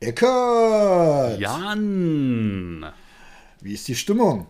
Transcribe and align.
Eckert! 0.00 1.40
Jan! 1.40 2.86
Wie 3.60 3.74
ist 3.74 3.88
die 3.88 3.96
Stimmung? 3.96 4.46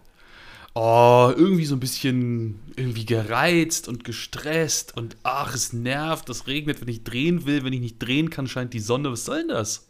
Oh, 0.74 1.32
irgendwie 1.34 1.64
so 1.64 1.74
ein 1.74 1.80
bisschen 1.80 2.60
irgendwie 2.76 3.06
gereizt 3.06 3.88
und 3.88 4.04
gestresst 4.04 4.94
und 4.96 5.16
ach, 5.22 5.54
es 5.54 5.72
nervt, 5.72 6.28
es 6.28 6.46
regnet, 6.46 6.82
wenn 6.82 6.88
ich 6.88 7.02
drehen 7.02 7.46
will, 7.46 7.64
wenn 7.64 7.72
ich 7.72 7.80
nicht 7.80 7.98
drehen 7.98 8.28
kann, 8.28 8.46
scheint 8.46 8.74
die 8.74 8.80
Sonne. 8.80 9.10
Was 9.10 9.24
soll 9.24 9.38
denn 9.38 9.48
das? 9.48 9.88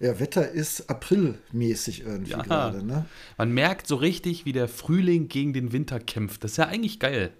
Ja, 0.00 0.18
Wetter 0.18 0.50
ist 0.50 0.90
aprilmäßig 0.90 2.00
irgendwie 2.02 2.32
ja, 2.32 2.42
gerade, 2.42 2.84
ne? 2.84 3.04
Man 3.38 3.52
merkt 3.52 3.86
so 3.86 3.96
richtig, 3.96 4.46
wie 4.46 4.52
der 4.52 4.66
Frühling 4.66 5.28
gegen 5.28 5.52
den 5.52 5.72
Winter 5.72 6.00
kämpft. 6.00 6.42
Das 6.42 6.52
ist 6.52 6.56
ja 6.56 6.66
eigentlich 6.66 6.98
geil. 6.98 7.32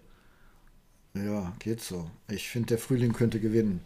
Ja, 1.14 1.54
geht 1.58 1.82
so. 1.82 2.08
Ich 2.28 2.48
finde, 2.48 2.68
der 2.68 2.78
Frühling 2.78 3.12
könnte 3.12 3.40
gewinnen. 3.40 3.80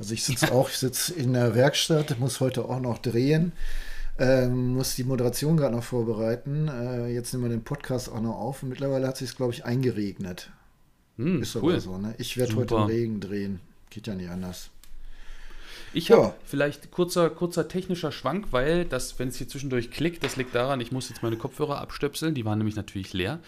Also 0.00 0.14
ich 0.14 0.24
sitze 0.24 0.50
auch, 0.52 0.70
ich 0.70 0.78
sitze 0.78 1.12
in 1.12 1.34
der 1.34 1.54
Werkstatt, 1.54 2.18
muss 2.18 2.40
heute 2.40 2.64
auch 2.64 2.80
noch 2.80 2.96
drehen, 2.96 3.52
ähm, 4.18 4.72
muss 4.72 4.94
die 4.94 5.04
Moderation 5.04 5.58
gerade 5.58 5.76
noch 5.76 5.84
vorbereiten. 5.84 6.68
Äh, 6.68 7.12
jetzt 7.12 7.34
nehmen 7.34 7.44
wir 7.44 7.50
den 7.50 7.64
Podcast 7.64 8.10
auch 8.10 8.22
noch 8.22 8.36
auf 8.36 8.62
und 8.62 8.70
mittlerweile 8.70 9.06
hat 9.06 9.18
sich 9.18 9.36
glaube 9.36 9.52
ich, 9.52 9.66
eingeregnet. 9.66 10.50
Hm, 11.18 11.42
Ist 11.42 11.54
cool. 11.56 11.72
aber 11.72 11.80
so, 11.80 11.98
ne? 11.98 12.14
Ich 12.16 12.38
werde 12.38 12.56
heute 12.56 12.76
im 12.76 12.82
Regen 12.84 13.20
drehen. 13.20 13.60
Geht 13.90 14.06
ja 14.06 14.14
nicht 14.14 14.30
anders. 14.30 14.70
Ich 15.92 16.10
habe 16.10 16.22
ja. 16.22 16.34
vielleicht 16.46 16.90
kurzer, 16.90 17.28
kurzer 17.28 17.68
technischer 17.68 18.10
Schwank, 18.10 18.46
weil 18.52 18.86
das, 18.86 19.18
wenn 19.18 19.28
es 19.28 19.36
hier 19.36 19.48
zwischendurch 19.48 19.90
klickt, 19.90 20.24
das 20.24 20.36
liegt 20.36 20.54
daran, 20.54 20.80
ich 20.80 20.92
muss 20.92 21.10
jetzt 21.10 21.22
meine 21.22 21.36
Kopfhörer 21.36 21.78
abstöpseln, 21.78 22.34
die 22.34 22.46
waren 22.46 22.56
nämlich 22.56 22.76
natürlich 22.76 23.12
leer. 23.12 23.40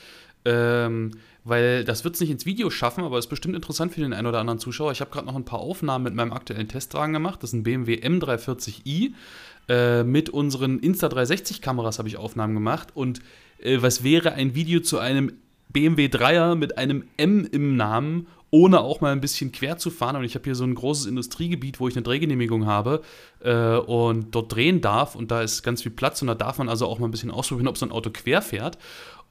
Ähm, 0.45 1.12
weil 1.45 1.84
das 1.84 2.05
wird 2.05 2.14
es 2.14 2.20
nicht 2.20 2.30
ins 2.30 2.46
Video 2.46 2.70
schaffen, 2.70 3.05
aber 3.05 3.19
ist 3.19 3.27
bestimmt 3.27 3.56
interessant 3.56 3.92
für 3.92 4.01
den 4.01 4.12
einen 4.12 4.27
oder 4.27 4.38
anderen 4.38 4.59
Zuschauer. 4.59 4.92
Ich 4.92 5.01
habe 5.01 5.10
gerade 5.10 5.27
noch 5.27 5.34
ein 5.34 5.45
paar 5.45 5.59
Aufnahmen 5.59 6.05
mit 6.05 6.15
meinem 6.15 6.32
aktuellen 6.32 6.68
Testwagen 6.68 7.12
gemacht. 7.12 7.42
Das 7.42 7.51
ist 7.51 7.55
ein 7.55 7.62
BMW 7.62 7.96
M340i. 7.96 9.12
Äh, 9.68 10.05
mit 10.05 10.30
unseren 10.30 10.80
Insta360-Kameras 10.80 11.98
habe 11.98 12.09
ich 12.09 12.16
Aufnahmen 12.16 12.55
gemacht. 12.55 12.88
Und 12.95 13.21
äh, 13.59 13.79
was 13.80 14.04
wäre 14.04 14.32
ein 14.32 14.54
Video 14.54 14.80
zu 14.80 14.99
einem 14.99 15.32
BMW 15.68 16.07
3er 16.07 16.54
mit 16.54 16.79
einem 16.79 17.04
M 17.16 17.49
im 17.51 17.77
Namen 17.77 18.27
ohne 18.54 18.82
auch 18.82 19.01
mal 19.01 19.12
ein 19.12 19.23
bisschen 19.23 19.51
quer 19.51 19.79
zu 19.79 19.90
fahren. 19.90 20.16
Und 20.16 20.24
ich 20.24 20.34
habe 20.34 20.45
hier 20.45 20.54
so 20.54 20.65
ein 20.65 20.74
großes 20.74 21.06
Industriegebiet, 21.06 21.80
wo 21.80 21.88
ich 21.88 21.96
eine 21.96 22.02
Drehgenehmigung 22.02 22.66
habe 22.66 23.01
äh, 23.40 23.77
und 23.77 24.34
dort 24.34 24.54
drehen 24.54 24.82
darf. 24.82 25.15
Und 25.15 25.30
da 25.30 25.40
ist 25.40 25.62
ganz 25.62 25.82
viel 25.82 25.90
Platz 25.90 26.21
und 26.21 26.29
da 26.29 26.34
darf 26.34 26.59
man 26.59 26.68
also 26.68 26.87
auch 26.87 26.99
mal 26.99 27.09
ein 27.09 27.10
bisschen 27.10 27.30
ausprobieren, 27.30 27.66
ob 27.66 27.79
so 27.79 27.87
ein 27.87 27.93
Auto 27.93 28.10
quer 28.10 28.43
fährt. 28.43 28.77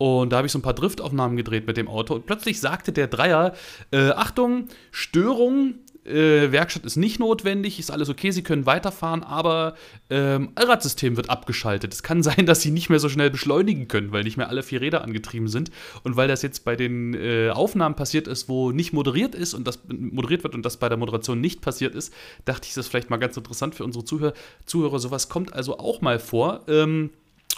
Und 0.02 0.32
da 0.32 0.38
habe 0.38 0.48
ich 0.48 0.52
so 0.52 0.58
ein 0.58 0.64
paar 0.64 0.74
Driftaufnahmen 0.74 1.38
gedreht 1.38 1.68
mit 1.68 1.78
dem 1.78 1.88
Auto. 1.88 2.16
Und 2.16 2.26
plötzlich 2.26 2.60
sagte 2.60 2.92
der 2.92 3.06
Dreier: 3.06 3.54
äh, 3.92 4.10
Achtung, 4.10 4.68
Störung, 4.90 5.76
äh, 6.06 6.52
Werkstatt 6.52 6.86
ist 6.86 6.96
nicht 6.96 7.20
notwendig, 7.20 7.78
ist 7.78 7.92
alles 7.92 8.10
okay, 8.10 8.32
Sie 8.32 8.42
können 8.42 8.66
weiterfahren, 8.66 9.22
aber 9.22 9.76
ähm, 10.10 10.54
Allradsystem 10.56 11.18
wird 11.18 11.30
abgeschaltet. 11.30 11.94
Es 11.94 12.02
kann 12.02 12.24
sein, 12.24 12.48
dass 12.48 12.62
Sie 12.62 12.72
nicht 12.72 12.90
mehr 12.90 12.98
so 12.98 13.10
schnell 13.10 13.30
beschleunigen 13.30 13.88
können, 13.88 14.12
weil 14.12 14.24
nicht 14.24 14.38
mehr 14.38 14.50
alle 14.50 14.64
vier 14.64 14.82
Räder 14.82 15.04
angetrieben 15.04 15.48
sind. 15.48 15.70
Und 16.02 16.16
weil 16.16 16.28
das 16.28 16.42
jetzt 16.42 16.66
bei 16.66 16.76
den 16.76 17.14
äh, 17.14 17.52
Aufnahmen 17.52 17.94
passiert 17.94 18.28
ist, 18.28 18.50
wo 18.50 18.72
nicht 18.72 18.94
moderiert 18.94 19.36
ist 19.36 19.54
und 19.54 19.68
das 19.68 19.82
moderiert 19.88 20.42
wird 20.42 20.56
und 20.56 20.66
das 20.66 20.78
bei 20.78 20.90
der 20.90 20.98
Moderation 20.98 21.40
nicht 21.40 21.62
passiert 21.62 21.94
ist, 21.94 22.12
dachte 22.46 22.66
ich, 22.68 22.74
das 22.74 22.86
ist 22.86 22.90
vielleicht 22.90 23.12
mal 23.12 23.18
ganz 23.18 23.38
interessant 23.38 23.76
für 23.76 23.84
unsere 23.84 24.04
Zuhörer. 24.04 24.34
Zuhörer. 24.66 24.98
Sowas 24.98 25.30
kommt 25.30 25.54
also 25.54 25.78
auch 25.78 26.02
mal 26.02 26.18
vor. 26.18 26.62
Ähm, 26.68 27.12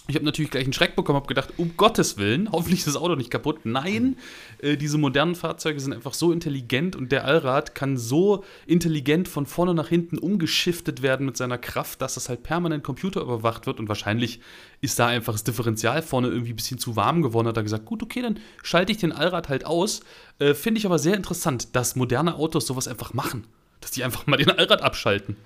ich 0.07 0.15
habe 0.15 0.25
natürlich 0.25 0.51
gleich 0.51 0.65
einen 0.65 0.73
Schreck 0.73 0.97
bekommen, 0.97 1.15
habe 1.15 1.27
gedacht, 1.27 1.53
um 1.55 1.77
Gottes 1.77 2.17
Willen, 2.17 2.51
hoffentlich 2.51 2.79
ist 2.79 2.87
das 2.87 2.97
Auto 2.97 3.15
nicht 3.15 3.31
kaputt. 3.31 3.61
Nein, 3.63 4.17
äh, 4.61 4.75
diese 4.75 4.97
modernen 4.97 5.33
Fahrzeuge 5.33 5.79
sind 5.79 5.93
einfach 5.93 6.13
so 6.13 6.33
intelligent 6.33 6.97
und 6.97 7.13
der 7.13 7.23
Allrad 7.23 7.73
kann 7.73 7.95
so 7.95 8.43
intelligent 8.65 9.29
von 9.29 9.45
vorne 9.45 9.73
nach 9.73 9.87
hinten 9.87 10.17
umgeschiftet 10.17 11.03
werden 11.03 11.25
mit 11.25 11.37
seiner 11.37 11.57
Kraft, 11.57 12.01
dass 12.01 12.15
das 12.15 12.27
halt 12.27 12.43
permanent 12.43 12.83
computerüberwacht 12.83 13.65
wird 13.65 13.79
und 13.79 13.87
wahrscheinlich 13.87 14.41
ist 14.81 14.99
da 14.99 15.07
einfach 15.07 15.33
das 15.33 15.45
Differential 15.45 16.01
vorne 16.01 16.27
irgendwie 16.27 16.51
ein 16.51 16.57
bisschen 16.57 16.79
zu 16.79 16.97
warm 16.97 17.21
geworden. 17.21 17.47
Hat 17.47 17.55
er 17.55 17.63
gesagt, 17.63 17.85
gut, 17.85 18.03
okay, 18.03 18.21
dann 18.21 18.39
schalte 18.61 18.91
ich 18.91 18.97
den 18.97 19.13
Allrad 19.13 19.47
halt 19.47 19.65
aus. 19.65 20.01
Äh, 20.39 20.53
Finde 20.53 20.79
ich 20.79 20.85
aber 20.85 20.99
sehr 20.99 21.15
interessant, 21.15 21.77
dass 21.77 21.95
moderne 21.95 22.35
Autos 22.35 22.67
sowas 22.67 22.89
einfach 22.89 23.13
machen. 23.13 23.45
Dass 23.79 23.91
die 23.91 24.03
einfach 24.03 24.27
mal 24.27 24.35
den 24.35 24.51
Allrad 24.51 24.81
abschalten 24.81 25.37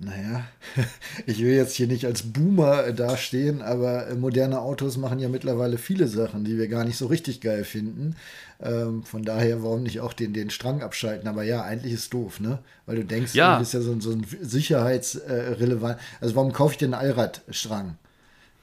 naja, 0.00 0.44
ich 1.26 1.38
will 1.40 1.54
jetzt 1.54 1.74
hier 1.74 1.88
nicht 1.88 2.04
als 2.04 2.22
Boomer 2.22 2.92
dastehen, 2.92 3.62
aber 3.62 4.06
äh, 4.06 4.14
moderne 4.14 4.60
Autos 4.60 4.96
machen 4.96 5.18
ja 5.18 5.28
mittlerweile 5.28 5.76
viele 5.76 6.06
Sachen, 6.06 6.44
die 6.44 6.56
wir 6.56 6.68
gar 6.68 6.84
nicht 6.84 6.96
so 6.96 7.06
richtig 7.06 7.40
geil 7.40 7.64
finden. 7.64 8.14
Ähm, 8.60 9.02
von 9.02 9.24
daher, 9.24 9.62
warum 9.62 9.82
nicht 9.82 10.00
auch 10.00 10.12
den, 10.12 10.32
den 10.32 10.50
Strang 10.50 10.82
abschalten? 10.82 11.28
Aber 11.28 11.42
ja, 11.42 11.62
eigentlich 11.62 11.94
ist 11.94 12.00
es 12.00 12.10
doof, 12.10 12.38
ne? 12.38 12.60
Weil 12.86 12.96
du 12.96 13.04
denkst, 13.04 13.34
ja. 13.34 13.54
du 13.54 13.60
bist 13.60 13.74
ja 13.74 13.80
so, 13.80 13.98
so 14.00 14.12
ein 14.12 14.24
sicherheitsrelevant. 14.40 15.98
also 16.20 16.36
warum 16.36 16.52
kaufe 16.52 16.74
ich 16.74 16.78
den 16.78 16.94
Allradstrang? 16.94 17.96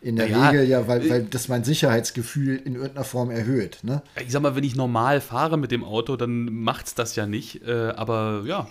In 0.01 0.18
der 0.18 0.29
ja, 0.29 0.50
Regel 0.50 0.66
ja, 0.66 0.88
weil, 0.88 1.06
äh, 1.06 1.09
weil 1.09 1.24
das 1.24 1.47
mein 1.47 1.63
Sicherheitsgefühl 1.63 2.57
in 2.57 2.75
irgendeiner 2.75 3.06
Form 3.06 3.31
erhöht. 3.31 3.79
Ne? 3.81 4.03
Ich 4.24 4.31
sag 4.31 4.41
mal, 4.41 4.56
wenn 4.56 4.63
ich 4.63 4.75
normal 4.75 5.19
fahre 5.19 5.57
mit 5.57 5.72
dem 5.72 5.84
Auto, 5.84 6.16
dann 6.16 6.45
macht's 6.45 6.94
das 6.94 7.16
ja 7.16 7.25
nicht. 7.25 7.63
Äh, 7.68 7.90
aber 7.95 8.44
ja, 8.45 8.68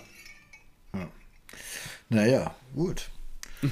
naja, 2.09 2.55
gut. 2.73 3.09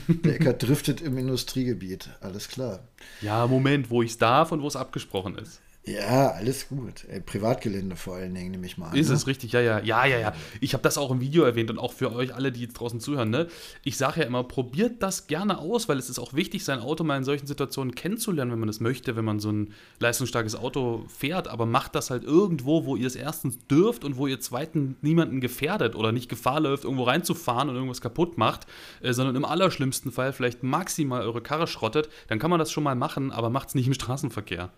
Der 0.08 0.36
Eckert 0.36 0.64
driftet 0.64 1.02
im 1.02 1.18
Industriegebiet, 1.18 2.10
alles 2.22 2.48
klar. 2.48 2.88
Ja, 3.22 3.46
Moment, 3.48 3.90
wo 3.90 4.02
ich 4.02 4.12
es 4.12 4.18
darf 4.18 4.52
und 4.52 4.62
wo 4.62 4.68
es 4.68 4.76
abgesprochen 4.76 5.38
ist. 5.38 5.62
Ja, 5.86 6.32
alles 6.32 6.70
gut. 6.70 7.04
Ey, 7.10 7.20
Privatgelände 7.20 7.98
vor 7.98 8.16
allen 8.16 8.34
Dingen, 8.34 8.52
nehme 8.52 8.66
ich 8.66 8.78
mal 8.78 8.90
an. 8.90 8.96
Ist 8.96 9.10
ne? 9.10 9.16
es 9.16 9.28
richtig, 9.28 9.52
ja, 9.52 9.60
ja, 9.60 9.80
ja, 9.80 10.06
ja, 10.06 10.18
ja. 10.18 10.34
Ich 10.62 10.74
habe 10.74 10.82
das 10.82 10.98
auch 10.98 11.12
im 11.12 11.20
Video 11.20 11.44
erwähnt 11.44 11.70
und 11.70 11.78
auch 11.78 11.92
für 11.92 12.14
euch 12.14 12.34
alle, 12.34 12.54
die 12.54 12.62
jetzt 12.62 12.76
draußen 12.76 13.02
zuhören, 13.02 13.30
ne? 13.30 13.48
Ich 13.84 13.98
sage 13.98 14.22
ja 14.22 14.26
immer, 14.26 14.46
probiert 14.46 15.04
das 15.04 15.28
gerne 15.28 15.58
aus, 15.58 15.90
weil 15.90 15.98
es 15.98 16.10
ist 16.10 16.20
auch 16.20 16.34
wichtig, 16.34 16.64
sein 16.64 16.80
Auto 16.80 17.04
mal 17.04 17.18
in 17.18 17.26
solchen 17.26 17.48
Situationen 17.48 17.96
kennenzulernen, 17.96 18.52
wenn 18.54 18.60
man 18.60 18.68
das 18.68 18.80
möchte, 18.80 19.18
wenn 19.18 19.26
man 19.26 19.42
so 19.42 19.52
ein 19.52 19.74
leistungsstarkes 20.00 20.56
Auto 20.56 21.04
fährt, 21.10 21.50
aber 21.50 21.66
macht 21.66 21.96
das 21.96 22.10
halt 22.10 22.24
irgendwo, 22.24 22.86
wo 22.86 22.96
ihr 22.96 23.08
es 23.08 23.18
erstens 23.18 23.58
dürft 23.68 24.06
und 24.06 24.16
wo 24.16 24.28
ihr 24.28 24.40
zweitens 24.40 24.96
niemanden 25.02 25.42
gefährdet 25.42 25.96
oder 25.96 26.14
nicht 26.14 26.30
Gefahr 26.30 26.62
läuft, 26.62 26.86
irgendwo 26.86 27.04
reinzufahren 27.04 27.68
und 27.68 27.76
irgendwas 27.76 28.00
kaputt 28.00 28.38
macht, 28.38 28.68
äh, 29.02 29.12
sondern 29.12 29.36
im 29.36 29.44
allerschlimmsten 29.44 30.14
Fall 30.14 30.32
vielleicht 30.32 30.64
maximal 30.64 31.24
eure 31.24 31.42
Karre 31.42 31.68
schrottet, 31.68 32.08
dann 32.30 32.40
kann 32.40 32.50
man 32.50 32.60
das 32.60 32.72
schon 32.72 32.86
mal 32.86 32.96
machen, 32.96 33.34
aber 33.34 33.50
macht 33.50 33.68
es 33.68 33.76
nicht 33.76 33.88
im 33.88 33.94
Straßenverkehr. 33.94 34.72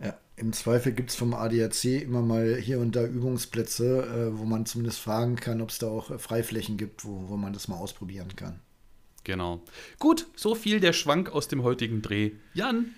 Ja, 0.00 0.14
im 0.36 0.52
Zweifel 0.52 0.92
gibt 0.92 1.10
es 1.10 1.16
vom 1.16 1.34
ADAC 1.34 1.84
immer 2.02 2.22
mal 2.22 2.56
hier 2.56 2.78
und 2.78 2.94
da 2.94 3.04
Übungsplätze, 3.04 4.30
äh, 4.32 4.38
wo 4.38 4.44
man 4.44 4.66
zumindest 4.66 5.00
fragen 5.00 5.36
kann, 5.36 5.60
ob 5.60 5.70
es 5.70 5.78
da 5.78 5.88
auch 5.88 6.10
äh, 6.10 6.18
Freiflächen 6.18 6.76
gibt, 6.76 7.04
wo, 7.04 7.28
wo 7.28 7.36
man 7.36 7.52
das 7.52 7.68
mal 7.68 7.76
ausprobieren 7.76 8.34
kann. 8.36 8.60
Genau. 9.24 9.60
Gut, 9.98 10.26
so 10.36 10.54
viel 10.54 10.80
der 10.80 10.92
Schwank 10.92 11.30
aus 11.30 11.48
dem 11.48 11.62
heutigen 11.62 12.00
Dreh. 12.00 12.32
Jan, 12.54 12.94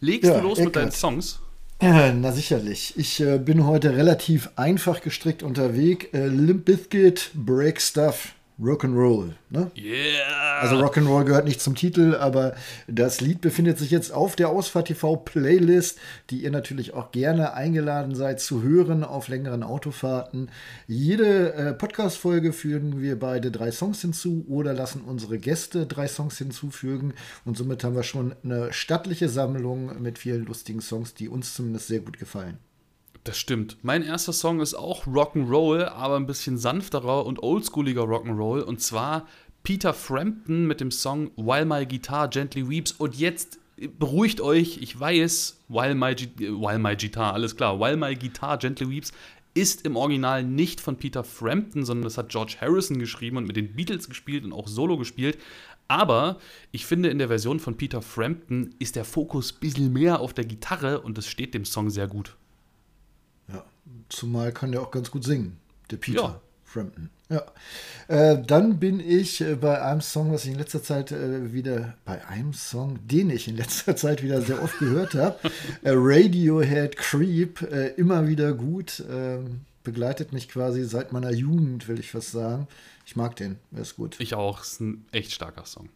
legst 0.00 0.30
ja, 0.30 0.40
du 0.40 0.48
los 0.48 0.58
mit 0.58 0.76
deinen 0.76 0.92
Songs? 0.92 1.40
Ja, 1.82 2.12
na 2.12 2.32
sicherlich. 2.32 2.94
Ich 2.96 3.20
äh, 3.20 3.38
bin 3.38 3.66
heute 3.66 3.96
relativ 3.96 4.50
einfach 4.56 5.00
gestrickt 5.02 5.42
unterwegs. 5.42 6.06
Äh, 6.12 6.28
Limp 6.28 6.64
Bizkit, 6.64 7.30
Break 7.34 7.80
Stuff. 7.80 8.34
Rock'n'Roll. 8.60 9.32
Ne? 9.50 9.70
Yeah! 9.76 10.60
Also 10.60 10.76
Rock'n'Roll 10.76 11.24
gehört 11.24 11.44
nicht 11.44 11.60
zum 11.60 11.74
Titel, 11.74 12.14
aber 12.14 12.54
das 12.86 13.20
Lied 13.20 13.40
befindet 13.40 13.78
sich 13.78 13.90
jetzt 13.90 14.12
auf 14.12 14.36
der 14.36 14.48
Ausfahrt 14.48 14.86
TV 14.86 15.16
Playlist, 15.16 15.98
die 16.30 16.44
ihr 16.44 16.52
natürlich 16.52 16.94
auch 16.94 17.10
gerne 17.10 17.54
eingeladen 17.54 18.14
seid 18.14 18.40
zu 18.40 18.62
hören 18.62 19.02
auf 19.02 19.26
längeren 19.26 19.64
Autofahrten. 19.64 20.50
Jede 20.86 21.54
äh, 21.54 21.72
Podcast-Folge 21.74 22.52
fügen 22.52 23.00
wir 23.00 23.18
beide 23.18 23.50
drei 23.50 23.72
Songs 23.72 24.00
hinzu 24.02 24.44
oder 24.48 24.72
lassen 24.72 25.00
unsere 25.00 25.38
Gäste 25.38 25.86
drei 25.86 26.06
Songs 26.06 26.38
hinzufügen. 26.38 27.14
Und 27.44 27.56
somit 27.56 27.82
haben 27.82 27.96
wir 27.96 28.04
schon 28.04 28.36
eine 28.44 28.72
stattliche 28.72 29.28
Sammlung 29.28 30.00
mit 30.00 30.18
vielen 30.18 30.44
lustigen 30.44 30.80
Songs, 30.80 31.14
die 31.14 31.28
uns 31.28 31.54
zumindest 31.54 31.88
sehr 31.88 32.00
gut 32.00 32.20
gefallen. 32.20 32.58
Das 33.24 33.38
stimmt. 33.38 33.78
Mein 33.82 34.02
erster 34.02 34.34
Song 34.34 34.60
ist 34.60 34.74
auch 34.74 35.06
Rock'n'Roll, 35.06 35.86
aber 35.86 36.16
ein 36.16 36.26
bisschen 36.26 36.58
sanfterer 36.58 37.24
und 37.24 37.42
oldschooliger 37.42 38.02
Rock'n'Roll. 38.02 38.60
Und 38.60 38.82
zwar 38.82 39.26
Peter 39.62 39.94
Frampton 39.94 40.66
mit 40.66 40.82
dem 40.82 40.90
Song 40.90 41.30
While 41.36 41.64
My 41.64 41.86
Guitar 41.86 42.28
Gently 42.28 42.68
Weeps. 42.68 42.92
Und 42.92 43.16
jetzt 43.16 43.58
beruhigt 43.98 44.42
euch, 44.42 44.76
ich 44.82 45.00
weiß, 45.00 45.64
While 45.68 45.94
My, 45.94 46.14
While 46.36 46.78
My 46.78 46.96
Guitar, 46.96 47.32
alles 47.32 47.56
klar, 47.56 47.80
While 47.80 47.96
My 47.96 48.14
Guitar 48.14 48.58
Gently 48.58 48.90
Weeps 48.90 49.12
ist 49.54 49.86
im 49.86 49.96
Original 49.96 50.42
nicht 50.42 50.82
von 50.82 50.96
Peter 50.96 51.24
Frampton, 51.24 51.84
sondern 51.84 52.04
das 52.04 52.18
hat 52.18 52.28
George 52.28 52.56
Harrison 52.60 52.98
geschrieben 52.98 53.38
und 53.38 53.46
mit 53.46 53.56
den 53.56 53.74
Beatles 53.74 54.08
gespielt 54.08 54.44
und 54.44 54.52
auch 54.52 54.68
solo 54.68 54.98
gespielt. 54.98 55.38
Aber 55.88 56.38
ich 56.72 56.84
finde, 56.84 57.08
in 57.08 57.18
der 57.18 57.28
Version 57.28 57.58
von 57.58 57.76
Peter 57.76 58.02
Frampton 58.02 58.74
ist 58.78 58.96
der 58.96 59.04
Fokus 59.04 59.54
ein 59.54 59.60
bisschen 59.60 59.92
mehr 59.92 60.20
auf 60.20 60.34
der 60.34 60.44
Gitarre 60.44 61.00
und 61.00 61.16
das 61.16 61.26
steht 61.26 61.54
dem 61.54 61.64
Song 61.64 61.88
sehr 61.88 62.08
gut. 62.08 62.36
Zumal 64.08 64.52
kann 64.52 64.72
der 64.72 64.82
auch 64.82 64.90
ganz 64.90 65.10
gut 65.10 65.24
singen, 65.24 65.58
der 65.90 65.96
Peter 65.96 66.22
ja. 66.22 66.40
Frampton. 66.64 67.10
Ja. 67.30 67.42
Äh, 68.08 68.42
dann 68.42 68.78
bin 68.78 69.00
ich 69.00 69.40
äh, 69.40 69.54
bei 69.54 69.80
einem 69.82 70.00
Song, 70.00 70.32
was 70.32 70.44
ich 70.44 70.52
in 70.52 70.58
letzter 70.58 70.82
Zeit 70.82 71.10
äh, 71.10 71.52
wieder, 71.52 71.96
bei 72.04 72.24
einem 72.26 72.52
Song, 72.52 72.98
den 73.06 73.30
ich 73.30 73.48
in 73.48 73.56
letzter 73.56 73.96
Zeit 73.96 74.22
wieder 74.22 74.42
sehr 74.42 74.62
oft 74.62 74.78
gehört 74.78 75.14
habe, 75.14 75.38
äh, 75.82 75.92
Radiohead 75.94 76.96
Creep, 76.96 77.62
äh, 77.62 77.88
immer 77.96 78.28
wieder 78.28 78.52
gut. 78.52 79.02
Ähm, 79.10 79.62
begleitet 79.84 80.32
mich 80.32 80.48
quasi 80.48 80.82
seit 80.84 81.12
meiner 81.12 81.30
Jugend, 81.30 81.88
will 81.88 82.00
ich 82.00 82.10
fast 82.10 82.32
sagen. 82.32 82.66
Ich 83.06 83.16
mag 83.16 83.36
den, 83.36 83.58
er 83.72 83.82
ist 83.82 83.96
gut. 83.96 84.16
Ich 84.18 84.34
auch, 84.34 84.62
ist 84.62 84.80
ein 84.80 85.04
echt 85.12 85.30
starker 85.30 85.66
Song. 85.66 85.90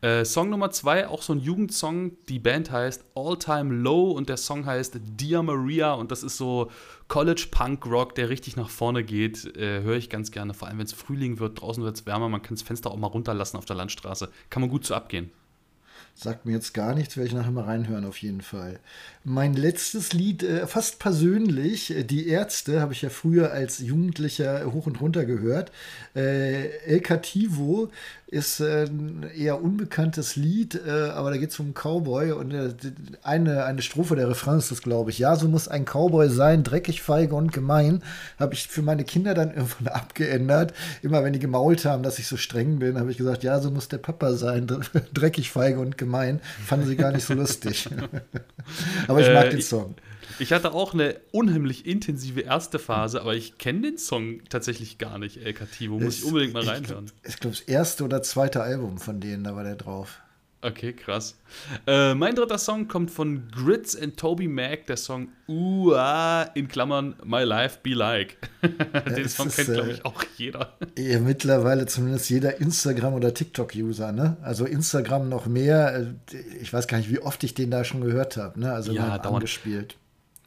Äh, 0.00 0.24
Song 0.24 0.48
Nummer 0.50 0.70
zwei, 0.70 1.08
auch 1.08 1.22
so 1.22 1.32
ein 1.32 1.40
Jugendsong. 1.40 2.12
Die 2.28 2.38
Band 2.38 2.70
heißt 2.70 3.04
All 3.16 3.36
Time 3.36 3.74
Low 3.74 4.12
und 4.12 4.28
der 4.28 4.36
Song 4.36 4.64
heißt 4.64 5.00
Dear 5.02 5.42
Maria 5.42 5.92
und 5.94 6.12
das 6.12 6.22
ist 6.22 6.36
so 6.36 6.70
College 7.08 7.48
Punk 7.50 7.84
Rock, 7.84 8.14
der 8.14 8.28
richtig 8.28 8.56
nach 8.56 8.70
vorne 8.70 9.02
geht. 9.02 9.56
Äh, 9.56 9.82
Höre 9.82 9.96
ich 9.96 10.08
ganz 10.08 10.30
gerne, 10.30 10.54
vor 10.54 10.68
allem 10.68 10.78
wenn 10.78 10.86
es 10.86 10.92
Frühling 10.92 11.40
wird, 11.40 11.60
draußen 11.60 11.82
wird 11.82 11.96
es 11.96 12.06
wärmer, 12.06 12.28
man 12.28 12.42
kann 12.42 12.54
das 12.54 12.62
Fenster 12.62 12.92
auch 12.92 12.96
mal 12.96 13.08
runterlassen 13.08 13.56
auf 13.56 13.64
der 13.64 13.76
Landstraße. 13.76 14.28
Kann 14.50 14.60
man 14.60 14.70
gut 14.70 14.84
so 14.84 14.94
abgehen. 14.94 15.32
Sagt 16.14 16.46
mir 16.46 16.52
jetzt 16.52 16.74
gar 16.74 16.94
nichts, 16.94 17.16
werde 17.16 17.28
ich 17.28 17.34
nachher 17.34 17.50
mal 17.50 17.64
reinhören 17.64 18.04
auf 18.04 18.18
jeden 18.18 18.40
Fall. 18.40 18.80
Mein 19.28 19.52
letztes 19.52 20.14
Lied, 20.14 20.42
äh, 20.42 20.66
fast 20.66 20.98
persönlich, 20.98 21.94
äh, 21.94 22.02
Die 22.02 22.28
Ärzte, 22.28 22.80
habe 22.80 22.94
ich 22.94 23.02
ja 23.02 23.10
früher 23.10 23.52
als 23.52 23.78
Jugendlicher 23.78 24.72
hoch 24.72 24.86
und 24.86 25.02
runter 25.02 25.26
gehört. 25.26 25.70
Äh, 26.16 26.68
El 26.86 27.00
Cativo 27.00 27.90
ist 28.30 28.60
äh, 28.60 28.84
ein 28.84 29.26
eher 29.34 29.62
unbekanntes 29.62 30.36
Lied, 30.36 30.78
äh, 30.86 30.90
aber 30.90 31.30
da 31.30 31.38
geht 31.38 31.50
es 31.50 31.58
um 31.58 31.66
einen 31.66 31.74
Cowboy 31.74 32.32
und 32.32 32.52
äh, 32.52 32.74
eine, 33.22 33.64
eine 33.64 33.80
Strophe 33.80 34.16
der 34.16 34.28
Refrain 34.28 34.58
ist 34.58 34.70
das, 34.70 34.82
glaube 34.82 35.10
ich. 35.10 35.18
Ja, 35.18 35.34
so 35.36 35.48
muss 35.48 35.66
ein 35.66 35.86
Cowboy 35.86 36.28
sein, 36.28 36.62
dreckig, 36.62 37.00
feige 37.00 37.34
und 37.34 37.52
gemein. 37.52 38.02
Habe 38.38 38.52
ich 38.52 38.68
für 38.68 38.82
meine 38.82 39.04
Kinder 39.04 39.32
dann 39.32 39.50
irgendwann 39.54 39.88
abgeändert. 39.88 40.74
Immer 41.02 41.24
wenn 41.24 41.32
die 41.32 41.38
gemault 41.38 41.86
haben, 41.86 42.02
dass 42.02 42.18
ich 42.18 42.26
so 42.26 42.36
streng 42.36 42.78
bin, 42.78 42.98
habe 42.98 43.10
ich 43.10 43.16
gesagt, 43.16 43.44
ja, 43.44 43.60
so 43.60 43.70
muss 43.70 43.88
der 43.88 43.98
Papa 43.98 44.32
sein, 44.34 44.66
dreckig, 45.14 45.50
feige 45.50 45.80
und 45.80 45.96
gemein. 45.96 46.40
Fanden 46.66 46.86
sie 46.86 46.96
gar 46.96 47.12
nicht 47.12 47.24
so 47.24 47.32
lustig. 47.32 47.88
aber 49.08 49.17
ich 49.20 49.32
mag 49.32 49.50
den 49.50 49.62
Song. 49.62 49.94
Ich 50.38 50.52
hatte 50.52 50.72
auch 50.72 50.94
eine 50.94 51.20
unheimlich 51.32 51.86
intensive 51.86 52.42
erste 52.42 52.78
Phase, 52.78 53.20
aber 53.20 53.34
ich 53.34 53.58
kenne 53.58 53.80
den 53.80 53.98
Song 53.98 54.40
tatsächlich 54.48 54.98
gar 54.98 55.18
nicht, 55.18 55.44
El 55.44 55.52
Cativo. 55.52 55.98
Muss 55.98 56.18
ich 56.18 56.24
unbedingt 56.24 56.52
mal 56.52 56.62
reinhören. 56.62 57.10
Ich, 57.24 57.30
ich 57.30 57.40
glaube, 57.40 57.56
das 57.56 57.64
erste 57.66 58.04
oder 58.04 58.22
zweite 58.22 58.62
Album 58.62 58.98
von 58.98 59.20
denen, 59.20 59.44
da 59.44 59.56
war 59.56 59.64
der 59.64 59.76
drauf. 59.76 60.20
Okay, 60.60 60.92
krass. 60.92 61.38
Äh, 61.86 62.14
mein 62.14 62.34
dritter 62.34 62.58
Song 62.58 62.88
kommt 62.88 63.12
von 63.12 63.48
Grits 63.52 63.94
and 63.96 64.16
Toby 64.16 64.48
Mac, 64.48 64.86
der 64.86 64.96
Song 64.96 65.28
Ua 65.46 66.42
in 66.54 66.66
Klammern 66.66 67.14
My 67.24 67.44
Life 67.44 67.78
Be 67.82 67.94
Like. 67.94 68.38
Den 68.62 69.22
ja, 69.22 69.28
Song 69.28 69.48
kennt, 69.50 69.68
glaube 69.68 69.92
ich, 69.92 70.04
auch 70.04 70.24
jeder. 70.36 70.76
Ja, 70.98 71.20
mittlerweile 71.20 71.86
zumindest 71.86 72.28
jeder 72.28 72.60
Instagram- 72.60 73.14
oder 73.14 73.32
TikTok-User, 73.34 74.10
ne? 74.10 74.36
Also 74.42 74.64
Instagram 74.64 75.28
noch 75.28 75.46
mehr. 75.46 76.14
Äh, 76.32 76.36
ich 76.60 76.72
weiß 76.72 76.88
gar 76.88 76.98
nicht, 76.98 77.10
wie 77.10 77.20
oft 77.20 77.44
ich 77.44 77.54
den 77.54 77.70
da 77.70 77.84
schon 77.84 78.00
gehört 78.00 78.36
habe, 78.36 78.58
ne? 78.58 78.72
Also 78.72 78.92
ja, 78.92 79.16
dauernd. 79.18 79.36
angespielt. 79.36 79.96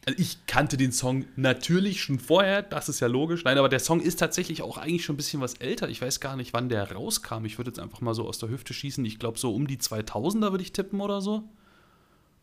Also 0.06 0.20
ich 0.20 0.46
kannte 0.48 0.78
den 0.78 0.92
Song 0.92 1.26
natürlich 1.36 2.02
schon 2.02 2.18
vorher, 2.18 2.64
das 2.64 2.90
ist 2.90 3.02
ja 3.02 3.08
logisch. 3.08 3.44
Nein, 3.44 3.60
aber 3.60 3.70
der 3.70 3.80
Song 3.80 4.02
ist 4.02 4.18
tatsächlich 4.18 4.64
auch 4.64 4.78
eigentlich 4.78 5.06
schon 5.06 5.14
ein 5.14 5.18
bisschen 5.18 5.42
was 5.42 5.56
älter. 5.56 5.90
Ich 5.90 6.02
weiß 6.02 6.20
gar 6.20 6.36
nicht, 6.36 6.54
wann 6.54 6.70
der 6.70 6.92
rauskam. 6.92 7.46
Ich 7.46 7.60
würde 7.60 7.70
jetzt 7.70 7.80
einfach 7.80 8.02
mal 8.02 8.16
so 8.16 8.28
aus 8.28 8.40
der 8.40 8.50
Hüfte 8.50 8.74
schießen. 8.74 9.06
Ich 9.06 9.20
glaube, 9.20 9.38
so 9.38 9.54
um 9.54 9.68
die 9.68 9.78
2000er 9.78 10.52
würde 10.52 10.64
ich 10.64 10.74
tippen 10.74 11.02
oder 11.02 11.22
so. 11.22 11.44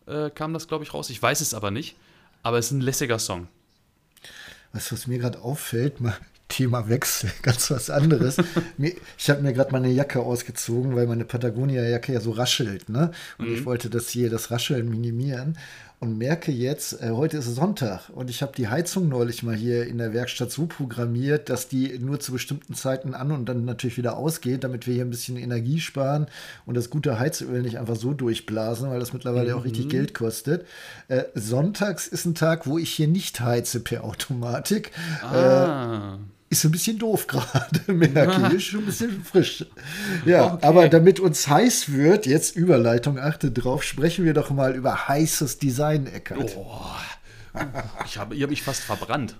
Äh, 0.06 0.31
kam 0.31 0.55
das, 0.55 0.69
glaube 0.69 0.84
ich, 0.84 0.94
raus. 0.94 1.10
Ich 1.10 1.20
weiß 1.20 1.40
es 1.40 1.52
aber 1.52 1.72
nicht. 1.72 1.96
Aber 2.44 2.58
es 2.58 2.66
ist 2.66 2.72
ein 2.72 2.81
lässiger 2.81 3.19
Song. 3.19 3.49
Was, 4.72 4.93
was 4.93 5.08
mir 5.08 5.19
gerade 5.19 5.40
auffällt, 5.40 6.00
mal 6.00 6.16
Thema 6.49 6.88
Wechsel, 6.88 7.31
ganz 7.43 7.72
was 7.72 7.90
anderes. 7.90 8.37
ich 9.19 9.31
habe 9.31 9.43
mir 9.43 9.52
gerade 9.52 9.72
meine 9.72 9.90
Jacke 9.90 10.20
ausgezogen, 10.20 10.94
weil 10.94 11.08
meine 11.08 11.25
Patagonia-Jacke 11.25 12.12
ja 12.12 12.20
so 12.20 12.31
raschelt, 12.31 12.88
ne? 12.88 13.10
Und 13.37 13.49
mhm. 13.49 13.55
ich 13.55 13.64
wollte 13.64 13.90
das 13.90 14.08
hier, 14.10 14.31
das 14.31 14.52
Rascheln 14.52 14.88
minimieren 14.88 15.58
und 16.00 16.16
merke 16.16 16.52
jetzt, 16.52 17.02
äh, 17.02 17.10
heute 17.10 17.38
ist 17.38 17.46
Sonntag 17.46 18.10
und 18.10 18.30
ich 18.30 18.42
habe 18.42 18.52
die 18.56 18.68
Heizung 18.68 19.08
neulich 19.08 19.42
mal 19.42 19.56
hier 19.56 19.86
in 19.86 19.98
der 19.98 20.12
Werkstatt 20.12 20.50
so 20.52 20.66
programmiert, 20.66 21.48
dass 21.48 21.68
die 21.68 21.98
nur 21.98 22.20
zu 22.20 22.32
bestimmten 22.32 22.74
Zeiten 22.74 23.14
an 23.14 23.32
und 23.32 23.48
dann 23.48 23.64
natürlich 23.64 23.96
wieder 23.98 24.16
ausgeht, 24.16 24.62
damit 24.62 24.86
wir 24.86 24.94
hier 24.94 25.04
ein 25.04 25.10
bisschen 25.10 25.36
Energie 25.36 25.80
sparen 25.80 26.26
und 26.66 26.76
das 26.76 26.90
gute 26.90 27.18
Heizöl 27.18 27.62
nicht 27.62 27.78
einfach 27.78 27.96
so 27.96 28.14
durchblasen, 28.14 28.90
weil 28.90 29.00
das 29.00 29.12
mittlerweile 29.12 29.52
mhm. 29.52 29.58
auch 29.58 29.64
richtig 29.64 29.86
mhm. 29.86 29.90
Geld 29.90 30.14
kostet. 30.14 30.66
Äh, 31.08 31.24
sonntags 31.34 32.06
ist 32.06 32.26
ein 32.26 32.34
Tag, 32.36 32.66
wo 32.66 32.78
ich 32.78 32.90
hier 32.90 33.08
nicht 33.08 33.40
heize 33.40 33.80
per 33.80 34.04
Automatik. 34.04 34.92
Ah. 35.22 36.14
Äh, 36.14 36.38
ist 36.50 36.64
ein 36.64 36.70
bisschen 36.70 36.98
doof 36.98 37.26
gerade, 37.26 37.80
merke 37.92 38.52
ich. 38.56 38.66
Schon 38.66 38.80
ein 38.80 38.86
bisschen 38.86 39.24
frisch. 39.24 39.64
Ja, 40.24 40.54
okay. 40.54 40.66
aber 40.66 40.88
damit 40.88 41.20
uns 41.20 41.48
heiß 41.48 41.92
wird, 41.92 42.26
jetzt 42.26 42.56
Überleitung, 42.56 43.18
achte 43.18 43.50
drauf, 43.50 43.82
sprechen 43.82 44.24
wir 44.24 44.34
doch 44.34 44.50
mal 44.50 44.74
über 44.74 45.08
heißes 45.08 45.58
Design, 45.58 46.06
Eckert. 46.06 46.56
Oh, 46.56 46.74
ich 48.04 48.18
habe 48.18 48.34
ich 48.34 48.42
hab 48.42 48.50
mich 48.50 48.62
fast 48.62 48.82
verbrannt. 48.82 49.36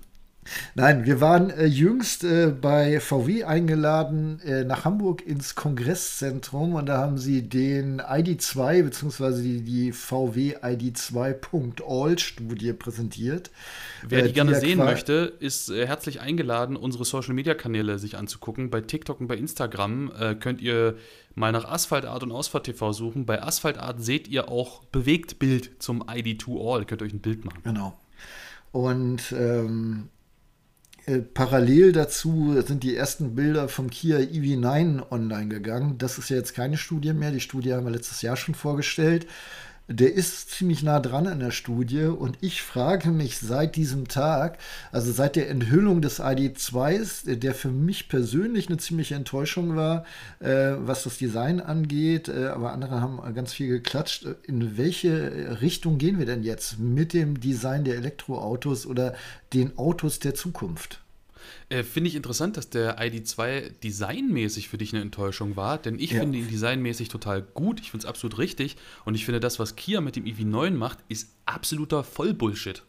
Nein, 0.75 1.05
wir 1.05 1.21
waren 1.21 1.49
äh, 1.49 1.65
jüngst 1.65 2.23
äh, 2.23 2.47
bei 2.47 2.99
VW 2.99 3.43
eingeladen 3.43 4.39
äh, 4.41 4.63
nach 4.63 4.85
Hamburg 4.85 5.25
ins 5.25 5.55
Kongresszentrum 5.55 6.75
und 6.75 6.85
da 6.87 6.97
haben 6.97 7.17
sie 7.17 7.43
den 7.43 8.01
ID2 8.01 8.83
bzw. 8.83 9.41
Die, 9.41 9.61
die 9.61 9.91
VW 9.91 10.57
ID2.all-Studie 10.57 12.73
präsentiert. 12.73 13.51
Wer 14.07 14.23
die, 14.23 14.29
äh, 14.29 14.33
gerne 14.33 14.55
sehen 14.55 14.79
möchte, 14.79 15.33
ist 15.39 15.69
äh, 15.69 15.85
herzlich 15.85 16.21
eingeladen, 16.21 16.75
unsere 16.75 17.05
Social-Media-Kanäle 17.05 17.99
sich 17.99 18.17
anzugucken. 18.17 18.69
Bei 18.69 18.81
TikTok 18.81 19.21
und 19.21 19.27
bei 19.27 19.35
Instagram 19.35 20.11
äh, 20.19 20.35
könnt 20.35 20.61
ihr 20.61 20.95
mal 21.35 21.51
nach 21.51 21.65
Asphaltart 21.65 22.23
und 22.23 22.31
Ausfahrt 22.31 22.65
TV 22.65 22.91
suchen. 22.91 23.25
Bei 23.25 23.43
Asphaltart 23.43 24.03
seht 24.03 24.27
ihr 24.27 24.49
auch 24.49 24.83
Bewegtbild 24.85 25.71
zum 25.79 26.03
ID2All. 26.03 26.85
Könnt 26.85 27.01
ihr 27.01 27.05
euch 27.05 27.13
ein 27.13 27.21
Bild 27.21 27.45
machen. 27.45 27.61
Genau. 27.63 27.97
Und 28.71 29.31
ähm, 29.31 30.09
äh, 31.09 31.21
parallel 31.21 31.91
dazu 31.91 32.61
sind 32.61 32.83
die 32.83 32.95
ersten 32.95 33.33
Bilder 33.33 33.67
vom 33.67 33.89
Kia 33.89 34.17
EV9 34.17 35.09
online 35.09 35.47
gegangen. 35.47 35.97
Das 35.97 36.19
ist 36.19 36.29
ja 36.29 36.37
jetzt 36.37 36.53
keine 36.53 36.77
Studie 36.77 37.13
mehr. 37.13 37.31
Die 37.31 37.39
Studie 37.39 37.73
haben 37.73 37.85
wir 37.85 37.91
letztes 37.91 38.21
Jahr 38.21 38.35
schon 38.35 38.53
vorgestellt. 38.53 39.25
Der 39.91 40.13
ist 40.13 40.51
ziemlich 40.51 40.83
nah 40.83 40.99
dran 40.99 41.25
an 41.25 41.39
der 41.39 41.49
Studie 41.49 42.03
und 42.03 42.37
ich 42.41 42.61
frage 42.61 43.09
mich 43.09 43.39
seit 43.39 43.75
diesem 43.75 44.07
Tag, 44.07 44.59
also 44.91 45.11
seit 45.11 45.35
der 45.35 45.49
Enthüllung 45.49 46.03
des 46.03 46.21
ID2s, 46.21 47.35
der 47.35 47.55
für 47.55 47.71
mich 47.71 48.07
persönlich 48.07 48.67
eine 48.67 48.77
ziemliche 48.77 49.15
Enttäuschung 49.15 49.75
war, 49.75 50.05
äh, 50.41 50.73
was 50.77 51.05
das 51.05 51.17
Design 51.17 51.59
angeht, 51.59 52.27
äh, 52.27 52.49
aber 52.49 52.71
andere 52.71 53.01
haben 53.01 53.19
ganz 53.33 53.51
viel 53.53 53.67
geklatscht. 53.67 54.27
In 54.43 54.77
welche 54.77 55.59
Richtung 55.59 55.97
gehen 55.97 56.19
wir 56.19 56.27
denn 56.27 56.43
jetzt 56.43 56.77
mit 56.77 57.13
dem 57.13 57.39
Design 57.39 57.83
der 57.83 57.95
Elektroautos 57.95 58.85
oder 58.85 59.15
den 59.53 59.75
Autos 59.79 60.19
der 60.19 60.35
Zukunft? 60.35 61.01
Äh, 61.69 61.83
finde 61.83 62.09
ich 62.09 62.15
interessant, 62.15 62.57
dass 62.57 62.71
der 62.71 62.99
ID2 62.99 63.71
designmäßig 63.83 64.69
für 64.69 64.79
dich 64.79 64.91
eine 64.93 65.03
Enttäuschung 65.03 65.55
war, 65.55 65.77
denn 65.77 65.99
ich 65.99 66.11
ja. 66.11 66.21
finde 66.21 66.39
ihn 66.39 66.49
designmäßig 66.49 67.09
total 67.09 67.43
gut. 67.43 67.79
Ich 67.79 67.91
finde 67.91 68.05
es 68.05 68.09
absolut 68.09 68.39
richtig. 68.39 68.75
Und 69.05 69.13
ich 69.13 69.25
finde, 69.25 69.39
das, 69.39 69.59
was 69.59 69.75
Kia 69.75 70.01
mit 70.01 70.15
dem 70.15 70.25
EV9 70.25 70.71
macht, 70.71 70.97
ist 71.09 71.29
absoluter 71.45 72.03
Vollbullshit. 72.03 72.83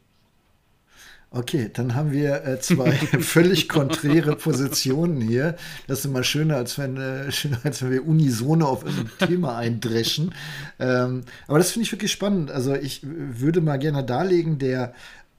Okay, 1.32 1.70
dann 1.72 1.94
haben 1.94 2.10
wir 2.10 2.44
äh, 2.44 2.58
zwei 2.58 2.90
völlig 3.20 3.68
konträre 3.68 4.34
Positionen 4.34 5.20
hier. 5.20 5.54
Das 5.86 6.00
ist 6.00 6.06
immer 6.06 6.24
schöner, 6.24 6.56
als 6.56 6.76
wenn, 6.76 6.96
äh, 6.96 7.30
schöner, 7.30 7.60
als 7.62 7.82
wenn 7.82 7.92
wir 7.92 8.04
unisono 8.04 8.66
auf 8.66 8.84
ein 8.84 9.08
Thema 9.28 9.56
eindreschen. 9.56 10.34
Ähm, 10.80 11.22
aber 11.46 11.58
das 11.58 11.70
finde 11.70 11.84
ich 11.84 11.92
wirklich 11.92 12.10
spannend. 12.10 12.50
Also 12.50 12.74
ich 12.74 13.02
würde 13.04 13.60
mal 13.60 13.76
gerne 13.76 14.02
darlegen, 14.02 14.58
der 14.58 14.92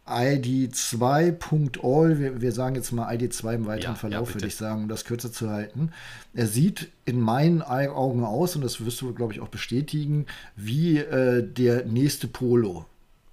ID2.all, 0.08 2.20
wir, 2.20 2.42
wir 2.42 2.52
sagen 2.52 2.76
jetzt 2.76 2.92
mal 2.92 3.10
ID2 3.16 3.56
im 3.56 3.66
weiteren 3.66 3.94
ja, 3.94 4.00
Verlauf, 4.00 4.30
ja, 4.30 4.36
würde 4.36 4.48
ich 4.48 4.56
sagen, 4.56 4.84
um 4.84 4.90
das 4.90 5.06
kürzer 5.06 5.32
zu 5.32 5.50
halten. 5.50 5.92
Er 6.34 6.48
sieht 6.48 6.90
in 7.06 7.20
meinen 7.20 7.62
Augen 7.62 8.24
aus, 8.24 8.56
und 8.56 8.64
das 8.64 8.84
wirst 8.84 9.00
du, 9.02 9.14
glaube 9.14 9.34
ich, 9.34 9.40
auch 9.40 9.50
bestätigen, 9.50 10.26
wie 10.56 10.98
äh, 10.98 11.44
der 11.44 11.86
nächste 11.86 12.28
Polo. 12.28 12.86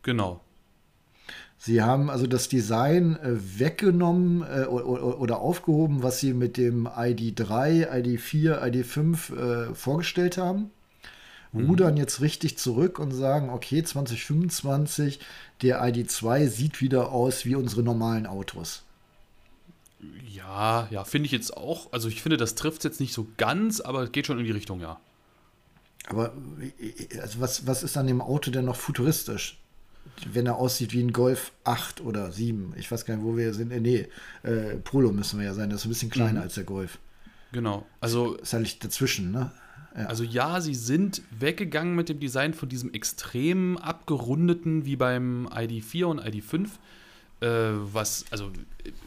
Genau. 0.03 0.43
Sie 1.57 1.83
haben 1.83 2.11
also 2.11 2.29
das 2.29 2.49
Design 2.49 3.17
äh, 3.17 3.59
weggenommen 3.59 4.43
äh, 4.43 4.67
oder, 4.67 5.19
oder 5.19 5.41
aufgehoben, 5.41 6.05
was 6.05 6.21
sie 6.21 6.33
mit 6.33 6.57
dem 6.57 6.87
ID3, 6.87 7.91
ID4, 7.91 8.63
ID5 8.63 9.75
vorgestellt 9.75 10.39
haben 10.39 10.71
rudern 11.67 11.97
jetzt 11.97 12.21
richtig 12.21 12.59
zurück 12.59 12.99
und 12.99 13.12
sagen, 13.12 13.50
okay, 13.50 13.83
2025, 13.83 15.21
der 15.62 15.83
ID2 15.83 16.49
sieht 16.49 16.81
wieder 16.81 17.12
aus 17.12 17.45
wie 17.45 17.55
unsere 17.55 17.83
normalen 17.83 18.27
Autos. 18.27 18.85
Ja, 20.29 20.87
ja, 20.91 21.05
finde 21.05 21.27
ich 21.27 21.33
jetzt 21.33 21.57
auch. 21.57 21.93
Also 21.93 22.09
ich 22.09 22.23
finde, 22.23 22.37
das 22.37 22.55
trifft 22.55 22.85
jetzt 22.85 23.00
nicht 23.00 23.12
so 23.12 23.27
ganz, 23.37 23.81
aber 23.81 24.03
es 24.03 24.12
geht 24.12 24.27
schon 24.27 24.38
in 24.38 24.45
die 24.45 24.53
Richtung, 24.53 24.81
ja. 24.81 25.00
Aber 26.07 26.33
also 27.21 27.41
was, 27.41 27.67
was 27.67 27.83
ist 27.83 27.97
an 27.97 28.07
dem 28.07 28.21
Auto 28.21 28.50
denn 28.50 28.65
noch 28.65 28.77
futuristisch? 28.77 29.59
Wenn 30.33 30.47
er 30.47 30.57
aussieht 30.57 30.93
wie 30.93 31.03
ein 31.03 31.12
Golf 31.12 31.53
8 31.65 32.00
oder 32.00 32.33
7. 32.33 32.75
Ich 32.77 32.91
weiß 32.91 33.05
gar 33.05 33.17
nicht, 33.17 33.25
wo 33.25 33.37
wir 33.37 33.53
sind. 33.53 33.71
Äh, 33.71 33.81
nee, 33.81 34.09
äh, 34.43 34.77
Polo 34.77 35.12
müssen 35.12 35.38
wir 35.38 35.47
ja 35.47 35.55
sein. 35.55 35.71
Das 35.71 35.81
ist 35.81 35.87
ein 35.87 35.91
bisschen 35.91 36.11
kleiner 36.11 36.41
mhm. 36.41 36.45
als 36.45 36.55
der 36.55 36.65
Golf. 36.65 36.99
Genau. 37.53 37.85
Also. 38.00 38.37
Ist 38.37 38.53
halt 38.53 38.83
dazwischen, 38.83 39.33
ne? 39.33 39.53
Also 40.07 40.25
ja, 40.25 40.61
sie 40.61 40.75
sind 40.75 41.23
weggegangen 41.38 41.95
mit 41.95 42.09
dem 42.09 42.21
Design 42.21 42.55
von 42.55 42.69
diesem 42.69 42.93
extrem 42.93 43.76
abgerundeten 43.76 44.85
wie 44.85 44.97
beim 44.97 45.49
ID4 45.49 46.05
und 46.05 46.21
ID5. 46.21 46.69
äh, 47.40 47.47
was, 47.93 48.25
also 48.31 48.50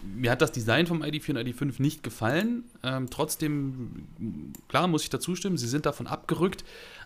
mir 0.03 0.31
hat 0.31 0.41
das 0.41 0.51
Design 0.51 0.87
vom 0.87 1.03
ID4 1.03 1.31
und 1.31 1.37
ID5 1.37 1.81
nicht 1.81 2.03
gefallen. 2.03 2.63
Ähm, 2.83 3.09
trotzdem, 3.09 4.07
klar, 4.67 4.87
muss 4.87 5.03
ich 5.03 5.09
dazu 5.09 5.35
stimmen, 5.35 5.57
sie 5.57 5.67
sind 5.67 5.85
davon 5.85 6.07
abgerückt. 6.07 6.63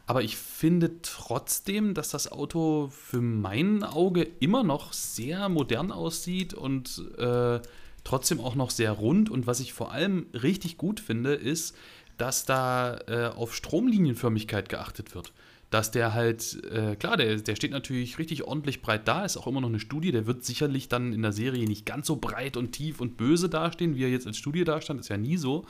Aber 0.08 0.22
ich 0.22 0.38
finde 0.38 1.01
trotzdem, 1.01 1.96
dass 1.96 2.10
das 2.10 2.32
Auto 2.32 2.92
für 2.92 3.22
mein 3.22 3.84
Auge 3.84 4.27
immer 4.39 4.63
noch 4.63 4.94
sehr 4.94 5.50
modern 5.50 5.92
aussieht 5.92 6.54
und 6.54 7.04
äh, 7.18 7.60
trotzdem 8.04 8.39
auch 8.39 8.54
noch 8.54 8.70
sehr 8.70 8.92
rund. 8.92 9.32
Und 9.32 9.48
was 9.48 9.60
ich 9.60 9.74
vor 9.74 9.92
allem 9.92 10.27
richtig 10.34 10.77
gut 10.77 11.00
finde, 11.00 11.34
ist, 11.34 11.75
dass 12.18 12.46
da 12.46 13.00
äh, 13.08 13.28
auf 13.28 13.54
Stromlinienförmigkeit 13.56 14.70
geachtet 14.70 15.16
wird 15.16 15.34
dass 15.76 15.92
der 15.92 16.14
halt, 16.14 16.64
äh, 16.72 16.96
klar, 16.96 17.18
der, 17.18 17.36
der 17.36 17.56
steht 17.56 17.72
natürlich 17.72 18.18
richtig 18.18 18.44
ordentlich 18.44 18.82
breit 18.82 19.08
da, 19.08 19.26
ist 19.26 19.36
auch 19.36 19.46
immer 19.46 19.60
noch 19.60 19.68
eine 19.68 19.80
Studie, 19.82 20.12
der 20.12 20.26
wird 20.26 20.46
sicherlich 20.46 20.88
dann 20.88 21.12
in 21.12 21.22
der 21.22 21.34
Serie 21.34 21.68
nicht 21.68 21.86
ganz 21.86 22.08
so 22.08 22.16
breit 22.16 22.56
und 22.56 22.72
tief 22.72 23.02
und 23.02 23.18
böse 23.18 23.50
dastehen, 23.50 23.96
wie 23.96 24.04
er 24.04 24.10
jetzt 24.10 24.28
als 24.28 24.38
Studie 24.38 24.64
dastand, 24.64 25.00
ist 25.00 25.10
ja 25.10 25.18
nie 25.18 25.36
so. 25.36 25.66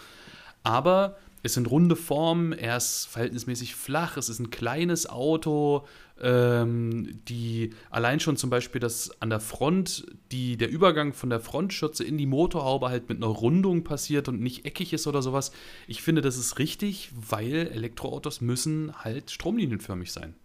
Aber 0.63 1.17
es 1.43 1.53
sind 1.53 1.69
runde 1.71 1.95
Formen, 1.95 2.53
er 2.53 2.77
ist 2.77 3.05
verhältnismäßig 3.05 3.75
flach, 3.75 4.17
es 4.17 4.29
ist 4.29 4.39
ein 4.39 4.49
kleines 4.49 5.09
Auto, 5.09 5.87
ähm, 6.21 7.19
die 7.27 7.71
allein 7.89 8.19
schon 8.19 8.37
zum 8.37 8.49
Beispiel 8.49 8.79
das 8.79 9.21
an 9.21 9.29
der 9.29 9.39
Front, 9.39 10.05
die, 10.31 10.57
der 10.57 10.69
Übergang 10.69 11.13
von 11.13 11.29
der 11.29 11.39
Frontschürze 11.39 12.03
in 12.03 12.17
die 12.17 12.25
Motorhaube 12.25 12.89
halt 12.89 13.09
mit 13.09 13.17
einer 13.17 13.27
Rundung 13.31 13.83
passiert 13.83 14.27
und 14.27 14.41
nicht 14.41 14.65
eckig 14.65 14.93
ist 14.93 15.07
oder 15.07 15.21
sowas. 15.21 15.51
Ich 15.87 16.01
finde, 16.01 16.21
das 16.21 16.37
ist 16.37 16.57
richtig, 16.57 17.11
weil 17.13 17.67
Elektroautos 17.67 18.41
müssen 18.41 18.93
halt 19.03 19.31
stromlinienförmig 19.31 20.11
sein. 20.11 20.35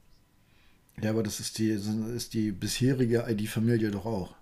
Ja, 1.01 1.11
aber 1.11 1.23
das 1.23 1.41
ist 1.41 1.59
die, 1.59 1.71
ist 1.71 2.35
die 2.35 2.53
bisherige 2.53 3.25
ID-Familie 3.29 3.91
doch 3.91 4.05
auch. 4.05 4.35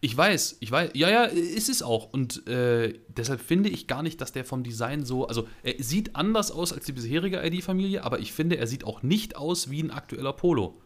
Ich 0.00 0.16
weiß, 0.16 0.58
ich 0.60 0.70
weiß, 0.70 0.90
ja, 0.94 1.10
ja, 1.10 1.24
ist 1.24 1.68
es 1.68 1.82
auch. 1.82 2.12
Und 2.12 2.46
äh, 2.46 2.94
deshalb 3.08 3.40
finde 3.40 3.68
ich 3.68 3.88
gar 3.88 4.04
nicht, 4.04 4.20
dass 4.20 4.32
der 4.32 4.44
vom 4.44 4.62
Design 4.62 5.04
so, 5.04 5.26
also 5.26 5.48
er 5.64 5.74
sieht 5.82 6.14
anders 6.14 6.52
aus 6.52 6.72
als 6.72 6.84
die 6.84 6.92
bisherige 6.92 7.44
ID-Familie, 7.44 8.04
aber 8.04 8.20
ich 8.20 8.32
finde, 8.32 8.58
er 8.58 8.68
sieht 8.68 8.84
auch 8.84 9.02
nicht 9.02 9.36
aus 9.36 9.70
wie 9.70 9.82
ein 9.82 9.90
aktueller 9.90 10.32
Polo. 10.32 10.80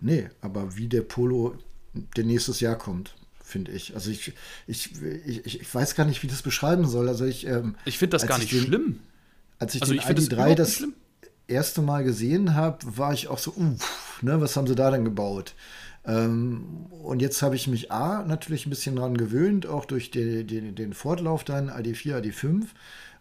Nee, 0.00 0.28
aber 0.42 0.76
wie 0.76 0.88
der 0.88 1.02
Polo, 1.02 1.56
der 1.94 2.24
nächstes 2.24 2.60
Jahr 2.60 2.76
kommt, 2.76 3.14
finde 3.42 3.72
ich. 3.72 3.94
Also 3.94 4.10
ich, 4.10 4.32
ich, 4.66 4.90
ich, 5.26 5.60
ich 5.60 5.74
weiß 5.74 5.94
gar 5.94 6.04
nicht, 6.04 6.22
wie 6.22 6.26
das 6.26 6.42
beschreiben 6.42 6.86
soll. 6.86 7.08
Also 7.08 7.24
ich, 7.24 7.46
ähm, 7.46 7.76
ich 7.86 7.98
finde 7.98 8.16
das 8.16 8.26
gar 8.26 8.38
nicht 8.38 8.52
den, 8.52 8.64
schlimm. 8.64 9.00
Als 9.58 9.74
ich 9.74 9.82
also 9.82 9.94
den 9.94 10.02
ID3 10.02 10.54
das, 10.54 10.78
das 10.78 10.88
erste 11.46 11.82
Mal 11.82 12.04
gesehen 12.04 12.54
habe, 12.54 12.78
war 12.96 13.12
ich 13.12 13.28
auch 13.28 13.38
so, 13.38 13.52
uff, 13.52 14.22
ne, 14.22 14.40
was 14.40 14.56
haben 14.56 14.66
sie 14.66 14.74
da 14.74 14.90
denn 14.90 15.04
gebaut? 15.04 15.54
Ähm, 16.04 16.86
und 17.02 17.20
jetzt 17.20 17.42
habe 17.42 17.56
ich 17.56 17.68
mich 17.68 17.92
A 17.92 18.24
natürlich 18.24 18.66
ein 18.66 18.70
bisschen 18.70 18.96
dran 18.96 19.16
gewöhnt, 19.16 19.66
auch 19.66 19.84
durch 19.84 20.10
die, 20.10 20.44
die, 20.44 20.72
den 20.72 20.92
Fortlauf 20.92 21.44
dann 21.44 21.70
AD4, 21.70 22.20
AD5. 22.20 22.66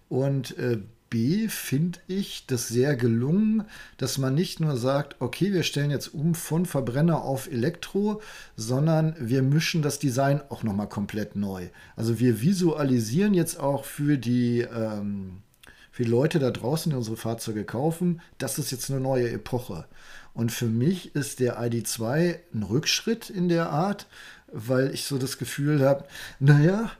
Und 0.09 0.57
äh, 0.57 0.79
B 1.09 1.47
finde 1.47 1.99
ich 2.07 2.45
das 2.45 2.67
sehr 2.67 2.95
gelungen, 2.95 3.63
dass 3.97 4.17
man 4.17 4.35
nicht 4.35 4.59
nur 4.59 4.77
sagt, 4.77 5.15
okay, 5.19 5.53
wir 5.53 5.63
stellen 5.63 5.91
jetzt 5.91 6.13
um 6.13 6.35
von 6.35 6.65
Verbrenner 6.65 7.23
auf 7.23 7.51
Elektro, 7.51 8.21
sondern 8.55 9.15
wir 9.19 9.41
mischen 9.41 9.81
das 9.81 9.99
Design 9.99 10.41
auch 10.49 10.63
nochmal 10.63 10.89
komplett 10.89 11.35
neu. 11.35 11.69
Also 11.95 12.19
wir 12.19 12.41
visualisieren 12.41 13.33
jetzt 13.33 13.59
auch 13.59 13.85
für 13.85 14.17
die, 14.17 14.61
ähm, 14.61 15.41
für 15.91 16.03
Leute 16.03 16.37
da 16.37 16.51
draußen, 16.51 16.91
die 16.91 16.95
unsere 16.95 17.17
Fahrzeuge 17.17 17.65
kaufen, 17.65 18.21
das 18.37 18.59
ist 18.59 18.71
jetzt 18.71 18.91
eine 18.91 18.99
neue 18.99 19.31
Epoche. 19.31 19.85
Und 20.33 20.51
für 20.51 20.67
mich 20.67 21.15
ist 21.15 21.39
der 21.39 21.59
ID2 21.59 22.39
ein 22.53 22.63
Rückschritt 22.63 23.29
in 23.29 23.49
der 23.49 23.69
Art, 23.69 24.07
weil 24.51 24.93
ich 24.93 25.05
so 25.05 25.17
das 25.17 25.37
Gefühl 25.37 25.85
habe, 25.85 26.05
naja, 26.39 26.91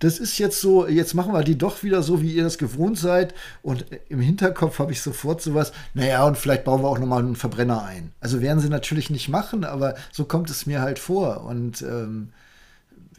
das 0.00 0.18
ist 0.18 0.38
jetzt 0.38 0.60
so, 0.60 0.88
jetzt 0.88 1.14
machen 1.14 1.32
wir 1.32 1.44
die 1.44 1.58
doch 1.58 1.82
wieder 1.82 2.02
so, 2.02 2.22
wie 2.22 2.32
ihr 2.32 2.42
das 2.42 2.56
gewohnt 2.56 2.98
seid. 2.98 3.34
Und 3.62 3.84
im 4.08 4.20
Hinterkopf 4.20 4.78
habe 4.78 4.92
ich 4.92 5.02
sofort 5.02 5.42
sowas, 5.42 5.72
naja, 5.92 6.26
und 6.26 6.38
vielleicht 6.38 6.64
bauen 6.64 6.82
wir 6.82 6.88
auch 6.88 6.98
nochmal 6.98 7.22
einen 7.22 7.36
Verbrenner 7.36 7.84
ein. 7.84 8.12
Also 8.18 8.40
werden 8.40 8.60
sie 8.60 8.70
natürlich 8.70 9.10
nicht 9.10 9.28
machen, 9.28 9.62
aber 9.62 9.94
so 10.10 10.24
kommt 10.24 10.48
es 10.48 10.64
mir 10.64 10.80
halt 10.80 10.98
vor. 10.98 11.44
Und 11.44 11.82
ähm, 11.82 12.32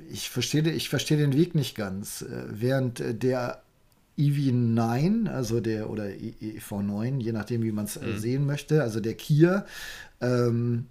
ich 0.09 0.31
verstehe 0.31 0.67
ich 0.71 0.89
versteh 0.89 1.17
den 1.17 1.33
Weg 1.33 1.53
nicht 1.53 1.75
ganz. 1.75 2.23
Äh, 2.23 2.45
während 2.49 3.01
der 3.23 3.61
EV9, 4.17 5.27
also 5.27 5.59
der 5.59 5.89
oder 5.89 6.05
EV9, 6.05 7.19
je 7.19 7.31
nachdem, 7.31 7.63
wie 7.63 7.71
man 7.71 7.85
es 7.85 7.97
äh, 7.97 8.05
mhm. 8.05 8.17
sehen 8.17 8.45
möchte, 8.45 8.81
also 8.81 8.99
der 8.99 9.15
Kia, 9.15 9.65
ähm, 10.19 10.87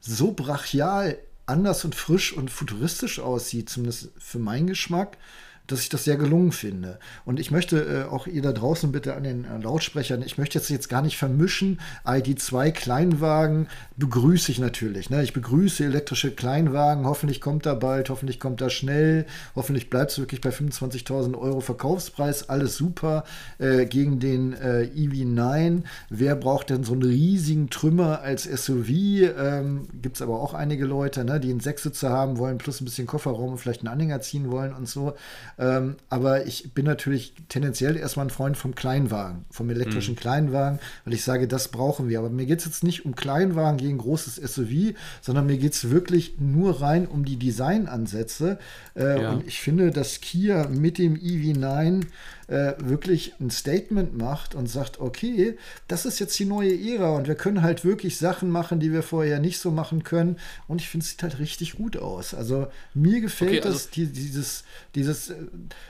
so 0.00 0.32
brachial 0.32 1.18
anders 1.46 1.84
und 1.84 1.94
frisch 1.94 2.32
und 2.32 2.50
futuristisch 2.50 3.18
aussieht, 3.20 3.68
zumindest 3.68 4.10
für 4.18 4.38
meinen 4.38 4.66
Geschmack, 4.66 5.18
dass 5.66 5.80
ich 5.80 5.88
das 5.88 6.04
sehr 6.04 6.16
gelungen 6.16 6.52
finde. 6.52 6.98
Und 7.24 7.40
ich 7.40 7.50
möchte 7.50 7.80
äh, 7.80 8.12
auch 8.12 8.26
ihr 8.26 8.42
da 8.42 8.52
draußen 8.52 8.92
bitte 8.92 9.14
an 9.14 9.24
den 9.24 9.44
äh, 9.44 9.58
Lautsprechern, 9.58 10.22
ich 10.22 10.36
möchte 10.36 10.58
jetzt, 10.58 10.68
jetzt 10.68 10.88
gar 10.88 11.00
nicht 11.00 11.16
vermischen. 11.16 11.80
ID2 12.04 12.70
Kleinwagen 12.70 13.68
begrüße 13.96 14.52
ich 14.52 14.58
natürlich. 14.58 15.08
Ne? 15.08 15.22
Ich 15.22 15.32
begrüße 15.32 15.84
elektrische 15.84 16.32
Kleinwagen. 16.32 17.06
Hoffentlich 17.06 17.40
kommt 17.40 17.64
er 17.64 17.76
bald, 17.76 18.10
hoffentlich 18.10 18.40
kommt 18.40 18.60
er 18.60 18.68
schnell. 18.68 19.24
Hoffentlich 19.56 19.88
bleibt 19.88 20.10
es 20.10 20.18
wirklich 20.18 20.42
bei 20.42 20.50
25.000 20.50 21.38
Euro 21.38 21.60
Verkaufspreis. 21.60 22.50
Alles 22.50 22.76
super 22.76 23.24
äh, 23.58 23.86
gegen 23.86 24.20
den 24.20 24.52
äh, 24.52 24.90
EV9. 24.94 25.82
Wer 26.10 26.36
braucht 26.36 26.68
denn 26.68 26.84
so 26.84 26.92
einen 26.92 27.02
riesigen 27.02 27.70
Trümmer 27.70 28.20
als 28.20 28.44
SUV? 28.44 28.88
Ähm, 28.88 29.88
Gibt 30.02 30.16
es 30.16 30.22
aber 30.22 30.40
auch 30.40 30.52
einige 30.52 30.84
Leute, 30.84 31.24
ne, 31.24 31.40
die 31.40 31.50
einen 31.50 31.60
Sechssitzer 31.60 32.10
haben 32.10 32.36
wollen, 32.36 32.58
plus 32.58 32.82
ein 32.82 32.84
bisschen 32.84 33.06
Kofferraum 33.06 33.52
und 33.52 33.58
vielleicht 33.58 33.80
einen 33.80 33.88
Anhänger 33.88 34.20
ziehen 34.20 34.50
wollen 34.50 34.74
und 34.74 34.88
so. 34.88 35.14
Ähm, 35.58 35.96
aber 36.08 36.46
ich 36.46 36.74
bin 36.74 36.84
natürlich 36.84 37.34
tendenziell 37.48 37.96
erstmal 37.96 38.26
ein 38.26 38.30
Freund 38.30 38.56
vom 38.56 38.74
Kleinwagen, 38.74 39.44
vom 39.50 39.70
elektrischen 39.70 40.14
mhm. 40.14 40.18
Kleinwagen, 40.18 40.78
weil 41.04 41.14
ich 41.14 41.24
sage, 41.24 41.48
das 41.48 41.68
brauchen 41.68 42.08
wir. 42.08 42.18
Aber 42.18 42.30
mir 42.30 42.46
geht 42.46 42.60
es 42.60 42.64
jetzt 42.64 42.84
nicht 42.84 43.04
um 43.04 43.14
Kleinwagen 43.14 43.78
gegen 43.78 43.98
großes 43.98 44.36
SUV, 44.36 44.94
sondern 45.20 45.46
mir 45.46 45.58
geht 45.58 45.74
es 45.74 45.90
wirklich 45.90 46.34
nur 46.38 46.80
rein 46.80 47.06
um 47.06 47.24
die 47.24 47.38
Designansätze. 47.38 48.58
Äh, 48.94 49.22
ja. 49.22 49.30
Und 49.30 49.46
ich 49.46 49.60
finde, 49.60 49.90
dass 49.90 50.20
Kia 50.20 50.68
mit 50.68 50.98
dem 50.98 51.16
EV9 51.16 52.04
äh, 52.48 52.74
wirklich 52.78 53.34
ein 53.40 53.50
Statement 53.50 54.16
macht 54.16 54.54
und 54.54 54.68
sagt, 54.68 55.00
okay, 55.00 55.56
das 55.88 56.04
ist 56.04 56.18
jetzt 56.18 56.38
die 56.38 56.44
neue 56.44 56.72
Ära 56.74 57.16
und 57.16 57.26
wir 57.28 57.34
können 57.34 57.62
halt 57.62 57.84
wirklich 57.84 58.18
Sachen 58.18 58.50
machen, 58.50 58.80
die 58.80 58.92
wir 58.92 59.02
vorher 59.02 59.40
nicht 59.40 59.58
so 59.58 59.70
machen 59.70 60.04
können. 60.04 60.36
Und 60.68 60.80
ich 60.80 60.88
finde, 60.88 61.04
es 61.04 61.10
sieht 61.10 61.22
halt 61.22 61.38
richtig 61.38 61.76
gut 61.76 61.96
aus. 61.96 62.34
Also 62.34 62.66
mir 62.92 63.20
gefällt 63.20 63.50
okay, 63.50 63.60
also 63.60 63.72
das, 63.72 63.90
die, 63.90 64.06
dieses, 64.06 64.64
dieses, 64.94 65.30
äh, 65.30 65.36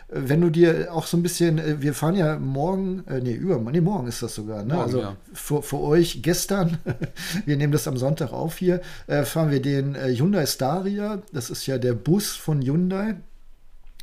wenn 0.09 0.41
du 0.41 0.51
dir 0.51 0.93
auch 0.93 1.07
so 1.07 1.17
ein 1.17 1.23
bisschen, 1.23 1.59
äh, 1.59 1.83
wir 1.83 1.95
fahren 1.95 2.15
ja 2.15 2.39
morgen, 2.39 3.05
äh, 3.09 3.21
nee, 3.21 3.35
übermorgen, 3.35 3.73
nee, 3.73 3.81
morgen 3.81 4.07
ist 4.07 4.23
das 4.23 4.35
sogar, 4.35 4.65
ne? 4.65 4.75
Morgen, 4.75 4.83
also 4.83 5.01
ja. 5.01 5.17
für, 5.33 5.63
für 5.63 5.81
euch 5.81 6.23
gestern, 6.23 6.79
wir 7.47 7.57
nehmen 7.57 7.73
das 7.73 7.89
am 7.89 7.97
Sonntag 7.97 8.33
auf 8.33 8.59
hier, 8.59 8.81
äh, 9.07 9.25
fahren 9.25 9.51
wir 9.51 9.61
den 9.61 9.95
äh, 9.95 10.15
Hyundai 10.15 10.47
Staria, 10.47 11.23
das 11.33 11.51
ist 11.51 11.67
ja 11.67 11.79
der 11.79 11.95
Bus 11.95 12.37
von 12.37 12.63
Hyundai 12.63 13.17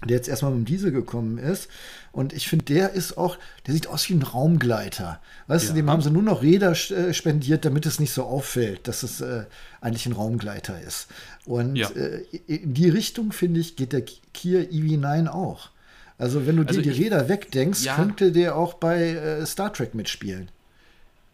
der 0.08 0.18
jetzt 0.18 0.28
erstmal 0.28 0.52
mit 0.52 0.62
dem 0.62 0.66
Diesel 0.66 0.92
gekommen 0.92 1.38
ist. 1.38 1.70
Und 2.12 2.34
ich 2.34 2.50
finde, 2.50 2.66
der 2.66 2.92
ist 2.92 3.18
auch, 3.18 3.38
der 3.66 3.74
sieht 3.74 3.88
aus 3.88 4.10
wie 4.10 4.14
ein 4.14 4.22
Raumgleiter. 4.22 5.22
Weißt 5.48 5.66
ja. 5.66 5.70
du, 5.70 5.76
dem 5.78 5.90
haben 5.90 6.02
sie 6.02 6.12
nur 6.12 6.24
noch 6.24 6.42
Räder 6.42 6.72
äh, 6.72 7.14
spendiert, 7.14 7.64
damit 7.64 7.86
es 7.86 8.00
nicht 8.00 8.12
so 8.12 8.24
auffällt, 8.24 8.88
dass 8.88 9.04
es 9.04 9.22
äh, 9.22 9.46
eigentlich 9.80 10.06
ein 10.06 10.12
Raumgleiter 10.12 10.82
ist. 10.82 11.08
Und 11.46 11.78
ja. 11.78 11.90
äh, 11.92 12.24
in 12.48 12.74
die 12.74 12.90
Richtung, 12.90 13.32
finde 13.32 13.62
ich, 13.62 13.78
geht 13.78 13.94
der 13.94 14.02
Kia 14.02 14.60
EV9 14.60 15.30
auch. 15.30 15.70
Also, 16.18 16.46
wenn 16.46 16.58
du 16.58 16.64
also 16.64 16.82
dir 16.82 16.92
die 16.92 17.04
Räder 17.04 17.30
wegdenkst, 17.30 17.84
ja. 17.84 17.96
könnte 17.96 18.32
der 18.32 18.56
auch 18.56 18.76
bei 18.76 19.12
äh, 19.12 19.46
Star 19.46 19.74
Trek 19.74 19.96
mitspielen. 19.96 20.50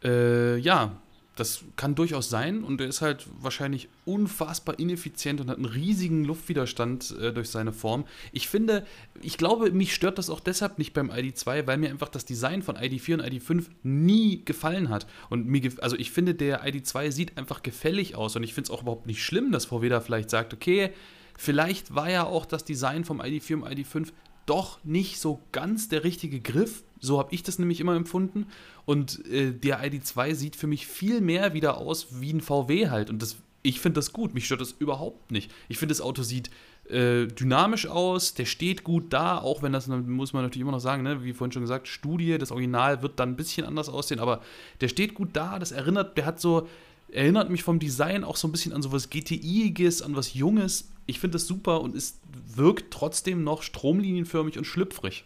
Äh, 0.04 0.58
ja, 0.58 0.96
das 1.40 1.64
kann 1.76 1.96
durchaus 1.96 2.30
sein 2.30 2.64
und 2.64 2.82
er 2.82 2.88
ist 2.88 3.02
halt 3.02 3.28
wahrscheinlich 3.40 3.90
unfassbar 4.06 4.80
ineffizient 4.80 5.40
und 5.40 5.50
hat 5.50 5.58
einen 5.58 5.66
riesigen 5.66 6.26
Luftwiderstand 6.26 7.16
äh, 7.20 7.32
durch 7.32 7.50
seine 7.50 7.72
Form. 7.72 8.06
Ich 8.32 8.48
finde, 8.48 8.86
ich 9.22 9.38
glaube, 9.38 9.72
mich 9.72 9.94
stört 9.94 10.18
das 10.18 10.30
auch 10.30 10.40
deshalb 10.40 10.78
nicht 10.78 10.94
beim 10.94 11.12
ID2, 11.12 11.68
weil 11.68 11.78
mir 11.78 11.90
einfach 11.90 12.10
das 12.10 12.26
Design 12.26 12.62
von 12.62 12.76
ID4 12.76 13.14
und 13.16 13.22
ID5 13.22 13.66
nie 13.84 14.44
gefallen 14.44 14.90
hat. 14.90 15.08
Und 15.30 15.48
mir, 15.48 15.72
also 15.82 15.96
ich 15.96 16.12
finde, 16.12 16.36
der 16.36 16.66
ID2 16.66 17.12
sieht 17.12 17.38
einfach 17.38 17.64
gefällig 17.64 18.16
aus 18.16 18.36
und 18.36 18.44
ich 18.44 18.54
finde 18.54 18.72
es 18.72 18.72
auch 18.72 18.82
überhaupt 18.82 19.08
nicht 19.08 19.24
schlimm, 19.24 19.52
dass 19.52 19.66
VW 19.66 19.90
da 19.90 20.02
vielleicht 20.02 20.30
sagt, 20.30 20.54
okay, 20.54 20.92
vielleicht 21.38 21.94
war 21.94 22.10
ja 22.10 22.26
auch 22.26 22.46
das 22.46 22.66
Design 22.66 23.06
vom 23.06 23.22
ID4 23.22 23.62
und 23.62 23.68
ID5 23.68 24.12
doch 24.48 24.84
nicht 24.84 25.20
so 25.20 25.42
ganz 25.52 25.90
der 25.90 26.04
richtige 26.04 26.40
Griff. 26.40 26.84
So 27.00 27.20
habe 27.20 27.34
ich 27.34 27.44
das 27.44 27.60
nämlich 27.60 27.80
immer 27.80 27.96
empfunden. 27.96 28.48
Und 28.86 29.26
äh, 29.26 29.52
der 29.52 29.84
ID2 29.84 30.36
sieht 30.36 30.56
für 30.56 30.68
mich 30.68 30.88
viel 30.88 31.22
mehr 31.22 31.54
wieder 31.54 31.78
aus 31.78 32.22
wie 32.22 32.34
ein 32.34 32.42
VW 32.42 32.90
halt. 32.90 33.10
Und 33.10 33.22
das, 33.22 33.38
ich 33.64 33.80
finde 33.80 34.00
das 34.00 34.14
gut. 34.14 34.34
Mich 34.34 34.46
stört 34.46 34.62
das 34.62 34.72
überhaupt 34.72 35.32
nicht. 35.32 35.52
Ich 35.68 35.78
finde, 35.78 35.94
das 35.94 36.02
Auto 36.02 36.24
sieht 36.24 36.50
äh, 36.90 37.28
dynamisch 37.28 37.88
aus, 37.88 38.34
der 38.34 38.46
steht 38.46 38.84
gut 38.84 39.12
da, 39.12 39.40
auch 39.40 39.62
wenn 39.62 39.74
das, 39.74 39.88
muss 39.88 40.34
man 40.34 40.44
natürlich 40.44 40.62
immer 40.62 40.72
noch 40.72 40.80
sagen, 40.80 41.04
ne, 41.04 41.24
wie 41.24 41.34
vorhin 41.34 41.52
schon 41.52 41.62
gesagt, 41.62 41.88
Studie, 41.88 42.38
das 42.38 42.52
Original 42.52 43.02
wird 43.02 43.20
dann 43.20 43.32
ein 43.32 43.36
bisschen 43.36 43.66
anders 43.66 43.90
aussehen, 43.90 44.22
aber 44.22 44.42
der 44.80 44.88
steht 44.88 45.14
gut 45.14 45.30
da, 45.34 45.60
das 45.60 45.74
erinnert, 45.74 46.18
der 46.18 46.26
hat 46.26 46.40
so, 46.40 46.68
erinnert 47.12 47.50
mich 47.50 47.64
vom 47.64 47.80
Design 47.80 48.24
auch 48.24 48.38
so 48.38 48.48
ein 48.48 48.52
bisschen 48.52 48.72
an 48.72 48.82
sowas 48.82 49.10
GTI-iges, 49.10 50.02
an 50.02 50.16
was 50.16 50.34
Junges 50.34 50.90
Ich 51.08 51.20
finde 51.20 51.36
das 51.36 51.48
super 51.48 51.82
und 51.82 51.96
es 51.96 52.20
wirkt 52.56 52.92
trotzdem 52.92 53.44
noch 53.44 53.64
stromlinienförmig 53.64 54.58
und 54.58 54.66
schlüpfrig. 54.66 55.26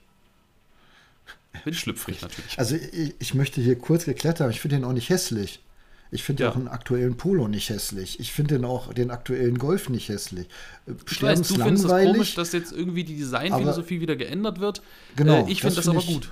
Bin 1.64 1.74
schlüpfrig 1.74 2.22
natürlich. 2.22 2.58
Also 2.58 2.76
ich, 2.76 3.16
ich 3.20 3.34
möchte 3.34 3.62
hier 3.62 3.78
kurz 3.78 4.06
geklärt 4.06 4.40
haben, 4.40 4.50
ich 4.50 4.62
finde 4.62 4.78
den 4.78 4.86
auch 4.86 4.94
nicht 4.94 5.10
hässlich. 5.10 5.62
Ich 6.14 6.24
finde 6.24 6.44
ja. 6.44 6.50
auch 6.50 6.58
einen 6.58 6.68
aktuellen 6.68 7.16
Polo 7.16 7.48
nicht 7.48 7.70
hässlich. 7.70 8.20
Ich 8.20 8.34
finde 8.34 8.56
den 8.56 8.66
auch 8.66 8.94
den 8.94 9.12
aktuellen 9.12 9.58
Golf 9.58 9.88
nicht 9.88 10.10
hässlich. 10.10 10.48
Ich 11.10 11.22
weiß, 11.22 11.42
du 11.48 11.56
findest 11.56 11.86
es 11.86 11.92
komisch, 11.92 12.36
dass 12.36 12.52
jetzt 12.52 12.74
irgendwie 12.74 13.06
die 13.06 13.16
Designphilosophie 13.16 14.02
wieder 14.02 14.18
geändert 14.18 14.60
wird. 14.60 14.82
Genau. 15.16 15.46
Äh, 15.46 15.52
ich 15.52 15.62
finde 15.62 15.78
das, 15.78 15.86
find 15.86 15.96
aber 15.96 16.06
ich, 16.06 16.14
gut. 16.14 16.32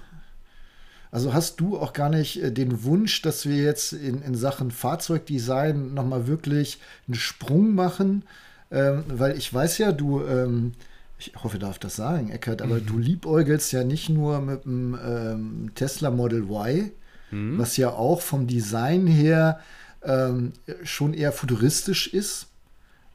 Also 1.12 1.34
hast 1.34 1.62
du 1.62 1.78
auch 1.78 1.94
gar 1.94 2.10
nicht 2.10 2.44
äh, 2.44 2.52
den 2.52 2.84
Wunsch, 2.84 3.22
dass 3.22 3.48
wir 3.48 3.56
jetzt 3.56 3.94
in, 3.94 4.22
in 4.22 4.36
Sachen 4.36 4.70
Fahrzeugdesign 4.70 5.94
nochmal 5.94 6.28
wirklich 6.28 6.80
einen 7.08 7.16
Sprung 7.16 7.74
machen? 7.74 8.24
Ähm, 8.72 9.06
weil 9.08 9.38
ich 9.38 9.52
weiß 9.52 9.78
ja, 9.78 9.94
du, 9.94 10.22
ähm, 10.26 10.74
ich 11.20 11.34
hoffe, 11.44 11.58
ich 11.58 11.62
darf 11.62 11.80
das 11.80 11.96
sagen, 11.96 12.30
Eckert, 12.32 12.62
aber 12.62 12.76
mhm. 12.76 12.86
du 12.86 12.98
liebäugelst 12.98 13.72
ja 13.72 13.84
nicht 13.84 14.10
nur 14.10 14.40
mit 14.40 14.64
dem 14.64 14.98
ähm, 15.06 15.72
Tesla 15.76 16.10
Model 16.10 16.44
Y, 16.44 16.92
mhm. 17.32 17.58
was 17.58 17.78
ja 17.78 17.92
auch 17.92 18.22
vom 18.22 18.48
Design 18.48 19.06
her 19.06 19.60
ähm, 20.02 20.54
schon 20.84 21.14
eher 21.14 21.34
futuristisch 21.34 22.08
ist 22.08 22.48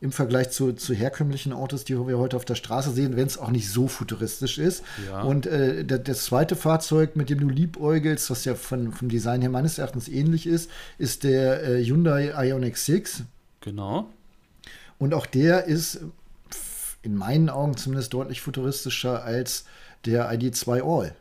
im 0.01 0.13
Vergleich 0.13 0.51
zu, 0.51 0.75
zu 0.75 0.93
herkömmlichen 0.93 1.55
Autos, 1.55 1.85
die 1.85 1.97
wir 1.97 2.19
heute 2.19 2.37
auf 2.37 2.45
der 2.45 2.57
Straße 2.57 2.91
sehen, 2.91 3.17
wenn 3.17 3.27
es 3.27 3.39
auch 3.39 3.51
nicht 3.51 3.71
so 3.71 3.89
futuristisch 3.89 4.59
ist. 4.59 4.83
Ja. 5.07 5.23
Und 5.23 5.47
äh, 5.47 5.83
das 5.83 6.27
zweite 6.27 6.57
Fahrzeug, 6.57 7.17
mit 7.17 7.31
dem 7.31 7.41
du 7.41 7.49
liebäugelst, 7.49 8.29
was 8.29 8.45
ja 8.45 8.55
von, 8.55 8.93
vom 8.93 9.09
Design 9.09 9.41
her 9.41 9.49
meines 9.49 9.79
Erachtens 9.79 10.09
ähnlich 10.09 10.47
ist, 10.47 10.71
ist 10.99 11.25
der 11.25 11.67
äh, 11.67 11.83
Hyundai 11.83 12.35
Ioniq 12.37 12.77
6. 12.77 13.23
Genau. 13.63 14.11
Und 14.99 15.15
auch 15.15 15.25
der 15.25 15.65
ist 15.65 16.01
in 17.05 17.15
meinen 17.15 17.51
Augen 17.51 17.77
zumindest 17.77 18.15
deutlich 18.15 18.41
futuristischer 18.41 19.23
als 19.23 19.67
der 20.07 20.33
ID2 20.33 20.83
All, 20.83 21.15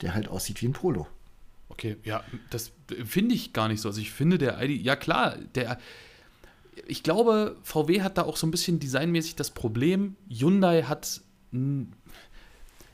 der 0.00 0.14
halt 0.14 0.28
aussieht 0.28 0.60
wie 0.60 0.66
ein 0.66 0.72
Polo. 0.72 1.06
Okay, 1.68 1.96
ja, 2.02 2.24
das 2.50 2.72
finde 3.04 3.34
ich 3.34 3.52
gar 3.52 3.68
nicht 3.68 3.80
so. 3.80 3.88
Also 3.88 4.00
ich 4.00 4.10
finde 4.10 4.38
der 4.38 4.60
ID, 4.60 4.82
ja 4.82 4.96
klar, 4.96 5.36
der, 5.54 5.78
ich 6.86 7.04
glaube, 7.04 7.56
VW 7.62 8.02
hat 8.02 8.18
da 8.18 8.22
auch 8.22 8.36
so 8.36 8.46
ein 8.46 8.50
bisschen 8.50 8.80
designmäßig 8.80 9.36
das 9.36 9.50
Problem. 9.50 10.16
Hyundai 10.28 10.82
hat. 10.82 11.20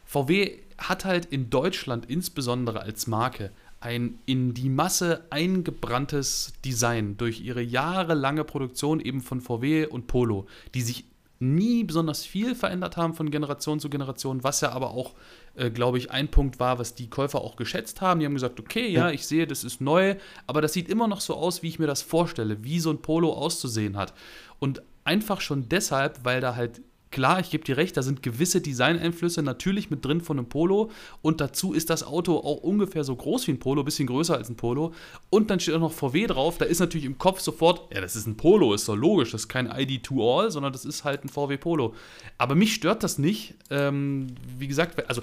VW 0.04 0.58
hat 0.76 1.04
halt 1.04 1.26
in 1.26 1.50
Deutschland 1.50 2.06
insbesondere 2.06 2.80
als 2.80 3.06
Marke 3.06 3.50
ein 3.80 4.18
in 4.26 4.54
die 4.54 4.68
Masse 4.68 5.24
eingebranntes 5.30 6.52
Design 6.64 7.16
durch 7.16 7.40
ihre 7.40 7.62
jahrelange 7.62 8.44
Produktion 8.44 9.00
eben 9.00 9.20
von 9.20 9.40
VW 9.40 9.86
und 9.86 10.06
Polo, 10.06 10.46
die 10.74 10.82
sich 10.82 11.04
nie 11.40 11.84
besonders 11.84 12.24
viel 12.24 12.54
verändert 12.54 12.96
haben 12.96 13.14
von 13.14 13.30
Generation 13.30 13.80
zu 13.80 13.90
Generation, 13.90 14.44
was 14.44 14.60
ja 14.60 14.70
aber 14.70 14.90
auch, 14.90 15.14
äh, 15.54 15.70
glaube 15.70 15.98
ich, 15.98 16.10
ein 16.10 16.28
Punkt 16.30 16.60
war, 16.60 16.78
was 16.78 16.94
die 16.94 17.10
Käufer 17.10 17.40
auch 17.40 17.56
geschätzt 17.56 18.00
haben. 18.00 18.20
Die 18.20 18.26
haben 18.26 18.34
gesagt, 18.34 18.60
okay, 18.60 18.88
ja, 18.88 19.10
ich 19.10 19.26
sehe, 19.26 19.46
das 19.46 19.64
ist 19.64 19.80
neu, 19.80 20.16
aber 20.46 20.62
das 20.62 20.72
sieht 20.72 20.88
immer 20.88 21.08
noch 21.08 21.20
so 21.20 21.34
aus, 21.34 21.62
wie 21.62 21.68
ich 21.68 21.78
mir 21.78 21.86
das 21.86 22.02
vorstelle, 22.02 22.62
wie 22.64 22.80
so 22.80 22.90
ein 22.90 23.02
Polo 23.02 23.32
auszusehen 23.32 23.96
hat. 23.96 24.14
Und 24.58 24.82
einfach 25.04 25.40
schon 25.40 25.68
deshalb, 25.68 26.24
weil 26.24 26.40
da 26.40 26.56
halt 26.56 26.80
Klar, 27.14 27.38
ich 27.38 27.50
gebe 27.50 27.62
dir 27.62 27.76
recht, 27.76 27.96
da 27.96 28.02
sind 28.02 28.24
gewisse 28.24 28.60
Designeinflüsse 28.60 29.40
natürlich 29.40 29.88
mit 29.88 30.04
drin 30.04 30.20
von 30.20 30.36
einem 30.36 30.48
Polo 30.48 30.90
und 31.22 31.40
dazu 31.40 31.72
ist 31.72 31.88
das 31.88 32.02
Auto 32.02 32.38
auch 32.38 32.64
ungefähr 32.64 33.04
so 33.04 33.14
groß 33.14 33.46
wie 33.46 33.52
ein 33.52 33.60
Polo, 33.60 33.82
ein 33.82 33.84
bisschen 33.84 34.08
größer 34.08 34.36
als 34.36 34.48
ein 34.48 34.56
Polo 34.56 34.92
und 35.30 35.48
dann 35.48 35.60
steht 35.60 35.76
auch 35.76 35.80
noch 35.80 35.92
VW 35.92 36.26
drauf, 36.26 36.58
da 36.58 36.64
ist 36.64 36.80
natürlich 36.80 37.04
im 37.04 37.16
Kopf 37.16 37.38
sofort, 37.38 37.94
ja, 37.94 38.00
das 38.00 38.16
ist 38.16 38.26
ein 38.26 38.36
Polo, 38.36 38.74
ist 38.74 38.88
doch 38.88 38.96
logisch, 38.96 39.30
das 39.30 39.42
ist 39.42 39.48
kein 39.48 39.70
ID2All, 39.70 40.50
sondern 40.50 40.72
das 40.72 40.84
ist 40.84 41.04
halt 41.04 41.24
ein 41.24 41.28
VW 41.28 41.56
Polo. 41.56 41.94
Aber 42.36 42.56
mich 42.56 42.74
stört 42.74 43.04
das 43.04 43.16
nicht, 43.16 43.54
ähm, 43.70 44.34
wie 44.58 44.66
gesagt, 44.66 45.08
also 45.08 45.22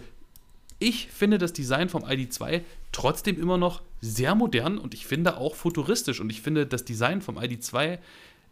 ich 0.80 1.10
finde 1.10 1.40
das 1.40 1.52
Design 1.52 1.90
vom 1.90 2.06
ID2 2.06 2.62
trotzdem 2.94 3.38
immer 3.38 3.58
noch 3.58 3.82
sehr 4.00 4.34
modern 4.34 4.78
und 4.78 4.94
ich 4.94 5.06
finde 5.06 5.36
auch 5.36 5.56
futuristisch 5.56 6.22
und 6.22 6.30
ich 6.30 6.42
finde 6.42 6.66
das 6.66 6.86
Design 6.86 7.22
vom 7.22 7.38
ID2 7.38 8.00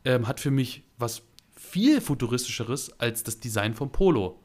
ähm, 0.04 0.28
hat 0.28 0.42
für 0.42 0.52
mich 0.52 0.84
was 0.98 1.22
viel 1.60 2.00
futuristischeres 2.02 3.00
als 3.00 3.24
das 3.24 3.40
Design 3.40 3.76
vom 3.76 3.92
Polo. 3.92 4.40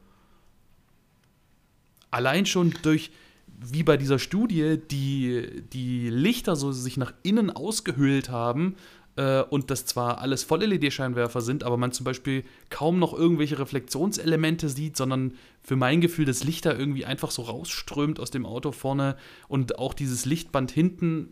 Allein 2.10 2.44
schon 2.44 2.74
durch, 2.82 3.12
wie 3.46 3.82
bei 3.82 3.96
dieser 3.96 4.18
Studie, 4.18 4.78
die, 4.90 5.62
die 5.72 6.10
Lichter 6.10 6.56
so 6.56 6.72
sich 6.72 6.96
nach 6.96 7.14
innen 7.22 7.50
ausgehöhlt 7.50 8.28
haben 8.28 8.76
äh, 9.16 9.42
und 9.42 9.70
das 9.70 9.86
zwar 9.86 10.18
alles 10.18 10.42
Voll-LED-Scheinwerfer 10.42 11.40
sind, 11.40 11.62
aber 11.62 11.76
man 11.76 11.92
zum 11.92 12.04
Beispiel 12.04 12.44
kaum 12.68 12.98
noch 12.98 13.14
irgendwelche 13.14 13.58
Reflexionselemente 13.58 14.68
sieht, 14.68 14.96
sondern 14.96 15.34
für 15.62 15.76
mein 15.76 16.00
Gefühl 16.00 16.24
das 16.24 16.44
Licht 16.44 16.66
da 16.66 16.72
irgendwie 16.72 17.06
einfach 17.06 17.30
so 17.30 17.42
rausströmt 17.42 18.20
aus 18.20 18.32
dem 18.32 18.44
Auto 18.44 18.72
vorne 18.72 19.16
und 19.48 19.78
auch 19.78 19.94
dieses 19.94 20.24
Lichtband 20.24 20.72
hinten. 20.72 21.28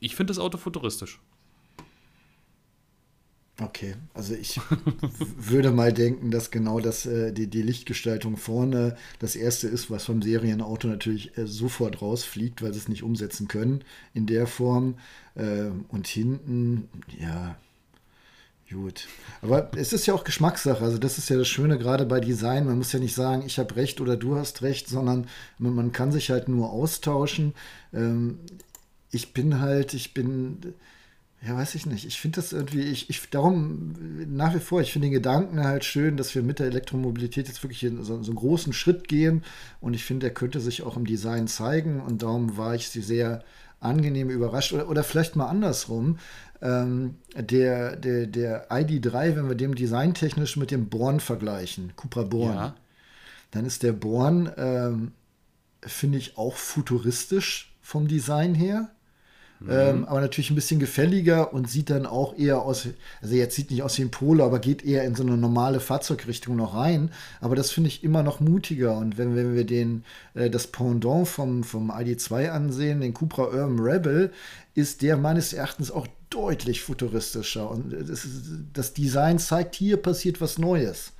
Ich 0.00 0.14
finde 0.16 0.30
das 0.30 0.38
Auto 0.38 0.58
futuristisch. 0.58 1.20
Okay, 3.60 3.96
also 4.14 4.34
ich 4.34 4.60
würde 5.36 5.72
mal 5.72 5.92
denken, 5.92 6.30
dass 6.30 6.52
genau 6.52 6.78
das 6.78 7.06
äh, 7.06 7.32
die, 7.32 7.48
die 7.48 7.62
Lichtgestaltung 7.62 8.36
vorne 8.36 8.96
das 9.18 9.34
erste 9.34 9.66
ist, 9.66 9.90
was 9.90 10.04
vom 10.04 10.22
Serienauto 10.22 10.86
natürlich 10.86 11.36
äh, 11.36 11.44
sofort 11.44 12.00
rausfliegt, 12.00 12.62
weil 12.62 12.72
sie 12.72 12.78
es 12.78 12.88
nicht 12.88 13.02
umsetzen 13.02 13.48
können 13.48 13.82
in 14.14 14.26
der 14.26 14.46
Form. 14.46 14.94
Äh, 15.34 15.70
und 15.88 16.06
hinten, 16.06 16.88
ja, 17.18 17.56
gut. 18.70 19.08
Aber 19.42 19.72
es 19.76 19.92
ist 19.92 20.06
ja 20.06 20.14
auch 20.14 20.22
Geschmackssache. 20.22 20.84
Also 20.84 20.98
das 20.98 21.18
ist 21.18 21.28
ja 21.28 21.36
das 21.36 21.48
Schöne 21.48 21.78
gerade 21.78 22.06
bei 22.06 22.20
Design. 22.20 22.64
Man 22.64 22.78
muss 22.78 22.92
ja 22.92 23.00
nicht 23.00 23.14
sagen, 23.16 23.42
ich 23.44 23.58
habe 23.58 23.74
recht 23.74 24.00
oder 24.00 24.16
du 24.16 24.36
hast 24.36 24.62
recht, 24.62 24.88
sondern 24.88 25.26
man, 25.58 25.74
man 25.74 25.90
kann 25.90 26.12
sich 26.12 26.30
halt 26.30 26.48
nur 26.48 26.70
austauschen. 26.70 27.54
Ähm, 27.92 28.38
ich 29.10 29.32
bin 29.32 29.58
halt, 29.58 29.94
ich 29.94 30.14
bin 30.14 30.74
ja, 31.40 31.56
weiß 31.56 31.76
ich 31.76 31.86
nicht. 31.86 32.04
Ich 32.04 32.20
finde 32.20 32.36
das 32.36 32.52
irgendwie, 32.52 32.82
ich, 32.82 33.10
ich, 33.10 33.30
darum 33.30 33.94
nach 34.28 34.54
wie 34.54 34.60
vor, 34.60 34.80
ich 34.80 34.92
finde 34.92 35.06
den 35.06 35.12
Gedanken 35.12 35.62
halt 35.62 35.84
schön, 35.84 36.16
dass 36.16 36.34
wir 36.34 36.42
mit 36.42 36.58
der 36.58 36.66
Elektromobilität 36.66 37.46
jetzt 37.46 37.62
wirklich 37.62 37.84
in 37.84 38.02
so, 38.02 38.22
so 38.22 38.32
einen 38.32 38.38
großen 38.38 38.72
Schritt 38.72 39.06
gehen. 39.06 39.44
Und 39.80 39.94
ich 39.94 40.04
finde, 40.04 40.26
der 40.26 40.34
könnte 40.34 40.58
sich 40.60 40.82
auch 40.82 40.96
im 40.96 41.06
Design 41.06 41.46
zeigen. 41.46 42.00
Und 42.00 42.22
darum 42.22 42.56
war 42.56 42.74
ich 42.74 42.88
sie 42.88 43.02
sehr 43.02 43.44
angenehm 43.78 44.30
überrascht. 44.30 44.72
Oder, 44.72 44.88
oder 44.88 45.04
vielleicht 45.04 45.36
mal 45.36 45.46
andersrum. 45.46 46.18
Ähm, 46.60 47.14
der, 47.36 47.94
der, 47.94 48.26
der 48.26 48.68
ID3, 48.72 49.36
wenn 49.36 49.48
wir 49.48 49.54
dem 49.54 49.76
designtechnisch 49.76 50.56
mit 50.56 50.72
dem 50.72 50.88
Born 50.88 51.20
vergleichen, 51.20 51.92
Cupra 51.94 52.24
Born, 52.24 52.54
ja. 52.54 52.74
dann 53.52 53.64
ist 53.64 53.84
der 53.84 53.92
Born, 53.92 54.50
ähm, 54.56 55.12
finde 55.82 56.18
ich, 56.18 56.36
auch 56.36 56.56
futuristisch 56.56 57.76
vom 57.80 58.08
Design 58.08 58.56
her. 58.56 58.90
Mhm. 59.60 59.70
Ähm, 59.70 60.04
aber 60.04 60.20
natürlich 60.20 60.50
ein 60.50 60.54
bisschen 60.54 60.78
gefälliger 60.78 61.52
und 61.52 61.68
sieht 61.68 61.90
dann 61.90 62.06
auch 62.06 62.36
eher 62.38 62.62
aus, 62.62 62.88
also 63.20 63.34
jetzt 63.34 63.56
sieht 63.56 63.70
nicht 63.70 63.82
aus 63.82 63.98
wie 63.98 64.02
ein 64.02 64.10
Polo, 64.10 64.44
aber 64.44 64.60
geht 64.60 64.84
eher 64.84 65.04
in 65.04 65.14
so 65.14 65.22
eine 65.24 65.36
normale 65.36 65.80
Fahrzeugrichtung 65.80 66.56
noch 66.56 66.74
rein. 66.74 67.10
Aber 67.40 67.56
das 67.56 67.70
finde 67.70 67.88
ich 67.88 68.04
immer 68.04 68.22
noch 68.22 68.40
mutiger. 68.40 68.96
Und 68.96 69.18
wenn, 69.18 69.34
wenn 69.34 69.54
wir 69.54 69.64
den, 69.64 70.04
äh, 70.34 70.48
das 70.48 70.68
Pendant 70.68 71.26
vom, 71.26 71.64
vom 71.64 71.90
ID2 71.90 72.50
ansehen, 72.50 73.00
den 73.00 73.14
Cupra 73.14 73.44
Urban 73.44 73.80
Rebel, 73.80 74.32
ist 74.74 75.02
der 75.02 75.16
meines 75.16 75.52
Erachtens 75.52 75.90
auch 75.90 76.06
deutlich 76.30 76.82
futuristischer. 76.82 77.68
Und 77.70 77.92
das, 78.08 78.26
das 78.72 78.94
Design 78.94 79.38
zeigt, 79.38 79.74
hier 79.74 79.96
passiert 79.96 80.40
was 80.40 80.58
Neues. 80.58 81.12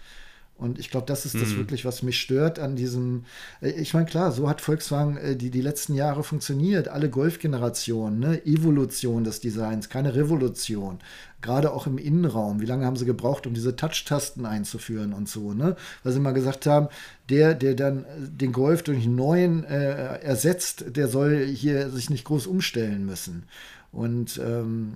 Und 0.59 0.81
ich 0.81 0.91
glaube, 0.91 1.07
das 1.07 1.25
ist 1.25 1.37
das 1.37 1.51
mhm. 1.51 1.59
wirklich, 1.59 1.85
was 1.85 2.03
mich 2.03 2.21
stört 2.21 2.59
an 2.59 2.75
diesem. 2.75 3.25
Äh, 3.61 3.71
ich 3.71 3.95
meine, 3.95 4.07
klar, 4.07 4.33
so 4.33 4.49
hat 4.49 4.61
Volkswagen 4.61 5.17
äh, 5.17 5.37
die, 5.37 5.51
die 5.51 5.61
letzten 5.61 5.95
Jahre 5.95 6.25
funktioniert. 6.25 6.89
Alle 6.89 7.09
Golfgenerationen, 7.09 8.19
ne? 8.19 8.45
Evolution 8.45 9.23
des 9.23 9.39
Designs, 9.39 9.89
keine 9.89 10.17
Revolution. 10.17 10.99
Gerade 11.41 11.73
auch 11.73 11.87
im 11.87 11.97
Innenraum. 11.97 12.61
Wie 12.61 12.67
lange 12.67 12.85
haben 12.85 12.97
sie 12.97 13.05
gebraucht, 13.05 13.47
um 13.47 13.55
diese 13.55 13.77
Touch-Tasten 13.77 14.45
einzuführen 14.45 15.13
und 15.13 15.29
so, 15.29 15.55
ne? 15.55 15.77
Weil 16.03 16.13
sie 16.13 16.19
mal 16.19 16.33
gesagt 16.35 16.67
haben, 16.67 16.89
der, 17.31 17.55
der 17.55 17.75
dann 17.75 18.01
äh, 18.01 18.07
den 18.19 18.51
Golf 18.51 18.83
durch 18.83 19.05
einen 19.05 19.15
neuen 19.15 19.63
äh, 19.63 20.19
ersetzt, 20.19 20.87
der 20.89 21.07
soll 21.07 21.47
hier 21.47 21.89
sich 21.91 22.11
nicht 22.11 22.25
groß 22.25 22.49
umstellen 22.49 23.07
müssen. 23.07 23.45
Und 23.93 24.41
ähm, 24.45 24.95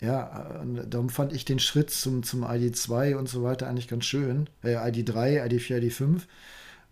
ja, 0.00 0.62
darum 0.88 1.08
fand 1.08 1.32
ich 1.32 1.44
den 1.44 1.58
Schritt 1.58 1.90
zum, 1.90 2.22
zum 2.22 2.44
ID2 2.44 3.14
und 3.14 3.28
so 3.28 3.42
weiter 3.42 3.66
eigentlich 3.66 3.88
ganz 3.88 4.04
schön. 4.04 4.48
Äh, 4.62 4.76
ID3, 4.76 5.42
ID4, 5.46 5.80
ID5. 5.80 6.04
Mhm. 6.06 6.20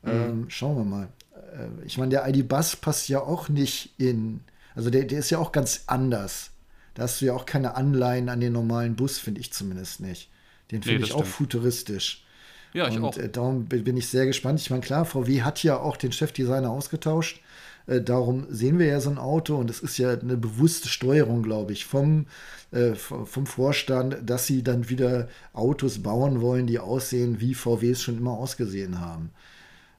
Ähm, 0.07 0.47
schauen 0.49 0.77
wir 0.77 0.85
mal. 0.85 1.09
Äh, 1.35 1.87
ich 1.87 1.99
meine, 1.99 2.11
der 2.11 2.29
ID-Bus 2.29 2.77
passt 2.77 3.09
ja 3.09 3.21
auch 3.21 3.49
nicht 3.49 3.95
in. 3.99 4.40
Also 4.75 4.90
der, 4.90 5.05
der 5.05 5.19
ist 5.19 5.31
ja 5.31 5.38
auch 5.38 5.53
ganz 5.53 5.85
anders. 5.87 6.51
Da 6.95 7.03
hast 7.03 7.21
du 7.21 7.27
ja 7.27 7.35
auch 7.35 7.45
keine 7.45 7.75
Anleihen 7.75 8.29
an 8.29 8.40
den 8.40 8.53
normalen 8.53 8.97
Bus, 8.97 9.19
finde 9.19 9.40
ich 9.40 9.53
zumindest 9.53 10.01
nicht. 10.01 10.31
Den 10.71 10.83
finde 10.83 11.01
nee, 11.01 11.07
ich 11.07 11.12
auch 11.12 11.25
futuristisch. 11.25 12.25
Ja, 12.73 12.88
ich 12.88 12.97
und, 12.97 13.05
auch. 13.05 13.17
Äh, 13.19 13.29
darum 13.29 13.67
bin 13.67 13.97
ich 13.97 14.09
sehr 14.09 14.27
gespannt. 14.27 14.61
Ich 14.61 14.71
meine, 14.71 14.83
klar, 14.83 15.05
VW 15.05 15.43
hat 15.43 15.62
ja 15.62 15.79
auch 15.79 15.97
den 15.97 16.12
Chefdesigner 16.12 16.71
ausgetauscht. 16.71 17.40
Äh, 17.87 18.01
darum 18.01 18.47
sehen 18.51 18.79
wir 18.79 18.87
ja 18.87 19.01
so 19.01 19.11
ein 19.11 19.18
Auto 19.18 19.57
und 19.57 19.70
es 19.70 19.81
ist 19.81 19.99
ja 19.99 20.11
eine 20.11 20.37
bewusste 20.37 20.88
Steuerung, 20.88 21.42
glaube 21.42 21.73
ich, 21.73 21.85
vom, 21.85 22.27
äh, 22.70 22.94
vom 22.94 23.47
Vorstand, 23.47 24.18
dass 24.23 24.47
sie 24.47 24.62
dann 24.62 24.88
wieder 24.88 25.29
Autos 25.53 26.03
bauen 26.03 26.40
wollen, 26.40 26.66
die 26.66 26.79
aussehen, 26.79 27.40
wie 27.40 27.55
VWs 27.55 28.03
schon 28.03 28.18
immer 28.18 28.33
ausgesehen 28.33 29.01
haben. 29.01 29.31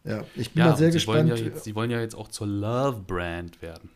Ja, 0.04 0.24
ich 0.36 0.52
bin 0.52 0.64
ja, 0.64 0.70
mal 0.70 0.78
sehr 0.78 0.92
gespannt. 0.92 1.30
Ja 1.30 1.36
jetzt, 1.36 1.64
sie 1.64 1.76
wollen 1.76 1.90
ja 1.90 2.00
jetzt 2.00 2.16
auch 2.16 2.28
zur 2.28 2.48
Love-Brand 2.48 3.62
werden. 3.62 3.90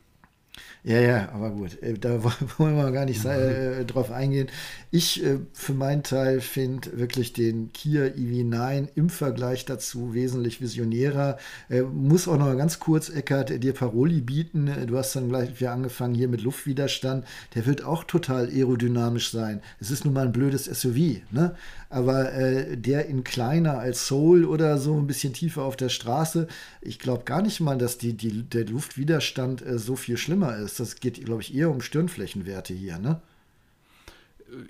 Ja, 0.84 1.00
ja, 1.02 1.30
aber 1.34 1.50
gut, 1.50 1.82
äh, 1.84 1.96
da 1.96 2.24
wollen 2.58 2.78
wir 2.78 2.92
gar 2.92 3.04
nicht 3.04 3.26
äh, 3.26 3.84
drauf 3.84 4.12
eingehen. 4.12 4.48
Ich 4.92 5.22
äh, 5.24 5.40
für 5.52 5.74
meinen 5.74 6.04
Teil 6.04 6.40
finde 6.40 6.98
wirklich 6.98 7.34
den 7.34 7.74
Kia 7.74 8.06
EV9 8.06 8.88
im 8.96 9.10
Vergleich 9.10 9.66
dazu 9.66 10.14
wesentlich 10.14 10.62
visionärer. 10.62 11.38
Äh, 11.70 11.82
muss 11.82 12.30
auch 12.30 12.38
noch 12.38 12.56
ganz 12.56 12.80
kurz, 12.80 13.10
Eckert, 13.10 13.62
dir 13.62 13.74
Paroli 13.74 14.22
bieten. 14.22 14.68
Äh, 14.68 14.86
du 14.86 14.98
hast 14.98 15.18
dann 15.18 15.28
gleich 15.28 15.60
wieder 15.60 15.74
angefangen 15.74 16.16
hier 16.16 16.30
mit 16.30 16.42
Luftwiderstand. 16.42 17.26
Der 17.56 17.66
wird 17.66 17.84
auch 17.84 18.06
total 18.06 18.48
aerodynamisch 18.48 19.32
sein. 19.32 19.62
Es 19.82 19.92
ist 19.92 20.06
nun 20.06 20.14
mal 20.14 20.28
ein 20.28 20.32
blödes 20.32 20.64
SUV, 20.64 21.22
ne? 21.32 21.56
aber 21.90 22.32
äh, 22.34 22.78
der 22.78 23.08
in 23.08 23.24
kleiner 23.26 23.80
als 23.80 24.08
Soul 24.08 24.46
oder 24.46 24.78
so 24.78 24.96
ein 24.96 25.08
bisschen 25.08 25.34
tiefer 25.34 25.64
auf 25.64 25.76
der 25.76 25.90
Straße, 25.90 26.48
ich 26.82 27.00
glaube 27.00 27.26
gar 27.26 27.42
nicht 27.42 27.60
mal, 27.60 27.78
dass 27.78 27.98
die, 27.98 28.14
die, 28.14 28.44
der 28.44 28.66
Luftwiderstand 28.66 29.64
so 29.76 29.96
viel 29.96 30.16
schlimmer 30.16 30.56
ist. 30.58 30.69
Das 30.76 30.96
geht, 30.96 31.24
glaube 31.26 31.42
ich, 31.42 31.54
eher 31.54 31.70
um 31.70 31.82
Stirnflächenwerte 31.82 32.74
hier, 32.74 33.00
ne? 33.00 33.22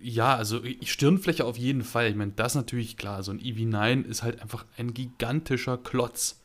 Ja, 0.01 0.35
also 0.35 0.61
Stirnfläche 0.83 1.45
auf 1.45 1.57
jeden 1.57 1.83
Fall. 1.83 2.09
Ich 2.09 2.15
meine, 2.15 2.33
das 2.35 2.55
natürlich 2.55 2.97
klar. 2.97 3.23
So 3.23 3.31
ein 3.31 3.39
EV9 3.39 4.03
ist 4.05 4.23
halt 4.23 4.41
einfach 4.41 4.65
ein 4.77 4.93
gigantischer 4.93 5.77
Klotz. 5.77 6.39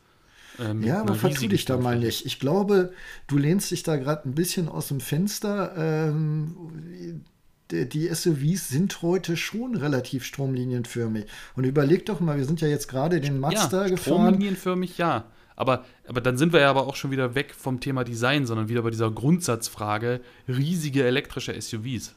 Ähm, 0.61 0.83
ja, 0.83 1.01
aber 1.01 1.15
vertu 1.15 1.49
dich 1.49 1.65
da 1.65 1.77
mal 1.77 1.99
nicht. 1.99 2.27
Ich 2.27 2.39
glaube, 2.39 2.93
du 3.27 3.39
lehnst 3.39 3.71
dich 3.71 3.83
da 3.83 3.97
gerade 3.97 4.29
ein 4.29 4.35
bisschen 4.35 4.69
aus 4.69 4.89
dem 4.89 5.01
Fenster. 5.01 5.75
Ähm, 5.77 7.25
die 7.71 8.09
SUVs 8.09 8.69
sind 8.69 9.03
heute 9.03 9.37
schon 9.37 9.75
relativ 9.75 10.25
stromlinienförmig. 10.25 11.27
Und 11.57 11.65
überleg 11.65 12.07
doch 12.07 12.21
mal, 12.21 12.37
wir 12.37 12.45
sind 12.45 12.61
ja 12.61 12.69
jetzt 12.69 12.89
gerade 12.89 13.21
den 13.21 13.41
Mazda 13.41 13.83
ja, 13.83 13.89
gefahren. 13.89 13.99
Stromlinienförmig, 13.99 14.99
ja. 14.99 15.25
Aber, 15.57 15.85
aber 16.07 16.21
dann 16.21 16.37
sind 16.37 16.53
wir 16.53 16.61
ja 16.61 16.71
aber 16.71 16.87
auch 16.87 16.97
schon 16.97 17.11
wieder 17.11 17.35
weg 17.35 17.55
vom 17.55 17.81
Thema 17.81 18.05
Design, 18.05 18.47
sondern 18.47 18.69
wieder 18.69 18.83
bei 18.83 18.91
dieser 18.91 19.11
Grundsatzfrage 19.11 20.21
riesige 20.49 21.05
elektrische 21.05 21.61
SUVs. 21.61 22.15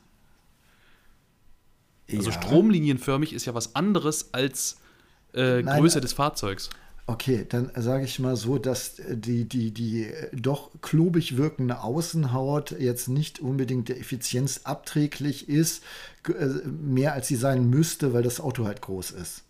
Also 2.11 2.29
ja. 2.29 2.41
stromlinienförmig 2.41 3.33
ist 3.33 3.45
ja 3.45 3.53
was 3.53 3.75
anderes 3.75 4.33
als 4.33 4.77
äh, 5.33 5.61
Größe 5.61 6.01
des 6.01 6.13
Fahrzeugs. 6.13 6.69
Okay, 7.09 7.45
dann 7.47 7.71
sage 7.75 8.03
ich 8.03 8.19
mal 8.19 8.35
so, 8.35 8.57
dass 8.57 9.01
die, 9.09 9.45
die, 9.45 9.71
die 9.71 10.11
doch 10.33 10.71
klobig 10.81 11.37
wirkende 11.37 11.81
Außenhaut 11.81 12.71
jetzt 12.71 13.07
nicht 13.07 13.39
unbedingt 13.39 13.87
der 13.87 13.97
Effizienz 13.97 14.61
abträglich 14.65 15.47
ist, 15.47 15.83
äh, 16.27 16.47
mehr 16.67 17.13
als 17.13 17.29
sie 17.29 17.37
sein 17.37 17.69
müsste, 17.69 18.13
weil 18.13 18.23
das 18.23 18.41
Auto 18.41 18.65
halt 18.65 18.81
groß 18.81 19.11
ist. 19.11 19.43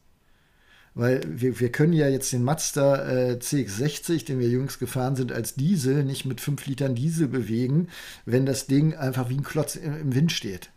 Weil 0.97 1.21
wir, 1.27 1.59
wir 1.59 1.71
können 1.71 1.93
ja 1.93 2.09
jetzt 2.09 2.33
den 2.33 2.43
Mazda 2.43 3.07
äh, 3.07 3.33
CX60, 3.33 4.25
den 4.25 4.39
wir 4.39 4.49
jüngst 4.49 4.79
gefahren 4.79 5.15
sind, 5.15 5.31
als 5.31 5.53
Diesel 5.53 6.03
nicht 6.03 6.25
mit 6.25 6.41
5 6.41 6.65
Litern 6.65 6.95
Diesel 6.95 7.27
bewegen, 7.27 7.89
wenn 8.25 8.47
das 8.47 8.65
Ding 8.65 8.95
einfach 8.95 9.29
wie 9.29 9.35
ein 9.35 9.43
Klotz 9.43 9.75
im, 9.75 9.95
im 9.95 10.15
Wind 10.15 10.31
steht. 10.31 10.71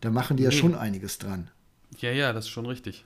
Da 0.00 0.08
machen 0.10 0.38
die 0.38 0.44
nee. 0.44 0.48
ja 0.48 0.52
schon 0.52 0.74
einiges 0.74 1.18
dran. 1.18 1.50
Ja, 1.98 2.10
ja, 2.10 2.32
das 2.32 2.46
ist 2.46 2.50
schon 2.50 2.64
richtig. 2.64 3.04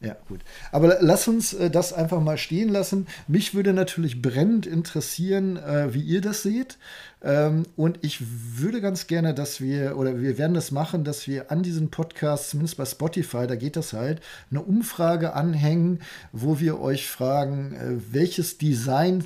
Ja, 0.00 0.16
gut. 0.28 0.40
Aber 0.70 0.98
lass 1.00 1.26
uns 1.26 1.54
äh, 1.54 1.70
das 1.70 1.92
einfach 1.92 2.20
mal 2.20 2.38
stehen 2.38 2.68
lassen. 2.68 3.08
Mich 3.26 3.54
würde 3.54 3.72
natürlich 3.72 4.22
brennend 4.22 4.64
interessieren, 4.64 5.56
äh, 5.56 5.92
wie 5.92 6.00
ihr 6.00 6.20
das 6.20 6.42
seht. 6.42 6.78
Ähm, 7.20 7.64
und 7.74 7.98
ich 8.02 8.22
würde 8.58 8.80
ganz 8.80 9.08
gerne, 9.08 9.34
dass 9.34 9.60
wir, 9.60 9.96
oder 9.96 10.20
wir 10.20 10.38
werden 10.38 10.54
das 10.54 10.70
machen, 10.70 11.02
dass 11.02 11.26
wir 11.26 11.50
an 11.50 11.64
diesen 11.64 11.90
Podcast, 11.90 12.50
zumindest 12.50 12.76
bei 12.76 12.84
Spotify, 12.84 13.48
da 13.48 13.56
geht 13.56 13.74
das 13.74 13.92
halt, 13.92 14.20
eine 14.52 14.62
Umfrage 14.62 15.32
anhängen, 15.32 16.00
wo 16.30 16.60
wir 16.60 16.80
euch 16.80 17.08
fragen, 17.08 17.74
äh, 17.74 18.14
welches 18.14 18.56
Design 18.58 19.24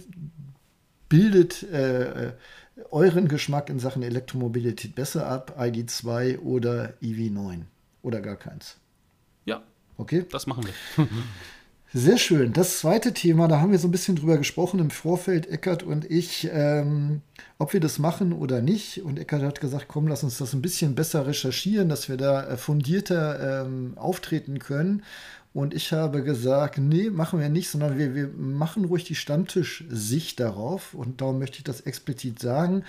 bildet 1.08 1.64
äh, 1.64 2.28
äh 2.28 2.32
euren 2.90 3.28
Geschmack 3.28 3.68
in 3.68 3.78
Sachen 3.78 4.02
Elektromobilität 4.02 4.94
besser 4.94 5.26
ab, 5.26 5.56
ID2 5.58 6.40
oder 6.40 6.94
EV9 7.02 7.62
oder 8.02 8.20
gar 8.20 8.36
keins. 8.36 8.78
Okay. 10.02 10.24
Das 10.30 10.48
machen 10.48 10.64
wir. 10.64 11.06
Sehr 11.94 12.16
schön. 12.16 12.52
Das 12.54 12.78
zweite 12.78 13.12
Thema, 13.12 13.48
da 13.48 13.60
haben 13.60 13.70
wir 13.70 13.78
so 13.78 13.86
ein 13.86 13.92
bisschen 13.92 14.16
drüber 14.16 14.38
gesprochen 14.38 14.80
im 14.80 14.90
Vorfeld, 14.90 15.46
Eckert 15.48 15.82
und 15.82 16.10
ich, 16.10 16.48
ähm, 16.50 17.20
ob 17.58 17.74
wir 17.74 17.80
das 17.80 17.98
machen 17.98 18.32
oder 18.32 18.62
nicht. 18.62 19.02
Und 19.02 19.18
Eckert 19.18 19.42
hat 19.42 19.60
gesagt, 19.60 19.86
komm, 19.88 20.08
lass 20.08 20.24
uns 20.24 20.38
das 20.38 20.54
ein 20.54 20.62
bisschen 20.62 20.94
besser 20.94 21.26
recherchieren, 21.26 21.88
dass 21.88 22.08
wir 22.08 22.16
da 22.16 22.44
äh, 22.48 22.56
fundierter 22.56 23.64
ähm, 23.66 23.92
auftreten 23.96 24.58
können. 24.58 25.02
Und 25.52 25.74
ich 25.74 25.92
habe 25.92 26.22
gesagt, 26.22 26.78
nee, 26.78 27.10
machen 27.10 27.38
wir 27.38 27.50
nicht, 27.50 27.68
sondern 27.68 27.98
wir, 27.98 28.14
wir 28.14 28.28
machen 28.28 28.86
ruhig 28.86 29.04
die 29.04 29.14
Stammtisch-Sicht 29.14 30.40
darauf. 30.40 30.94
Und 30.94 31.20
darum 31.20 31.38
möchte 31.38 31.58
ich 31.58 31.64
das 31.64 31.82
explizit 31.82 32.40
sagen. 32.40 32.84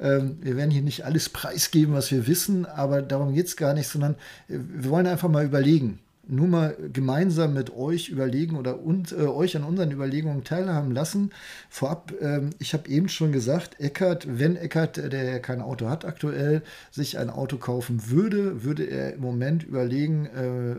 Ähm, 0.00 0.38
wir 0.42 0.56
werden 0.56 0.72
hier 0.72 0.82
nicht 0.82 1.04
alles 1.04 1.28
preisgeben, 1.28 1.94
was 1.94 2.10
wir 2.10 2.26
wissen, 2.26 2.66
aber 2.66 3.02
darum 3.02 3.34
geht 3.34 3.46
es 3.46 3.56
gar 3.56 3.72
nicht, 3.72 3.86
sondern 3.86 4.16
äh, 4.48 4.58
wir 4.58 4.90
wollen 4.90 5.06
einfach 5.06 5.28
mal 5.28 5.44
überlegen 5.44 6.00
nur 6.28 6.46
mal 6.46 6.76
gemeinsam 6.92 7.54
mit 7.54 7.74
euch 7.74 8.08
überlegen 8.08 8.56
oder 8.56 8.80
und, 8.80 9.12
äh, 9.12 9.26
euch 9.26 9.56
an 9.56 9.64
unseren 9.64 9.90
Überlegungen 9.90 10.44
teilhaben 10.44 10.92
lassen. 10.92 11.30
Vorab, 11.70 12.12
ähm, 12.20 12.50
ich 12.58 12.74
habe 12.74 12.88
eben 12.88 13.08
schon 13.08 13.32
gesagt, 13.32 13.80
Eckert, 13.80 14.26
wenn 14.28 14.56
Eckert, 14.56 14.98
äh, 14.98 15.08
der 15.08 15.40
kein 15.40 15.60
Auto 15.60 15.88
hat 15.88 16.04
aktuell, 16.04 16.62
sich 16.90 17.18
ein 17.18 17.30
Auto 17.30 17.56
kaufen 17.56 18.10
würde, 18.10 18.62
würde 18.62 18.84
er 18.84 19.14
im 19.14 19.20
Moment 19.20 19.64
überlegen, 19.64 20.26
äh, 20.26 20.76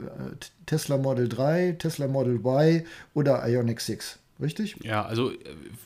Tesla 0.65 0.97
Model 0.97 1.27
3, 1.27 1.75
Tesla 1.79 2.07
Model 2.07 2.35
Y 2.35 2.83
oder 3.13 3.47
Ioniq 3.47 3.81
6. 3.81 4.19
Richtig? 4.41 4.77
Ja, 4.83 5.03
also 5.03 5.31
äh, 5.31 5.35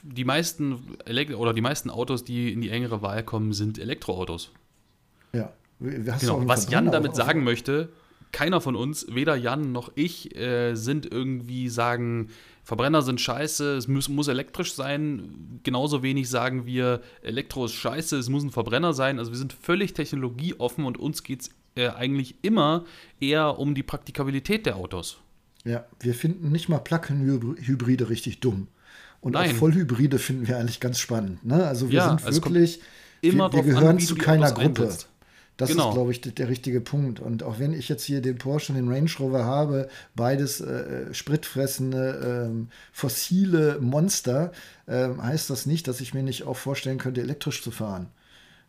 die 0.04 0.26
meisten 0.26 0.98
Elekt 1.06 1.34
oder 1.34 1.54
die 1.54 1.62
meisten 1.62 1.90
Autos, 1.90 2.24
die 2.24 2.52
in 2.52 2.62
die 2.62 2.70
engere 2.70 3.02
Wahl 3.02 3.24
kommen, 3.24 3.54
sind 3.54 3.80
Elektroautos. 3.80 4.52
Ja. 5.34 5.52
Genau. 5.80 6.48
Was 6.48 6.70
Jan 6.70 6.92
damit 6.92 7.16
sagen 7.16 7.44
möchte, 7.44 7.90
keiner 8.34 8.60
von 8.60 8.76
uns, 8.76 9.06
weder 9.10 9.36
Jan 9.38 9.72
noch 9.72 9.92
ich, 9.96 10.36
äh, 10.36 10.76
sind 10.76 11.10
irgendwie 11.10 11.70
sagen, 11.70 12.30
Verbrenner 12.64 13.02
sind 13.02 13.22
scheiße, 13.22 13.76
es 13.76 13.88
muss, 13.88 14.10
muss, 14.10 14.28
elektrisch 14.28 14.74
sein. 14.74 15.60
Genauso 15.64 16.02
wenig 16.02 16.30
sagen 16.30 16.66
wir, 16.66 17.02
Elektro 17.22 17.66
ist 17.66 17.74
scheiße, 17.74 18.18
es 18.18 18.30
muss 18.30 18.44
ein 18.44 18.52
Verbrenner 18.52 18.94
sein. 18.94 19.20
Also 19.20 19.32
wir 19.32 19.38
sind 19.38 19.54
völlig 19.54 19.94
technologieoffen 19.94 20.84
und 20.86 20.98
uns 20.98 21.24
geht 21.24 21.42
es 21.42 21.50
äh, 21.76 21.90
eigentlich 21.90 22.36
immer 22.42 22.86
eher 23.20 23.60
um 23.60 23.76
die 23.76 23.84
Praktikabilität 23.84 24.66
der 24.66 24.78
Autos. 24.78 25.20
Ja, 25.66 25.86
wir 26.00 26.14
finden 26.14 26.52
nicht 26.52 26.70
mal 26.70 26.80
Plug-in-Hybride 26.80 28.10
richtig 28.10 28.40
dumm. 28.40 28.68
Und 29.22 29.34
Nein. 29.34 29.52
auch 29.52 29.56
Vollhybride 29.56 30.20
finden 30.20 30.48
wir 30.48 30.58
eigentlich 30.58 30.80
ganz 30.80 31.00
spannend. 31.00 31.46
Ne? 31.46 31.66
Also 31.66 31.90
wir 31.90 31.96
ja, 31.96 32.18
sind 32.18 32.34
wirklich, 32.34 32.82
immer 33.22 33.52
wir, 33.54 33.64
wir 33.64 33.74
gehören 33.74 33.98
an, 33.98 34.00
zu 34.00 34.16
keiner 34.16 34.52
Gruppe. 34.52 34.84
Einsetzt. 34.84 35.08
Das 35.58 35.70
genau. 35.70 35.90
ist, 35.90 35.94
glaube 35.94 36.12
ich, 36.12 36.22
der 36.22 36.50
richtige 36.50 36.82
Punkt. 36.82 37.20
Und 37.20 37.44
auch 37.44 37.60
wenn 37.60 37.74
ich 37.74 37.88
jetzt 37.88 38.04
hier 38.04 38.22
den 38.22 38.38
Porsche 38.38 38.74
und 38.74 38.78
den 38.78 38.90
Range 38.90 39.10
Rover 39.20 39.46
habe, 39.46 39.88
beides 40.16 40.62
äh, 40.62 41.14
spritfressende, 41.14 42.50
äh, 42.52 42.66
fossile 42.92 43.80
Monster, 43.80 44.52
äh, 44.88 45.10
heißt 45.10 45.50
das 45.50 45.66
nicht, 45.66 45.88
dass 45.88 46.02
ich 46.02 46.14
mir 46.14 46.24
nicht 46.24 46.44
auch 46.44 46.58
vorstellen 46.58 46.98
könnte, 46.98 47.22
elektrisch 47.22 47.62
zu 47.62 47.72
fahren. 47.72 48.08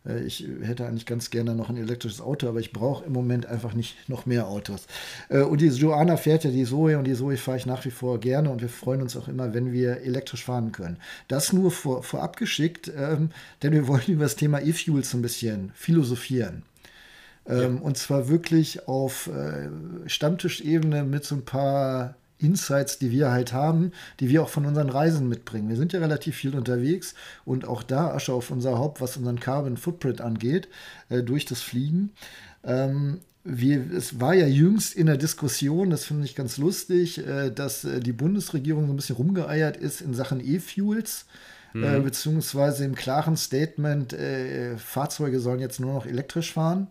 Äh, 0.05 0.23
ich 0.23 0.47
hätte 0.61 0.85
eigentlich 0.85 1.05
ganz 1.05 1.29
gerne 1.29 1.55
noch 1.55 1.69
ein 1.69 1.77
elektrisches 1.77 2.21
Auto, 2.21 2.47
aber 2.47 2.59
ich 2.59 2.71
brauche 2.71 3.05
im 3.05 3.13
Moment 3.13 3.45
einfach 3.45 3.73
nicht 3.73 4.07
noch 4.07 4.25
mehr 4.25 4.47
Autos. 4.47 4.85
Äh, 5.29 5.41
und 5.41 5.61
die 5.61 5.67
Joanna 5.67 6.17
fährt 6.17 6.43
ja 6.43 6.51
die 6.51 6.65
Zoe 6.65 6.97
und 6.97 7.05
die 7.05 7.15
Zoe 7.15 7.37
fahre 7.37 7.57
ich 7.57 7.65
nach 7.65 7.83
wie 7.85 7.91
vor 7.91 8.19
gerne 8.19 8.49
und 8.49 8.61
wir 8.61 8.69
freuen 8.69 9.01
uns 9.01 9.17
auch 9.17 9.27
immer, 9.27 9.53
wenn 9.53 9.71
wir 9.71 10.01
elektrisch 10.01 10.43
fahren 10.43 10.71
können. 10.71 10.97
Das 11.27 11.53
nur 11.53 11.71
vor, 11.71 12.03
vorab 12.03 12.37
geschickt, 12.37 12.91
ähm, 12.95 13.29
denn 13.63 13.73
wir 13.73 13.87
wollen 13.87 14.05
über 14.07 14.23
das 14.23 14.35
Thema 14.35 14.61
E-Fuels 14.61 15.13
ein 15.13 15.21
bisschen 15.21 15.71
philosophieren. 15.75 16.63
Ähm, 17.47 17.75
ja. 17.75 17.81
Und 17.81 17.97
zwar 17.97 18.27
wirklich 18.27 18.87
auf 18.87 19.27
äh, 19.27 19.69
Stammtischebene 20.07 21.03
mit 21.03 21.25
so 21.25 21.35
ein 21.35 21.45
paar 21.45 22.15
Insights, 22.37 22.99
die 22.99 23.11
wir 23.11 23.31
halt 23.31 23.53
haben, 23.53 23.91
die 24.19 24.29
wir 24.29 24.43
auch 24.43 24.49
von 24.49 24.65
unseren 24.65 24.89
Reisen 24.89 25.29
mitbringen. 25.29 25.69
Wir 25.69 25.77
sind 25.77 25.93
ja 25.93 25.99
relativ 25.99 26.35
viel 26.35 26.55
unterwegs 26.55 27.15
und 27.45 27.65
auch 27.65 27.81
da 27.83 28.13
Asche 28.13 28.33
auf 28.33 28.51
unser 28.51 28.77
Haupt, 28.77 28.99
was 28.99 29.17
unseren 29.17 29.39
Carbon 29.39 29.77
Footprint 29.77 30.21
angeht, 30.21 30.67
äh, 31.09 31.23
durch 31.23 31.45
das 31.45 31.61
Fliegen. 31.61 32.11
Ähm, 32.63 33.19
wir, 33.43 33.91
es 33.95 34.19
war 34.19 34.33
ja 34.33 34.47
jüngst 34.47 34.95
in 34.95 35.05
der 35.05 35.17
Diskussion, 35.17 35.91
das 35.91 36.03
finde 36.03 36.25
ich 36.25 36.35
ganz 36.35 36.57
lustig, 36.57 37.25
äh, 37.25 37.51
dass 37.51 37.85
äh, 37.85 37.99
die 37.99 38.11
Bundesregierung 38.11 38.87
so 38.87 38.93
ein 38.93 38.97
bisschen 38.97 39.15
rumgeeiert 39.15 39.77
ist 39.77 40.01
in 40.01 40.13
Sachen 40.13 40.41
E-Fuels. 40.45 41.25
Äh, 41.73 41.99
mhm. 41.99 42.03
beziehungsweise 42.05 42.85
im 42.85 42.95
klaren 42.95 43.35
Statement, 43.35 44.13
äh, 44.13 44.77
Fahrzeuge 44.77 45.41
sollen 45.41 45.59
jetzt 45.59 45.81
nur 45.81 45.93
noch 45.93 46.05
elektrisch 46.05 46.53
fahren 46.53 46.87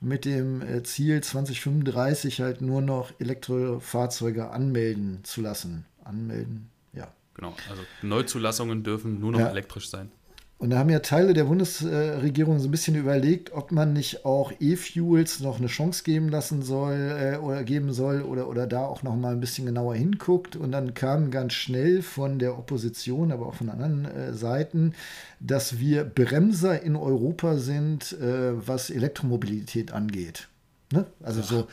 mit 0.00 0.24
dem 0.24 0.62
äh, 0.62 0.82
Ziel 0.82 1.22
2035 1.22 2.40
halt 2.40 2.60
nur 2.60 2.82
noch 2.82 3.12
Elektrofahrzeuge 3.18 4.50
anmelden 4.50 5.20
zu 5.24 5.40
lassen. 5.40 5.86
Anmelden, 6.04 6.70
ja, 6.92 7.12
Genau, 7.36 7.54
also 7.68 7.82
Neuzulassungen 8.00 8.82
dürfen 8.82 9.20
nur 9.20 9.32
noch 9.32 9.40
ja. 9.40 9.48
elektrisch 9.48 9.90
sein. 9.90 10.10
Und 10.58 10.70
da 10.70 10.78
haben 10.78 10.88
ja 10.88 11.00
Teile 11.00 11.34
der 11.34 11.44
Bundesregierung 11.44 12.58
so 12.60 12.68
ein 12.68 12.70
bisschen 12.70 12.94
überlegt, 12.94 13.52
ob 13.52 13.72
man 13.72 13.92
nicht 13.92 14.24
auch 14.24 14.52
E-Fuels 14.58 15.40
noch 15.40 15.58
eine 15.58 15.66
Chance 15.66 16.02
geben 16.02 16.30
lassen 16.30 16.62
soll 16.62 17.34
äh, 17.34 17.36
oder 17.36 17.62
geben 17.62 17.92
soll 17.92 18.22
oder, 18.22 18.48
oder 18.48 18.66
da 18.66 18.86
auch 18.86 19.02
noch 19.02 19.16
mal 19.16 19.32
ein 19.32 19.40
bisschen 19.40 19.66
genauer 19.66 19.96
hinguckt. 19.96 20.56
Und 20.56 20.72
dann 20.72 20.94
kam 20.94 21.30
ganz 21.30 21.52
schnell 21.52 22.00
von 22.00 22.38
der 22.38 22.58
Opposition, 22.58 23.32
aber 23.32 23.46
auch 23.46 23.54
von 23.54 23.68
anderen 23.68 24.06
äh, 24.06 24.32
Seiten, 24.32 24.94
dass 25.40 25.78
wir 25.78 26.04
Bremser 26.04 26.82
in 26.82 26.96
Europa 26.96 27.58
sind, 27.58 28.12
äh, 28.12 28.66
was 28.66 28.88
Elektromobilität 28.88 29.92
angeht. 29.92 30.48
Ne? 30.90 31.04
Also 31.22 31.42
Ach. 31.42 31.48
so 31.48 31.68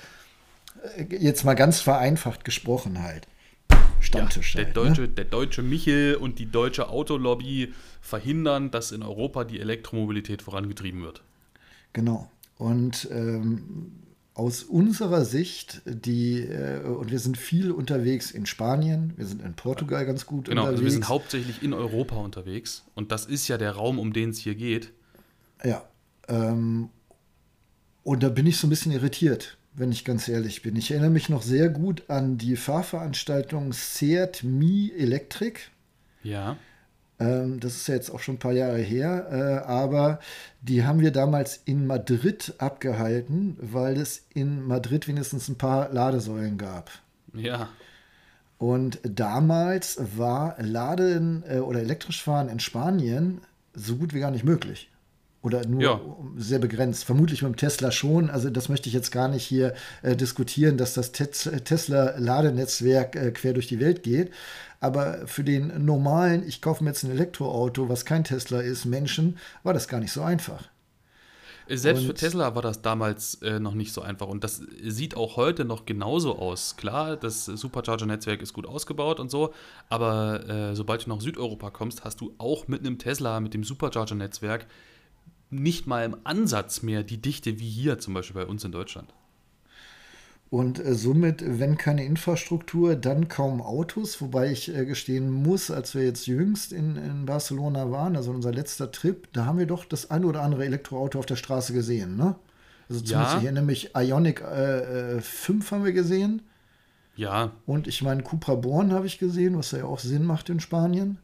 äh, 0.98 1.16
jetzt 1.16 1.46
mal 1.46 1.54
ganz 1.54 1.80
vereinfacht 1.80 2.44
gesprochen 2.44 3.02
halt. 3.02 3.28
Stammtisch. 4.04 4.56
Ja, 4.56 4.64
der, 4.64 4.66
halt, 4.68 4.78
deutsche, 4.78 5.02
ne? 5.02 5.08
der 5.10 5.26
deutsche 5.26 5.64
Michel 5.64 6.16
und 6.16 6.40
die 6.40 6.46
deutsche 6.46 6.90
Autolobby 6.90 7.74
verhindern, 8.02 8.70
dass 8.70 8.92
in 8.92 9.02
Europa 9.02 9.46
die 9.46 9.60
Elektromobilität 9.60 10.42
vorangetrieben 10.42 11.02
wird. 11.02 11.24
Genau. 11.94 12.30
Und 12.58 13.08
ähm, 13.12 13.92
aus 14.34 14.64
unserer 14.64 15.26
Sicht, 15.26 15.82
die, 15.86 16.42
äh, 16.42 16.82
und 16.82 17.12
wir 17.12 17.20
sind 17.20 17.38
viel 17.38 17.72
unterwegs 17.72 18.32
in 18.32 18.46
Spanien, 18.46 19.14
wir 19.16 19.26
sind 19.26 19.42
in 19.42 19.54
Portugal 19.54 20.06
ganz 20.06 20.26
gut 20.26 20.46
genau, 20.46 20.64
unterwegs. 20.64 20.66
Genau, 20.66 20.72
also 20.72 20.84
wir 20.84 20.92
sind 20.92 21.08
hauptsächlich 21.08 21.64
in 21.64 21.74
Europa 21.74 22.16
unterwegs 22.16 22.84
und 22.96 23.12
das 23.12 23.26
ist 23.26 23.48
ja 23.48 23.58
der 23.58 23.72
Raum, 23.72 24.00
um 24.00 24.12
den 24.12 24.32
es 24.32 24.40
hier 24.40 24.56
geht. 24.56 24.92
Ja. 25.64 25.84
Ähm, 26.28 26.90
und 28.04 28.24
da 28.24 28.30
bin 28.30 28.48
ich 28.48 28.58
so 28.58 28.68
ein 28.68 28.70
bisschen 28.70 28.92
irritiert 28.92 29.58
wenn 29.76 29.92
ich 29.92 30.06
ganz 30.06 30.28
ehrlich 30.28 30.62
bin. 30.62 30.76
Ich 30.76 30.92
erinnere 30.92 31.10
mich 31.10 31.30
noch 31.30 31.42
sehr 31.42 31.70
gut 31.70 32.04
an 32.10 32.38
die 32.38 32.56
Fahrveranstaltung 32.56 33.74
Seat 33.74 34.44
Mi 34.44 34.92
Electric. 34.98 35.60
Ja. 36.22 36.58
Ähm, 37.20 37.60
das 37.60 37.76
ist 37.76 37.88
ja 37.88 37.96
jetzt 37.96 38.10
auch 38.10 38.20
schon 38.20 38.36
ein 38.36 38.40
paar 38.40 38.54
Jahre 38.54 38.80
her, 38.80 39.28
äh, 39.32 39.68
aber 39.68 40.20
die 40.62 40.84
haben 40.84 41.00
wir 41.00 41.12
damals 41.12 41.58
in 41.66 41.86
Madrid 41.88 42.54
abgehalten, 42.58 43.58
weil 43.60 43.98
es 43.98 44.26
in 44.34 44.62
Madrid 44.64 45.08
wenigstens 45.08 45.48
ein 45.50 45.58
paar 45.58 45.92
Ladesäulen 45.92 46.58
gab. 46.58 46.92
Ja. 47.34 47.70
Und 48.58 49.00
damals 49.04 50.00
war 50.18 50.56
Laden 50.60 51.44
äh, 51.48 51.60
oder 51.60 51.82
elektrisch 51.82 52.24
fahren 52.24 52.50
in 52.50 52.60
Spanien 52.60 53.42
so 53.74 53.98
gut 53.98 54.14
wie 54.14 54.20
gar 54.20 54.32
nicht 54.32 54.46
möglich. 54.46 54.90
Oder 55.44 55.68
nur 55.68 55.82
ja. 55.82 56.02
sehr 56.38 56.60
begrenzt. 56.60 57.04
Vermutlich 57.04 57.44
mit 57.44 57.52
dem 57.52 57.58
Tesla 57.58 57.92
schon. 57.92 58.30
Also 58.30 58.50
das 58.50 58.70
möchte 58.70 58.88
ich 58.88 58.94
jetzt 58.94 59.12
gar 59.12 59.28
nicht 59.28 59.44
hier 59.44 59.74
äh, 60.02 60.16
diskutieren, 60.16 60.78
dass 60.78 60.94
das 60.94 61.12
Tesla-Ladenetzwerk 61.12 63.18
äh, 63.18 63.32
quer 63.32 63.54
durch 63.54 63.68
die 63.68 63.82
Welt 63.82 64.04
geht. 64.04 64.32
Aber 64.80 65.28
für 65.28 65.44
den 65.44 65.86
normalen, 65.86 66.48
ich 66.48 66.62
kaufe 66.62 66.84
mir 66.84 66.92
jetzt 66.92 67.04
ein 67.04 67.12
Elektroauto, 67.12 67.90
was 67.90 68.06
kein 68.06 68.24
Tesla 68.24 68.62
ist, 68.62 68.86
Menschen, 68.86 69.38
war 69.64 69.74
das 69.74 69.90
gar 69.90 70.00
nicht 70.00 70.14
so 70.14 70.22
einfach. 70.22 70.70
Selbst 71.68 72.02
und 72.02 72.08
für 72.08 72.14
Tesla 72.14 72.56
war 72.56 72.62
das 72.62 72.82
damals 72.82 73.36
äh, 73.36 73.60
noch 73.60 73.74
nicht 73.74 73.94
so 73.94 74.02
einfach 74.02 74.28
und 74.28 74.44
das 74.44 74.62
sieht 74.84 75.16
auch 75.16 75.38
heute 75.38 75.64
noch 75.64 75.86
genauso 75.86 76.38
aus. 76.38 76.76
Klar, 76.76 77.16
das 77.16 77.46
Supercharger-Netzwerk 77.46 78.42
ist 78.42 78.54
gut 78.54 78.66
ausgebaut 78.66 79.20
und 79.20 79.32
so, 79.32 79.54
aber 79.88 80.50
äh, 80.50 80.76
sobald 80.76 81.06
du 81.06 81.10
nach 81.10 81.22
Südeuropa 81.22 81.70
kommst, 81.70 82.04
hast 82.04 82.20
du 82.20 82.36
auch 82.38 82.68
mit 82.68 82.82
einem 82.82 82.98
Tesla, 82.98 83.40
mit 83.40 83.54
dem 83.54 83.64
Supercharger-Netzwerk 83.64 84.68
nicht 85.56 85.88
mal 85.88 86.06
im 86.06 86.18
Ansatz 86.24 86.82
mehr 86.82 87.04
die 87.04 87.22
Dichte 87.22 87.60
wie 87.60 87.70
hier 87.70 88.00
zum 88.00 88.14
Beispiel 88.14 88.42
bei 88.42 88.48
uns 88.48 88.64
in 88.64 88.72
Deutschland. 88.72 89.14
Und 90.54 90.78
äh, 90.78 90.94
somit, 90.94 91.44
wenn 91.44 91.78
keine 91.78 92.06
Infrastruktur, 92.06 92.96
dann 92.96 93.28
kaum 93.28 93.60
Autos. 93.60 94.22
Wobei 94.22 94.52
ich 94.52 94.70
äh, 94.70 94.86
gestehen 94.86 95.32
muss, 95.32 95.72
als 95.72 95.96
wir 95.96 96.04
jetzt 96.04 96.28
jüngst 96.28 96.74
in, 96.74 96.96
in, 96.96 97.26
Barcelona 97.26 97.90
waren, 97.90 98.16
also 98.16 98.30
unser 98.30 98.52
letzter 98.52 98.92
Trip, 98.92 99.28
da 99.34 99.46
haben 99.48 99.58
wir 99.58 99.66
doch 99.66 99.84
das 99.84 100.12
ein 100.12 100.24
oder 100.24 100.44
andere 100.44 100.64
Elektroauto 100.66 101.18
auf 101.18 101.26
der 101.26 101.38
Straße 101.38 101.74
gesehen, 101.74 102.18
ne? 102.18 102.36
Also 102.88 103.02
zumindest 103.02 103.34
ja. 103.34 103.40
hier 103.40 103.52
nämlich 103.52 103.96
Ionic 103.96 104.42
äh, 104.42 105.22
5 105.22 105.66
äh, 105.72 105.76
haben 105.76 105.86
wir 105.86 105.94
gesehen. 105.94 106.44
Ja. 107.16 107.52
Und 107.66 107.88
ich 107.88 108.04
meine, 108.04 108.22
Cupra 108.22 108.54
Born 108.54 108.92
habe 108.92 109.08
ich 109.08 109.18
gesehen, 109.18 109.58
was 109.58 109.72
ja 109.72 109.86
auch 109.86 110.00
Sinn 110.00 110.24
macht 110.24 110.50
in 110.50 110.60
Spanien. 110.60 111.18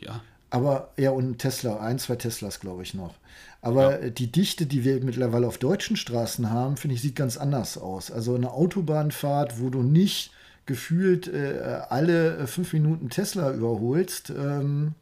Ja. 0.00 0.22
Aber 0.50 0.92
ja, 0.96 1.10
und 1.10 1.38
Tesla, 1.38 1.78
ein, 1.78 1.98
zwei 1.98 2.16
Teslas, 2.16 2.60
glaube 2.60 2.82
ich, 2.82 2.94
noch. 2.94 3.14
Aber 3.60 4.02
ja. 4.02 4.10
die 4.10 4.30
Dichte, 4.30 4.66
die 4.66 4.84
wir 4.84 5.02
mittlerweile 5.04 5.46
auf 5.46 5.58
deutschen 5.58 5.96
Straßen 5.96 6.50
haben, 6.50 6.76
finde 6.76 6.94
ich, 6.94 7.02
sieht 7.02 7.16
ganz 7.16 7.36
anders 7.36 7.76
aus. 7.76 8.10
Also 8.10 8.34
eine 8.34 8.52
Autobahnfahrt, 8.52 9.60
wo 9.60 9.68
du 9.68 9.82
nicht 9.82 10.30
gefühlt 10.64 11.26
äh, 11.28 11.80
alle 11.88 12.46
fünf 12.46 12.72
Minuten 12.72 13.10
Tesla 13.10 13.52
überholst. 13.52 14.30
Ähm, 14.30 14.94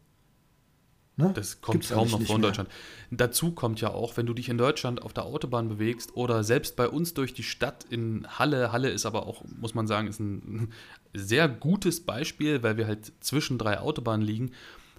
ne? 1.16 1.32
Das 1.35 1.61
kommt 1.61 1.74
Gibt's 1.74 1.90
kaum 1.90 2.09
noch 2.09 2.22
vor 2.22 2.37
in 2.37 2.42
Deutschland. 2.42 2.70
Dazu 3.11 3.52
kommt 3.52 3.80
ja 3.80 3.90
auch, 3.90 4.16
wenn 4.16 4.26
du 4.26 4.32
dich 4.32 4.48
in 4.48 4.59
Deutschland 4.59 5.02
auf 5.02 5.12
der 5.12 5.26
Autobahn 5.26 5.68
bewegst 5.68 6.16
oder 6.16 6.42
selbst 6.42 6.76
bei 6.76 6.88
uns 6.88 7.14
durch 7.14 7.35
die 7.35 7.42
Stadt 7.42 7.85
in 7.90 8.26
Halle. 8.38 8.72
Halle 8.72 8.88
ist 8.88 9.06
aber 9.06 9.26
auch, 9.26 9.44
muss 9.61 9.74
man 9.74 9.87
sagen, 9.87 10.09
ist 10.09 10.18
ein 10.18 10.72
sehr 11.14 11.48
gutes 11.48 12.04
Beispiel, 12.04 12.62
weil 12.62 12.78
wir 12.78 12.87
halt 12.87 13.12
zwischen 13.20 13.59
drei 13.59 13.80
Autobahnen 13.80 14.26
liegen 14.26 14.52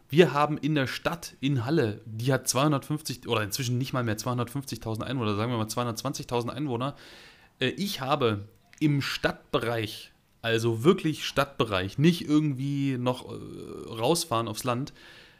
wir 0.09 0.33
haben 0.33 0.57
in 0.57 0.75
der 0.75 0.87
Stadt 0.87 1.35
in 1.39 1.65
Halle, 1.65 2.01
die 2.05 2.31
hat 2.31 2.47
250 2.47 3.27
oder 3.27 3.41
inzwischen 3.43 3.77
nicht 3.77 3.93
mal 3.93 4.03
mehr 4.03 4.17
250.000 4.17 5.03
Einwohner, 5.03 5.35
sagen 5.35 5.51
wir 5.51 5.57
mal 5.57 5.67
220.000 5.67 6.49
Einwohner. 6.49 6.95
Äh, 7.59 7.69
ich 7.69 8.01
habe 8.01 8.47
im 8.79 9.01
Stadtbereich, 9.01 10.13
also 10.41 10.83
wirklich 10.83 11.25
Stadtbereich, 11.25 11.97
nicht 11.97 12.27
irgendwie 12.27 12.97
noch 12.97 13.29
äh, 13.29 13.35
rausfahren 13.89 14.47
aufs 14.47 14.63
Land, 14.63 14.93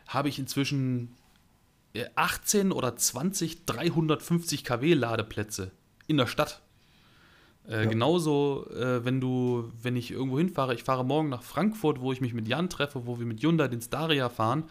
habe 0.08 0.30
ich 0.30 0.40
inzwischen 0.40 1.16
18 2.16 2.72
äh, 2.72 2.74
oder 2.74 2.96
20 2.96 3.66
350 3.66 4.64
kW 4.64 4.94
Ladeplätze 4.94 5.72
in 6.08 6.18
der 6.18 6.28
Stadt. 6.28 6.62
Äh, 7.68 7.84
ja. 7.84 7.90
Genauso, 7.90 8.66
äh, 8.72 9.04
wenn 9.04 9.20
du, 9.20 9.72
wenn 9.82 9.96
ich 9.96 10.12
irgendwo 10.12 10.38
hinfahre, 10.38 10.74
ich 10.74 10.84
fahre 10.84 11.06
morgen 11.06 11.30
nach 11.30 11.44
Frankfurt, 11.44 12.00
wo 12.00 12.12
ich 12.14 12.22
mich 12.22 12.34
mit 12.34 12.48
Jan 12.48 12.70
treffe, 12.70 13.06
wo 13.06 13.20
wir 13.20 13.26
mit 13.26 13.42
Hyundai 13.42 13.68
den 13.68 13.82
Staria 13.82 14.30
fahren. 14.30 14.66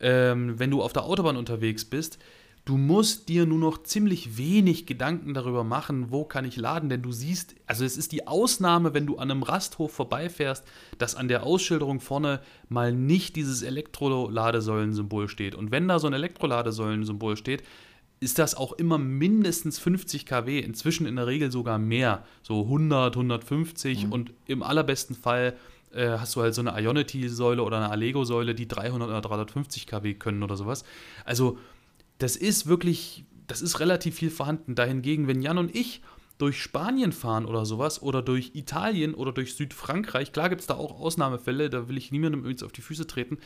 Ähm, 0.00 0.58
wenn 0.58 0.70
du 0.70 0.82
auf 0.82 0.92
der 0.92 1.04
Autobahn 1.04 1.36
unterwegs 1.36 1.84
bist, 1.84 2.18
du 2.64 2.76
musst 2.76 3.28
dir 3.28 3.46
nur 3.46 3.58
noch 3.58 3.84
ziemlich 3.84 4.36
wenig 4.36 4.86
Gedanken 4.86 5.34
darüber 5.34 5.62
machen, 5.62 6.10
wo 6.10 6.24
kann 6.24 6.44
ich 6.44 6.56
laden, 6.56 6.88
denn 6.88 7.02
du 7.02 7.12
siehst, 7.12 7.54
also 7.66 7.84
es 7.84 7.96
ist 7.96 8.10
die 8.10 8.26
Ausnahme, 8.26 8.94
wenn 8.94 9.06
du 9.06 9.18
an 9.18 9.30
einem 9.30 9.42
Rasthof 9.44 9.92
vorbeifährst, 9.92 10.64
dass 10.98 11.14
an 11.14 11.28
der 11.28 11.44
Ausschilderung 11.44 12.00
vorne 12.00 12.40
mal 12.68 12.92
nicht 12.92 13.36
dieses 13.36 13.62
Elektroladesäulen-Symbol 13.62 15.28
steht. 15.28 15.54
Und 15.54 15.70
wenn 15.70 15.86
da 15.86 16.00
so 16.00 16.08
ein 16.08 16.12
Elektroladesäulen-Symbol 16.12 17.36
steht, 17.36 17.62
ist 18.24 18.38
das 18.38 18.54
auch 18.54 18.72
immer 18.72 18.96
mindestens 18.96 19.78
50 19.78 20.24
kW, 20.24 20.58
inzwischen 20.58 21.06
in 21.06 21.16
der 21.16 21.26
Regel 21.26 21.52
sogar 21.52 21.78
mehr, 21.78 22.24
so 22.42 22.62
100, 22.62 23.14
150 23.14 24.06
mhm. 24.06 24.12
und 24.12 24.32
im 24.46 24.62
allerbesten 24.62 25.14
Fall 25.14 25.54
äh, 25.92 26.08
hast 26.08 26.34
du 26.34 26.40
halt 26.40 26.54
so 26.54 26.62
eine 26.62 26.80
Ionity-Säule 26.80 27.62
oder 27.62 27.76
eine 27.76 27.90
Allego-Säule, 27.90 28.54
die 28.54 28.66
300 28.66 29.08
oder 29.08 29.20
350 29.20 29.86
kW 29.86 30.14
können 30.14 30.42
oder 30.42 30.56
sowas. 30.56 30.84
Also 31.26 31.58
das 32.18 32.36
ist 32.36 32.66
wirklich, 32.66 33.24
das 33.46 33.60
ist 33.60 33.78
relativ 33.78 34.14
viel 34.14 34.30
vorhanden. 34.30 34.74
Dahingegen, 34.74 35.28
wenn 35.28 35.42
Jan 35.42 35.58
und 35.58 35.74
ich 35.76 36.00
durch 36.38 36.60
Spanien 36.60 37.12
fahren 37.12 37.46
oder 37.46 37.64
sowas 37.64 38.02
oder 38.02 38.20
durch 38.20 38.52
Italien 38.54 39.14
oder 39.14 39.32
durch 39.32 39.54
Südfrankreich. 39.54 40.32
Klar 40.32 40.48
gibt 40.48 40.62
es 40.62 40.66
da 40.66 40.74
auch 40.74 40.98
Ausnahmefälle, 41.00 41.70
da 41.70 41.88
will 41.88 41.96
ich 41.96 42.10
niemandem 42.10 42.40
übrigens 42.40 42.64
auf 42.64 42.72
die 42.72 42.80
Füße 42.80 43.06
treten, 43.06 43.38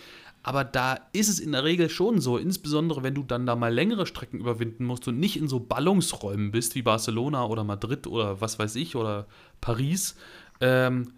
aber 0.42 0.64
da 0.64 0.98
ist 1.12 1.28
es 1.28 1.38
in 1.38 1.52
der 1.52 1.64
Regel 1.64 1.90
schon 1.90 2.20
so, 2.20 2.38
insbesondere 2.38 3.02
wenn 3.02 3.14
du 3.14 3.22
dann 3.22 3.44
da 3.44 3.56
mal 3.56 3.72
längere 3.72 4.06
Strecken 4.06 4.40
überwinden 4.40 4.84
musst 4.84 5.06
und 5.06 5.18
nicht 5.20 5.36
in 5.36 5.48
so 5.48 5.60
Ballungsräumen 5.60 6.50
bist 6.50 6.74
wie 6.74 6.82
Barcelona 6.82 7.44
oder 7.44 7.62
Madrid 7.62 8.06
oder 8.06 8.40
was 8.40 8.58
weiß 8.58 8.76
ich 8.76 8.96
oder 8.96 9.26
Paris, 9.60 10.16
ähm, 10.60 11.12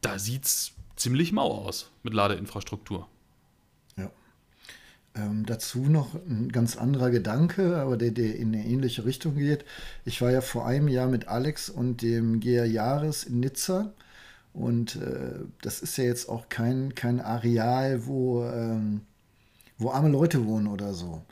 da 0.00 0.18
sieht 0.18 0.46
es 0.46 0.72
ziemlich 0.96 1.32
mau 1.32 1.50
aus 1.50 1.90
mit 2.02 2.14
Ladeinfrastruktur. 2.14 3.09
Ähm, 5.16 5.44
dazu 5.44 5.80
noch 5.80 6.14
ein 6.14 6.50
ganz 6.52 6.76
anderer 6.76 7.10
Gedanke, 7.10 7.76
aber 7.76 7.96
der, 7.96 8.12
der, 8.12 8.36
in 8.36 8.54
eine 8.54 8.64
ähnliche 8.64 9.04
Richtung 9.04 9.34
geht. 9.36 9.64
Ich 10.04 10.22
war 10.22 10.30
ja 10.30 10.40
vor 10.40 10.66
einem 10.66 10.88
Jahr 10.88 11.08
mit 11.08 11.26
Alex 11.26 11.68
und 11.68 12.02
dem 12.02 12.38
Gea 12.40 12.64
Jahres 12.64 13.24
in 13.24 13.40
Nizza. 13.40 13.92
Und 14.52 14.96
äh, 14.96 15.40
das 15.62 15.80
ist 15.80 15.96
ja 15.96 16.04
jetzt 16.04 16.28
auch 16.28 16.48
kein, 16.48 16.94
kein 16.94 17.20
Areal, 17.20 18.06
wo, 18.06 18.44
ähm, 18.44 19.02
wo 19.78 19.90
arme 19.90 20.08
Leute 20.10 20.44
wohnen 20.46 20.68
oder 20.68 20.94
so. 20.94 21.22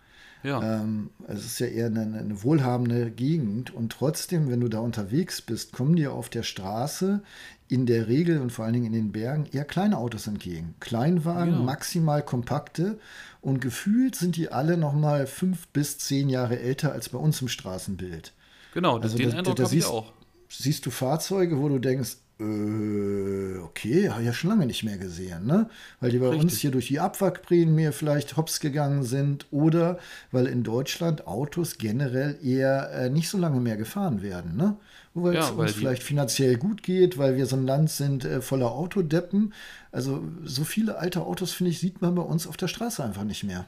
Ja. 0.43 0.63
Ähm, 0.63 1.11
es 1.27 1.45
ist 1.45 1.59
ja 1.59 1.67
eher 1.67 1.87
eine, 1.87 2.03
eine, 2.03 2.43
wohlhabende 2.43 3.11
Gegend 3.11 3.75
und 3.75 3.91
trotzdem, 3.91 4.51
wenn 4.51 4.61
du 4.61 4.69
da 4.69 4.79
unterwegs 4.79 5.43
bist, 5.43 5.73
kommen 5.73 5.97
dir 5.97 6.13
auf 6.13 6.29
der 6.29 6.43
Straße 6.45 7.23
in 7.69 7.87
der 7.87 8.09
Regel 8.09 8.41
und 8.41 8.51
vor 8.51 8.65
allen 8.65 8.75
Dingen 8.75 8.87
in 8.87 8.93
den 8.93 9.13
Bergen 9.13 9.47
eher 9.53 9.65
kleine 9.65 9.99
Autos 9.99 10.27
entgegen. 10.27 10.75
Kleinwagen, 10.81 11.55
ja. 11.55 11.61
maximal 11.61 12.23
kompakte 12.23 12.99
und 13.41 13.61
gefühlt 13.61 14.15
sind 14.15 14.37
die 14.37 14.51
alle 14.53 14.77
nochmal 14.77 15.27
fünf 15.27 15.69
bis 15.69 15.99
zehn 15.99 16.29
Jahre 16.29 16.61
älter 16.61 16.93
als 16.93 17.09
bei 17.09 17.19
uns 17.19 17.43
im 17.43 17.49
Straßenbild. 17.49 18.33
Genau, 18.75 18.99
also 18.99 19.19
den 19.19 19.31
da, 19.31 19.39
Eindruck 19.39 19.61
habe 19.61 19.75
ich 19.75 19.87
auch. 19.87 20.13
Siehst 20.49 20.87
du 20.87 20.91
Fahrzeuge, 20.91 21.59
wo 21.59 21.69
du 21.69 21.79
denkst, 21.79 22.17
äh, 22.41 23.59
okay, 23.59 24.11
habe 24.11 24.21
ich 24.21 24.27
ja 24.27 24.33
schon 24.33 24.51
lange 24.51 24.67
nicht 24.67 24.85
mehr 24.85 24.97
gesehen, 24.97 25.47
ne? 25.47 25.69
Weil 26.01 26.11
die 26.11 26.19
bei 26.19 26.29
Richtig. 26.29 26.45
uns 26.45 26.59
hier 26.59 26.71
durch 26.71 26.87
die 26.87 27.01
Abwrackprämie 27.01 27.91
vielleicht 27.91 28.37
hops 28.37 28.61
gegangen 28.61 29.03
sind 29.03 29.47
oder 29.51 29.99
weil 30.31 30.47
in 30.47 30.63
Deutschland 30.63 31.27
Autos 31.27 31.79
generell 31.79 32.39
eher 32.43 32.91
äh, 32.93 33.11
nicht 33.11 33.29
so 33.29 33.39
lange 33.39 33.61
mehr 33.61 33.77
gefahren 33.77 34.23
werden, 34.23 34.57
ne? 34.57 34.77
Weil 35.15 35.35
ja, 35.35 35.41
es 35.41 35.51
uns 35.51 35.73
vielleicht 35.73 36.05
finanziell 36.05 36.59
gut 36.59 36.85
geht, 36.85 37.19
weil 37.19 37.37
wir 37.37 37.47
so 37.47 37.57
ein 37.57 37.67
Land 37.67 37.91
sind 37.91 38.25
äh, 38.25 38.41
voller 38.41 38.71
Autodeppen. 38.71 39.53
Also 39.91 40.23
so 40.45 40.63
viele 40.63 40.99
alte 40.99 41.23
Autos, 41.23 41.53
finde 41.53 41.73
ich, 41.73 41.81
sieht 41.81 42.01
man 42.03 42.15
bei 42.15 42.23
uns 42.23 42.47
auf 42.47 42.57
der 42.57 42.69
Straße 42.69 43.03
einfach 43.03 43.25
nicht 43.25 43.43
mehr. 43.43 43.67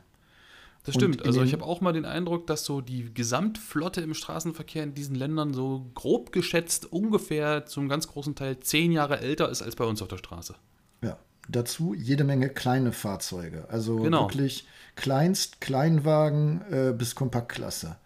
Das 0.84 0.94
stimmt. 0.94 1.24
Also 1.26 1.42
ich 1.42 1.52
habe 1.52 1.64
auch 1.64 1.80
mal 1.80 1.92
den 1.92 2.06
Eindruck, 2.06 2.46
dass 2.46 2.64
so 2.64 2.80
die 2.80 3.12
Gesamtflotte 3.12 4.00
im 4.00 4.14
Straßenverkehr 4.14 4.82
in 4.82 4.94
diesen 4.94 5.14
Ländern 5.14 5.52
so 5.52 5.90
grob 5.94 6.32
geschätzt 6.32 6.90
ungefähr 6.90 7.66
zum 7.66 7.88
ganz 7.88 8.08
großen 8.08 8.34
Teil 8.34 8.60
zehn 8.60 8.90
Jahre 8.90 9.20
älter 9.20 9.50
ist 9.50 9.62
als 9.62 9.76
bei 9.76 9.84
uns 9.84 10.00
auf 10.00 10.08
der 10.08 10.16
Straße. 10.16 10.54
Ja, 11.02 11.18
dazu 11.48 11.94
jede 11.94 12.24
Menge 12.24 12.48
kleine 12.48 12.92
Fahrzeuge. 12.92 13.66
Also 13.68 13.96
genau. 13.96 14.22
wirklich 14.22 14.66
Kleinst, 14.96 15.60
Kleinwagen 15.60 16.62
äh, 16.70 16.94
bis 16.96 17.14
Kompaktklasse. 17.14 17.96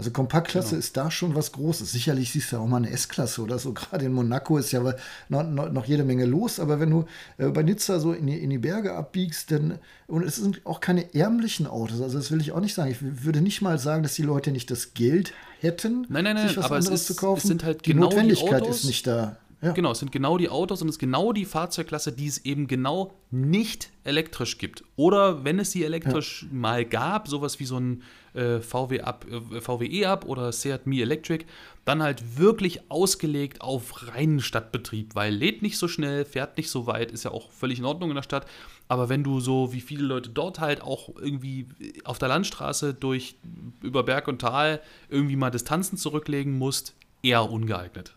Also 0.00 0.12
Kompaktklasse 0.12 0.70
genau. 0.70 0.78
ist 0.78 0.96
da 0.96 1.10
schon 1.10 1.34
was 1.34 1.52
Großes. 1.52 1.92
Sicherlich 1.92 2.32
siehst 2.32 2.52
du 2.52 2.56
auch 2.56 2.66
mal 2.66 2.78
eine 2.78 2.88
S-Klasse 2.88 3.42
oder 3.42 3.58
so. 3.58 3.72
Gerade 3.74 4.06
in 4.06 4.14
Monaco 4.14 4.56
ist 4.56 4.72
ja 4.72 4.80
noch, 5.28 5.44
noch, 5.44 5.70
noch, 5.70 5.84
jede 5.84 6.04
Menge 6.04 6.24
los. 6.24 6.58
Aber 6.58 6.80
wenn 6.80 6.88
du 6.88 7.04
äh, 7.36 7.48
bei 7.48 7.62
Nizza 7.62 8.00
so 8.00 8.14
in 8.14 8.26
die, 8.26 8.38
in 8.38 8.48
die 8.48 8.56
Berge 8.56 8.94
abbiegst, 8.94 9.50
dann, 9.50 9.78
und 10.06 10.24
es 10.24 10.36
sind 10.36 10.62
auch 10.64 10.80
keine 10.80 11.14
ärmlichen 11.14 11.66
Autos. 11.66 12.00
Also 12.00 12.16
das 12.16 12.30
will 12.30 12.40
ich 12.40 12.52
auch 12.52 12.60
nicht 12.60 12.72
sagen. 12.72 12.90
Ich 12.90 12.96
würde 13.02 13.42
nicht 13.42 13.60
mal 13.60 13.78
sagen, 13.78 14.02
dass 14.02 14.14
die 14.14 14.22
Leute 14.22 14.52
nicht 14.52 14.70
das 14.70 14.94
Geld 14.94 15.34
hätten, 15.60 16.06
nein, 16.08 16.24
nein, 16.24 16.36
nein, 16.36 16.48
sich 16.48 16.56
was 16.56 16.64
aber 16.64 16.76
anderes 16.76 17.02
ist, 17.02 17.06
zu 17.08 17.16
kaufen. 17.16 17.40
Es 17.40 17.48
sind 17.48 17.62
halt 17.62 17.84
die 17.84 17.92
genau 17.92 18.06
Notwendigkeit 18.06 18.64
die 18.64 18.70
ist 18.70 18.84
nicht 18.86 19.06
da. 19.06 19.36
Ja. 19.60 19.72
Genau, 19.72 19.92
es 19.92 19.98
sind 19.98 20.10
genau 20.10 20.38
die 20.38 20.48
Autos 20.48 20.80
und 20.80 20.88
es 20.88 20.94
ist 20.94 21.00
genau 21.00 21.34
die 21.34 21.44
Fahrzeugklasse, 21.44 22.12
die 22.12 22.26
es 22.26 22.38
eben 22.46 22.66
genau 22.66 23.12
nicht 23.30 23.90
elektrisch 24.04 24.56
gibt. 24.56 24.84
Oder 24.96 25.44
wenn 25.44 25.58
es 25.58 25.72
sie 25.72 25.84
elektrisch 25.84 26.44
ja. 26.44 26.48
mal 26.50 26.86
gab, 26.86 27.28
sowas 27.28 27.60
wie 27.60 27.66
so 27.66 27.78
ein 27.78 28.02
äh, 28.34 28.60
VW 28.60 29.00
Up, 29.00 29.26
äh, 29.30 29.60
VWE 29.60 30.08
Up 30.08 30.24
oder 30.24 30.52
Seat 30.52 30.86
Mi 30.86 31.00
Electric, 31.00 31.44
dann 31.84 32.02
halt 32.02 32.38
wirklich 32.38 32.90
ausgelegt 32.90 33.60
auf 33.60 34.08
reinen 34.08 34.40
Stadtbetrieb, 34.40 35.14
weil 35.14 35.34
lädt 35.34 35.62
nicht 35.62 35.78
so 35.78 35.88
schnell, 35.88 36.24
fährt 36.24 36.56
nicht 36.56 36.70
so 36.70 36.86
weit, 36.86 37.10
ist 37.10 37.24
ja 37.24 37.30
auch 37.30 37.50
völlig 37.50 37.78
in 37.78 37.84
Ordnung 37.84 38.10
in 38.10 38.16
der 38.16 38.22
Stadt. 38.22 38.46
Aber 38.88 39.08
wenn 39.08 39.22
du 39.22 39.40
so 39.40 39.72
wie 39.72 39.80
viele 39.80 40.04
Leute 40.04 40.30
dort 40.30 40.58
halt 40.58 40.82
auch 40.82 41.14
irgendwie 41.16 41.66
auf 42.04 42.18
der 42.18 42.28
Landstraße 42.28 42.92
durch 42.92 43.36
über 43.82 44.02
Berg 44.02 44.26
und 44.28 44.40
Tal 44.40 44.80
irgendwie 45.08 45.36
mal 45.36 45.50
Distanzen 45.50 45.96
zurücklegen 45.96 46.58
musst, 46.58 46.94
eher 47.22 47.50
ungeeignet. 47.50 48.16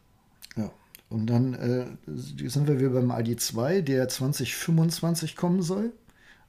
Ja. 0.56 0.72
Und 1.10 1.28
dann 1.28 1.54
äh, 1.54 1.86
sind 2.08 2.68
wir 2.68 2.80
wieder 2.80 2.90
beim 2.90 3.12
ID2, 3.12 3.82
der 3.82 4.10
2025 4.10 5.36
kommen 5.36 5.62
soll. 5.62 5.94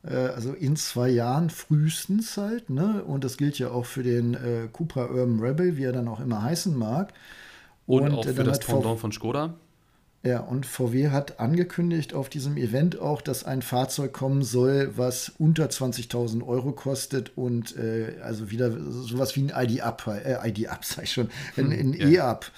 Äh, 0.07 0.15
also 0.15 0.53
in 0.53 0.77
zwei 0.77 1.09
Jahren 1.09 1.51
frühestens 1.51 2.37
halt. 2.37 2.71
Ne? 2.71 3.03
Und 3.05 3.25
das 3.25 3.37
gilt 3.37 3.59
ja 3.59 3.71
auch 3.71 3.87
für 3.87 4.03
den 4.03 4.35
äh, 4.35 4.69
Cupra 4.73 5.07
Urban 5.07 5.41
Rebel, 5.41 5.77
wie 5.77 5.85
er 5.85 5.93
dann 5.93 6.09
auch 6.09 6.21
immer 6.21 6.43
heißen 6.43 6.77
mag. 6.77 7.13
Und, 7.87 8.05
und 8.05 8.13
auch 8.13 8.25
für 8.25 8.45
das 8.45 8.61
Pendant 8.61 9.01
von 9.01 9.13
Skoda. 9.13 9.55
Ja, 10.27 10.41
und 10.41 10.65
VW 10.65 11.11
hat 11.11 11.39
angekündigt 11.39 12.15
auf 12.15 12.31
diesem 12.31 12.57
Event 12.57 12.99
auch, 12.99 13.21
dass 13.21 13.45
ein 13.45 13.61
Fahrzeug 13.61 14.15
kommen 14.15 14.43
soll, 14.43 14.97
was 14.97 15.33
unter 15.37 15.67
20.000 15.67 16.43
Euro 16.47 16.73
kostet 16.73 17.37
und 17.37 17.77
äh, 17.77 18.15
also 18.23 18.51
wieder 18.51 18.71
sowas 18.71 19.37
wie 19.37 19.51
ein 19.51 19.53
ID-Up, 19.55 20.07
äh, 20.07 20.49
ID-Up, 20.49 20.83
sag 20.85 21.05
ich 21.05 21.13
schon, 21.13 21.29
ein, 21.59 21.71
ein 21.71 21.93
hm, 21.93 22.13
E-Up, 22.15 22.51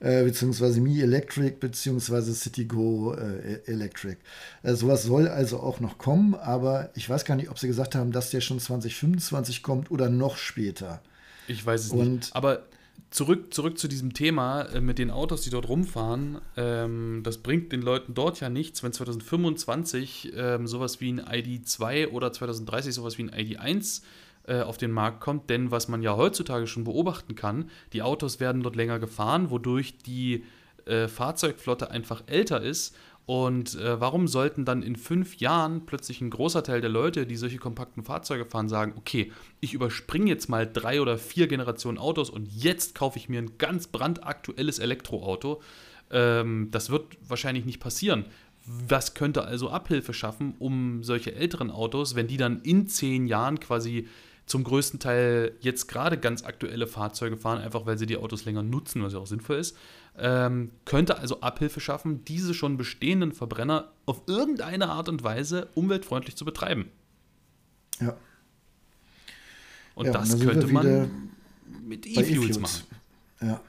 äh, 0.00 0.22
beziehungsweise 0.24 0.82
Mi 0.82 1.00
Electric, 1.00 1.56
beziehungsweise 1.60 2.34
Citigo 2.34 3.14
äh, 3.14 3.62
Electric. 3.64 4.18
Äh, 4.62 4.74
sowas 4.74 5.04
soll 5.04 5.26
also 5.26 5.60
auch 5.60 5.80
noch 5.80 5.96
kommen, 5.96 6.34
aber 6.34 6.90
ich 6.94 7.08
weiß 7.08 7.24
gar 7.24 7.36
nicht, 7.36 7.48
ob 7.48 7.58
sie 7.58 7.68
gesagt 7.68 7.94
haben, 7.94 8.12
dass 8.12 8.28
der 8.28 8.42
schon 8.42 8.60
2025 8.60 9.62
kommt 9.62 9.90
oder 9.90 10.10
noch 10.10 10.36
später. 10.36 11.00
Ich 11.48 11.64
weiß 11.64 11.86
es 11.86 11.90
und 11.90 12.16
nicht. 12.16 12.36
Aber 12.36 12.64
zurück, 13.10 13.54
zurück 13.54 13.78
zu 13.78 13.88
diesem 13.88 14.12
Thema 14.12 14.62
äh, 14.62 14.80
mit 14.80 14.98
den 14.98 15.10
Autos, 15.10 15.42
die 15.42 15.50
dort 15.50 15.68
rumfahren. 15.68 16.40
Ähm, 16.56 17.20
das 17.22 17.38
bringt 17.38 17.72
den 17.72 17.82
Leuten 17.82 18.14
dort 18.14 18.40
ja 18.40 18.48
nichts, 18.48 18.82
wenn 18.82 18.92
2025 18.92 20.32
ähm, 20.36 20.66
sowas 20.66 21.00
wie 21.00 21.12
ein 21.12 21.20
ID2 21.20 22.08
oder 22.08 22.32
2030 22.32 22.94
sowas 22.94 23.16
wie 23.18 23.22
ein 23.22 23.30
ID1 23.30 24.02
äh, 24.46 24.60
auf 24.60 24.76
den 24.76 24.90
Markt 24.90 25.20
kommt. 25.20 25.48
Denn 25.48 25.70
was 25.70 25.88
man 25.88 26.02
ja 26.02 26.16
heutzutage 26.16 26.66
schon 26.66 26.84
beobachten 26.84 27.34
kann, 27.34 27.70
die 27.92 28.02
Autos 28.02 28.40
werden 28.40 28.62
dort 28.62 28.76
länger 28.76 28.98
gefahren, 28.98 29.50
wodurch 29.50 29.98
die 29.98 30.44
äh, 30.86 31.08
Fahrzeugflotte 31.08 31.90
einfach 31.90 32.24
älter 32.26 32.60
ist 32.60 32.96
und 33.26 33.76
äh, 33.76 34.00
warum 34.00 34.28
sollten 34.28 34.66
dann 34.66 34.82
in 34.82 34.96
fünf 34.96 35.36
Jahren 35.36 35.86
plötzlich 35.86 36.20
ein 36.20 36.28
großer 36.28 36.62
Teil 36.62 36.82
der 36.82 36.90
Leute, 36.90 37.26
die 37.26 37.36
solche 37.36 37.56
kompakten 37.56 38.04
Fahrzeuge 38.04 38.44
fahren, 38.44 38.68
sagen, 38.68 38.92
okay, 38.96 39.32
ich 39.60 39.72
überspringe 39.72 40.28
jetzt 40.28 40.48
mal 40.50 40.70
drei 40.70 41.00
oder 41.00 41.16
vier 41.16 41.46
Generationen 41.46 41.96
Autos 41.96 42.28
und 42.28 42.46
jetzt 42.52 42.94
kaufe 42.94 43.18
ich 43.18 43.30
mir 43.30 43.40
ein 43.40 43.56
ganz 43.56 43.86
brandaktuelles 43.86 44.78
Elektroauto. 44.78 45.62
Ähm, 46.10 46.68
das 46.70 46.90
wird 46.90 47.16
wahrscheinlich 47.26 47.64
nicht 47.64 47.80
passieren. 47.80 48.26
Was 48.66 49.14
könnte 49.14 49.44
also 49.44 49.70
Abhilfe 49.70 50.12
schaffen, 50.12 50.54
um 50.58 51.02
solche 51.02 51.34
älteren 51.34 51.70
Autos, 51.70 52.14
wenn 52.14 52.26
die 52.26 52.36
dann 52.36 52.60
in 52.60 52.88
zehn 52.88 53.26
Jahren 53.26 53.58
quasi 53.58 54.06
zum 54.46 54.64
größten 54.64 55.00
Teil 55.00 55.52
jetzt 55.60 55.86
gerade 55.86 56.18
ganz 56.18 56.44
aktuelle 56.44 56.86
Fahrzeuge 56.86 57.38
fahren, 57.38 57.62
einfach 57.62 57.86
weil 57.86 57.96
sie 57.96 58.06
die 58.06 58.18
Autos 58.18 58.44
länger 58.44 58.62
nutzen, 58.62 59.02
was 59.02 59.14
ja 59.14 59.18
auch 59.18 59.26
sinnvoll 59.26 59.56
ist, 59.56 59.76
ähm, 60.18 60.70
könnte 60.84 61.18
also 61.18 61.40
Abhilfe 61.40 61.80
schaffen, 61.80 62.24
diese 62.24 62.54
schon 62.54 62.76
bestehenden 62.76 63.32
Verbrenner 63.32 63.92
auf 64.06 64.22
irgendeine 64.26 64.88
Art 64.88 65.08
und 65.08 65.24
Weise 65.24 65.68
umweltfreundlich 65.74 66.36
zu 66.36 66.44
betreiben. 66.44 66.90
Ja. 68.00 68.16
Und 69.94 70.06
ja, 70.06 70.12
das 70.12 70.34
und 70.34 70.44
könnte 70.44 70.66
man 70.66 71.30
mit 71.84 72.06
E-Fuels 72.06 72.56
e 72.56 72.60
machen. 72.60 72.82
Ja. 73.40 73.60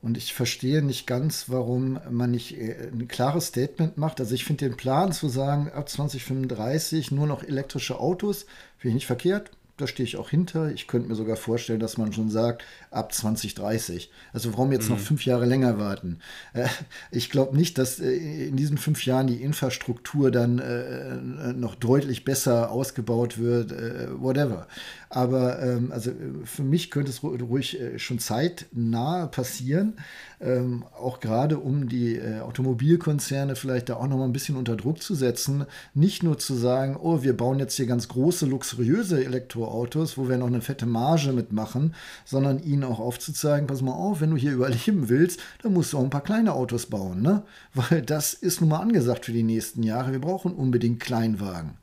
Und 0.00 0.16
ich 0.16 0.32
verstehe 0.32 0.80
nicht 0.82 1.08
ganz, 1.08 1.48
warum 1.48 1.98
man 2.08 2.30
nicht 2.30 2.56
äh, 2.56 2.88
ein 2.92 3.08
klares 3.08 3.48
Statement 3.48 3.98
macht. 3.98 4.20
Also 4.20 4.34
ich 4.34 4.44
finde 4.44 4.68
den 4.68 4.76
Plan 4.76 5.12
zu 5.12 5.28
sagen, 5.28 5.70
ab 5.72 5.88
2035 5.88 7.10
nur 7.10 7.26
noch 7.26 7.42
elektrische 7.42 7.98
Autos, 7.98 8.46
finde 8.76 8.90
ich 8.90 8.94
nicht 8.94 9.06
verkehrt 9.06 9.50
da 9.78 9.86
stehe 9.86 10.06
ich 10.06 10.16
auch 10.16 10.28
hinter. 10.28 10.70
Ich 10.72 10.86
könnte 10.86 11.08
mir 11.08 11.14
sogar 11.14 11.36
vorstellen, 11.36 11.80
dass 11.80 11.96
man 11.96 12.12
schon 12.12 12.30
sagt, 12.30 12.64
ab 12.90 13.12
2030. 13.12 14.10
Also 14.32 14.52
warum 14.52 14.72
jetzt 14.72 14.88
mhm. 14.88 14.96
noch 14.96 15.00
fünf 15.00 15.24
Jahre 15.24 15.44
länger 15.44 15.78
warten? 15.78 16.18
Äh, 16.52 16.68
ich 17.10 17.30
glaube 17.30 17.56
nicht, 17.56 17.78
dass 17.78 18.00
äh, 18.00 18.48
in 18.48 18.56
diesen 18.56 18.78
fünf 18.78 19.04
Jahren 19.04 19.26
die 19.26 19.42
Infrastruktur 19.42 20.30
dann 20.30 20.58
äh, 20.58 21.52
noch 21.52 21.74
deutlich 21.74 22.24
besser 22.24 22.70
ausgebaut 22.70 23.38
wird, 23.38 23.72
äh, 23.72 24.08
whatever. 24.20 24.66
Aber 25.10 25.62
ähm, 25.62 25.90
also 25.92 26.12
für 26.44 26.62
mich 26.62 26.90
könnte 26.90 27.10
es 27.10 27.22
ruhig 27.22 27.78
schon 27.96 28.18
zeitnah 28.18 29.26
passieren, 29.26 29.94
ähm, 30.40 30.84
auch 30.98 31.20
gerade 31.20 31.58
um 31.58 31.88
die 31.88 32.20
Automobilkonzerne 32.20 33.56
vielleicht 33.56 33.88
da 33.88 33.96
auch 33.96 34.06
noch 34.06 34.18
mal 34.18 34.24
ein 34.24 34.32
bisschen 34.32 34.56
unter 34.56 34.76
Druck 34.76 35.02
zu 35.02 35.14
setzen. 35.14 35.64
Nicht 35.94 36.22
nur 36.22 36.38
zu 36.38 36.54
sagen, 36.54 36.96
oh, 37.00 37.22
wir 37.22 37.36
bauen 37.36 37.58
jetzt 37.58 37.76
hier 37.76 37.86
ganz 37.86 38.08
große, 38.08 38.46
luxuriöse 38.46 39.24
Elektroautos, 39.24 40.18
wo 40.18 40.28
wir 40.28 40.36
noch 40.36 40.46
eine 40.46 40.60
fette 40.60 40.86
Marge 40.86 41.32
mitmachen, 41.32 41.94
sondern 42.24 42.62
ihnen 42.62 42.77
auch 42.84 42.98
aufzuzeigen, 42.98 43.66
pass 43.66 43.82
mal 43.82 43.92
auf, 43.92 44.20
wenn 44.20 44.30
du 44.30 44.36
hier 44.36 44.52
überleben 44.52 45.08
willst, 45.08 45.40
dann 45.62 45.72
musst 45.72 45.92
du 45.92 45.98
auch 45.98 46.04
ein 46.04 46.10
paar 46.10 46.24
kleine 46.24 46.52
Autos 46.54 46.86
bauen, 46.86 47.22
ne? 47.22 47.42
Weil 47.74 48.02
das 48.02 48.34
ist 48.34 48.60
nun 48.60 48.70
mal 48.70 48.80
angesagt 48.80 49.26
für 49.26 49.32
die 49.32 49.42
nächsten 49.42 49.82
Jahre. 49.82 50.12
Wir 50.12 50.20
brauchen 50.20 50.52
unbedingt 50.52 51.00
Kleinwagen. 51.00 51.78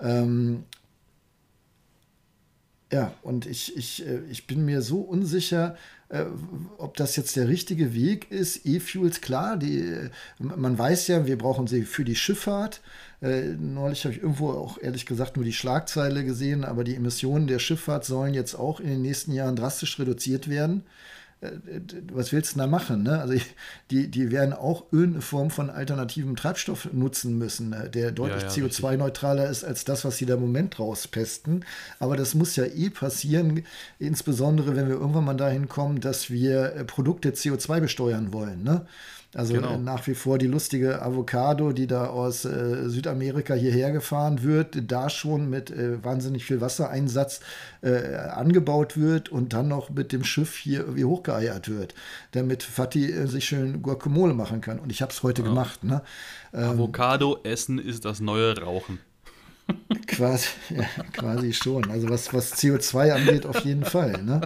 Ähm, 0.00 0.64
ja, 2.92 3.14
und 3.22 3.46
ich, 3.46 3.76
ich, 3.76 4.06
äh, 4.06 4.20
ich 4.30 4.46
bin 4.46 4.64
mir 4.66 4.82
so 4.82 5.00
unsicher, 5.00 5.76
äh, 6.10 6.24
ob 6.76 6.96
das 6.98 7.16
jetzt 7.16 7.36
der 7.36 7.48
richtige 7.48 7.94
Weg 7.94 8.30
ist. 8.30 8.66
E-Fuels, 8.66 9.22
klar, 9.22 9.56
die, 9.56 9.78
äh, 9.78 10.10
man 10.38 10.78
weiß 10.78 11.08
ja, 11.08 11.26
wir 11.26 11.38
brauchen 11.38 11.66
sie 11.66 11.84
für 11.84 12.04
die 12.04 12.16
Schifffahrt. 12.16 12.82
Neulich 13.22 14.04
habe 14.04 14.14
ich 14.14 14.22
irgendwo 14.22 14.50
auch 14.50 14.78
ehrlich 14.78 15.06
gesagt 15.06 15.36
nur 15.36 15.44
die 15.44 15.52
Schlagzeile 15.52 16.24
gesehen, 16.24 16.64
aber 16.64 16.82
die 16.82 16.96
Emissionen 16.96 17.46
der 17.46 17.60
Schifffahrt 17.60 18.04
sollen 18.04 18.34
jetzt 18.34 18.54
auch 18.54 18.80
in 18.80 18.88
den 18.88 19.02
nächsten 19.02 19.32
Jahren 19.32 19.54
drastisch 19.54 19.98
reduziert 19.98 20.48
werden. 20.48 20.82
Äh, 21.42 21.50
was 22.12 22.32
willst 22.32 22.54
du 22.54 22.58
da 22.58 22.66
machen? 22.66 23.02
Ne? 23.02 23.20
Also 23.20 23.34
die, 23.90 24.08
die 24.08 24.30
werden 24.30 24.52
auch 24.52 24.84
irgendeine 24.92 25.22
Form 25.22 25.50
von 25.50 25.70
alternativem 25.70 26.36
Treibstoff 26.36 26.92
nutzen 26.92 27.38
müssen, 27.38 27.70
ne? 27.70 27.90
der 27.90 28.12
deutlich 28.12 28.42
ja, 28.42 28.48
ja, 28.48 28.66
CO2-neutraler 28.66 29.48
ist 29.48 29.64
als 29.64 29.84
das, 29.84 30.04
was 30.04 30.16
sie 30.16 30.26
da 30.26 30.34
im 30.34 30.40
Moment 30.40 30.78
rauspesten. 30.78 31.64
Aber 31.98 32.16
das 32.16 32.34
muss 32.34 32.56
ja 32.56 32.64
eh 32.64 32.90
passieren, 32.90 33.64
insbesondere 33.98 34.76
wenn 34.76 34.88
wir 34.88 34.94
irgendwann 34.94 35.24
mal 35.24 35.34
dahin 35.34 35.68
kommen, 35.68 36.00
dass 36.00 36.30
wir 36.30 36.74
äh, 36.74 36.84
Produkte 36.84 37.30
CO2 37.30 37.80
besteuern 37.80 38.32
wollen. 38.32 38.62
Ne? 38.62 38.86
Also 39.34 39.54
genau. 39.54 39.78
nach 39.78 40.06
wie 40.06 40.14
vor 40.14 40.36
die 40.36 40.46
lustige 40.46 41.00
Avocado, 41.00 41.72
die 41.72 41.86
da 41.86 42.08
aus 42.08 42.44
äh, 42.44 42.88
Südamerika 42.90 43.54
hierher 43.54 43.90
gefahren 43.90 44.42
wird, 44.42 44.90
da 44.90 45.08
schon 45.08 45.48
mit 45.48 45.70
äh, 45.70 46.04
wahnsinnig 46.04 46.44
viel 46.44 46.60
Wassereinsatz 46.60 47.40
äh, 47.80 48.14
angebaut 48.14 48.98
wird 48.98 49.30
und 49.30 49.54
dann 49.54 49.68
noch 49.68 49.88
mit 49.88 50.12
dem 50.12 50.22
Schiff 50.22 50.56
hier 50.56 50.80
irgendwie 50.80 51.06
hochgeeiert 51.06 51.70
wird, 51.70 51.94
damit 52.32 52.62
Fatih 52.62 53.10
äh, 53.10 53.26
sich 53.26 53.46
schön 53.46 53.80
Guacamole 53.80 54.34
machen 54.34 54.60
kann. 54.60 54.78
Und 54.78 54.92
ich 54.92 55.00
habe 55.00 55.12
es 55.12 55.22
heute 55.22 55.40
ja. 55.40 55.48
gemacht. 55.48 55.82
Ne? 55.82 56.02
Ähm, 56.52 56.64
Avocado 56.64 57.38
essen 57.42 57.78
ist 57.78 58.04
das 58.04 58.20
neue 58.20 58.60
Rauchen. 58.60 58.98
Quasi, 60.06 60.48
ja, 60.70 60.84
quasi 61.12 61.52
schon. 61.52 61.90
Also 61.90 62.10
was, 62.10 62.34
was 62.34 62.52
CO2 62.54 63.12
angeht, 63.12 63.46
auf 63.46 63.64
jeden 63.64 63.84
Fall. 63.84 64.22
Ne? 64.22 64.40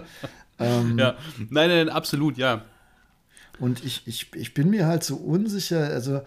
Ähm, 0.59 0.97
ja, 0.97 1.15
nein, 1.49 1.69
nein, 1.69 1.89
absolut, 1.89 2.37
ja. 2.37 2.63
Und 3.59 3.83
ich, 3.83 4.03
ich, 4.05 4.27
ich 4.35 4.53
bin 4.53 4.69
mir 4.69 4.85
halt 4.85 5.03
so 5.03 5.15
unsicher, 5.15 5.87
also 5.87 6.17
äh, 6.17 6.23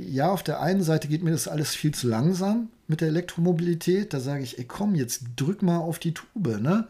ja, 0.00 0.30
auf 0.30 0.42
der 0.42 0.60
einen 0.60 0.82
Seite 0.82 1.08
geht 1.08 1.22
mir 1.22 1.32
das 1.32 1.48
alles 1.48 1.74
viel 1.74 1.92
zu 1.92 2.08
langsam 2.08 2.68
mit 2.86 3.00
der 3.00 3.08
Elektromobilität. 3.08 4.12
Da 4.12 4.20
sage 4.20 4.44
ich, 4.44 4.58
ey 4.58 4.64
komm, 4.64 4.94
jetzt 4.94 5.24
drück 5.36 5.62
mal 5.62 5.78
auf 5.78 5.98
die 5.98 6.14
Tube, 6.14 6.60
ne? 6.60 6.86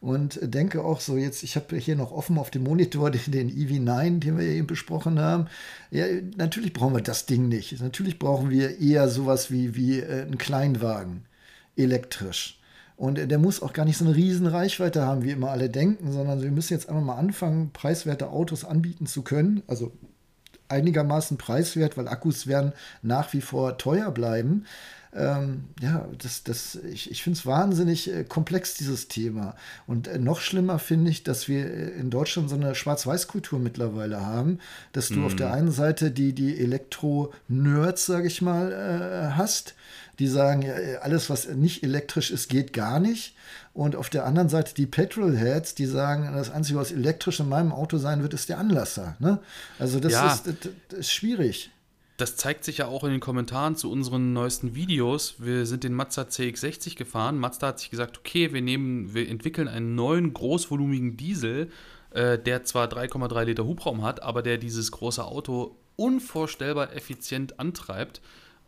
Und 0.00 0.38
denke 0.42 0.84
auch 0.84 1.00
so, 1.00 1.16
jetzt, 1.16 1.42
ich 1.44 1.56
habe 1.56 1.78
hier 1.78 1.96
noch 1.96 2.12
offen 2.12 2.36
auf 2.36 2.50
dem 2.50 2.64
Monitor 2.64 3.10
den, 3.10 3.32
den 3.32 3.50
EV9, 3.50 4.18
den 4.18 4.38
wir 4.38 4.46
eben 4.46 4.66
besprochen 4.66 5.18
haben. 5.18 5.46
Ja, 5.90 6.04
natürlich 6.36 6.74
brauchen 6.74 6.94
wir 6.94 7.02
das 7.02 7.24
Ding 7.24 7.48
nicht. 7.48 7.80
Natürlich 7.80 8.18
brauchen 8.18 8.50
wir 8.50 8.80
eher 8.80 9.08
sowas 9.08 9.50
wie, 9.50 9.74
wie 9.76 10.00
äh, 10.00 10.22
einen 10.22 10.36
Kleinwagen, 10.36 11.24
elektrisch. 11.76 12.58
Und 12.96 13.16
der 13.16 13.38
muss 13.38 13.60
auch 13.60 13.72
gar 13.72 13.84
nicht 13.84 13.98
so 13.98 14.04
eine 14.04 14.14
riesen 14.14 14.46
Reichweite 14.46 15.02
haben, 15.02 15.24
wie 15.24 15.32
immer 15.32 15.50
alle 15.50 15.68
denken, 15.68 16.12
sondern 16.12 16.42
wir 16.42 16.50
müssen 16.52 16.74
jetzt 16.74 16.88
einfach 16.88 17.02
mal 17.02 17.16
anfangen, 17.16 17.70
preiswerte 17.72 18.28
Autos 18.28 18.64
anbieten 18.64 19.06
zu 19.06 19.22
können. 19.22 19.62
Also 19.66 19.92
einigermaßen 20.68 21.36
preiswert, 21.36 21.96
weil 21.96 22.08
Akkus 22.08 22.46
werden 22.46 22.72
nach 23.02 23.32
wie 23.32 23.40
vor 23.40 23.78
teuer 23.78 24.10
bleiben. 24.10 24.64
Ähm, 25.16 25.64
ja, 25.80 26.08
das, 26.18 26.42
das, 26.42 26.76
ich, 26.92 27.10
ich 27.10 27.22
finde 27.22 27.38
es 27.38 27.46
wahnsinnig 27.46 28.12
äh, 28.12 28.24
komplex, 28.24 28.74
dieses 28.74 29.06
Thema. 29.06 29.54
Und 29.86 30.08
äh, 30.08 30.18
noch 30.18 30.40
schlimmer 30.40 30.80
finde 30.80 31.10
ich, 31.10 31.22
dass 31.22 31.46
wir 31.46 31.66
äh, 31.66 31.90
in 31.90 32.10
Deutschland 32.10 32.50
so 32.50 32.56
eine 32.56 32.74
Schwarz-Weiß-Kultur 32.74 33.60
mittlerweile 33.60 34.26
haben, 34.26 34.58
dass 34.92 35.08
du 35.08 35.20
mm. 35.20 35.24
auf 35.26 35.36
der 35.36 35.52
einen 35.52 35.70
Seite 35.70 36.10
die, 36.10 36.32
die 36.32 36.58
Elektro-Nerds, 36.58 38.06
sage 38.06 38.26
ich 38.26 38.42
mal, 38.42 38.72
äh, 38.72 39.36
hast, 39.36 39.76
die 40.18 40.26
sagen, 40.26 40.62
ja, 40.62 40.74
alles, 41.00 41.30
was 41.30 41.48
nicht 41.48 41.82
elektrisch 41.82 42.30
ist, 42.30 42.48
geht 42.48 42.72
gar 42.72 43.00
nicht. 43.00 43.34
Und 43.72 43.96
auf 43.96 44.08
der 44.08 44.24
anderen 44.24 44.48
Seite 44.48 44.74
die 44.74 44.86
Petrolheads, 44.86 45.74
die 45.74 45.86
sagen, 45.86 46.32
das 46.34 46.50
Einzige, 46.50 46.78
was 46.78 46.92
elektrisch 46.92 47.40
in 47.40 47.48
meinem 47.48 47.72
Auto 47.72 47.98
sein 47.98 48.22
wird, 48.22 48.34
ist 48.34 48.48
der 48.48 48.58
Anlasser. 48.58 49.16
Ne? 49.18 49.40
Also 49.78 49.98
das, 50.00 50.12
ja. 50.12 50.32
ist, 50.32 50.46
das 50.88 50.98
ist 50.98 51.12
schwierig. 51.12 51.70
Das 52.16 52.36
zeigt 52.36 52.62
sich 52.62 52.78
ja 52.78 52.86
auch 52.86 53.02
in 53.02 53.10
den 53.10 53.20
Kommentaren 53.20 53.74
zu 53.74 53.90
unseren 53.90 54.32
neuesten 54.32 54.76
Videos. 54.76 55.34
Wir 55.38 55.66
sind 55.66 55.82
den 55.82 55.94
Mazda 55.94 56.22
CX60 56.22 56.96
gefahren. 56.96 57.38
Mazda 57.38 57.68
hat 57.68 57.80
sich 57.80 57.90
gesagt, 57.90 58.18
okay, 58.18 58.52
wir 58.52 58.62
nehmen, 58.62 59.14
wir 59.14 59.28
entwickeln 59.28 59.66
einen 59.66 59.96
neuen 59.96 60.32
großvolumigen 60.32 61.16
Diesel, 61.16 61.72
äh, 62.10 62.38
der 62.38 62.62
zwar 62.62 62.86
3,3 62.86 63.44
Liter 63.44 63.64
Hubraum 63.64 64.02
hat, 64.02 64.22
aber 64.22 64.42
der 64.42 64.58
dieses 64.58 64.92
große 64.92 65.24
Auto 65.24 65.76
unvorstellbar 65.96 66.94
effizient 66.94 67.58
antreibt. 67.58 68.20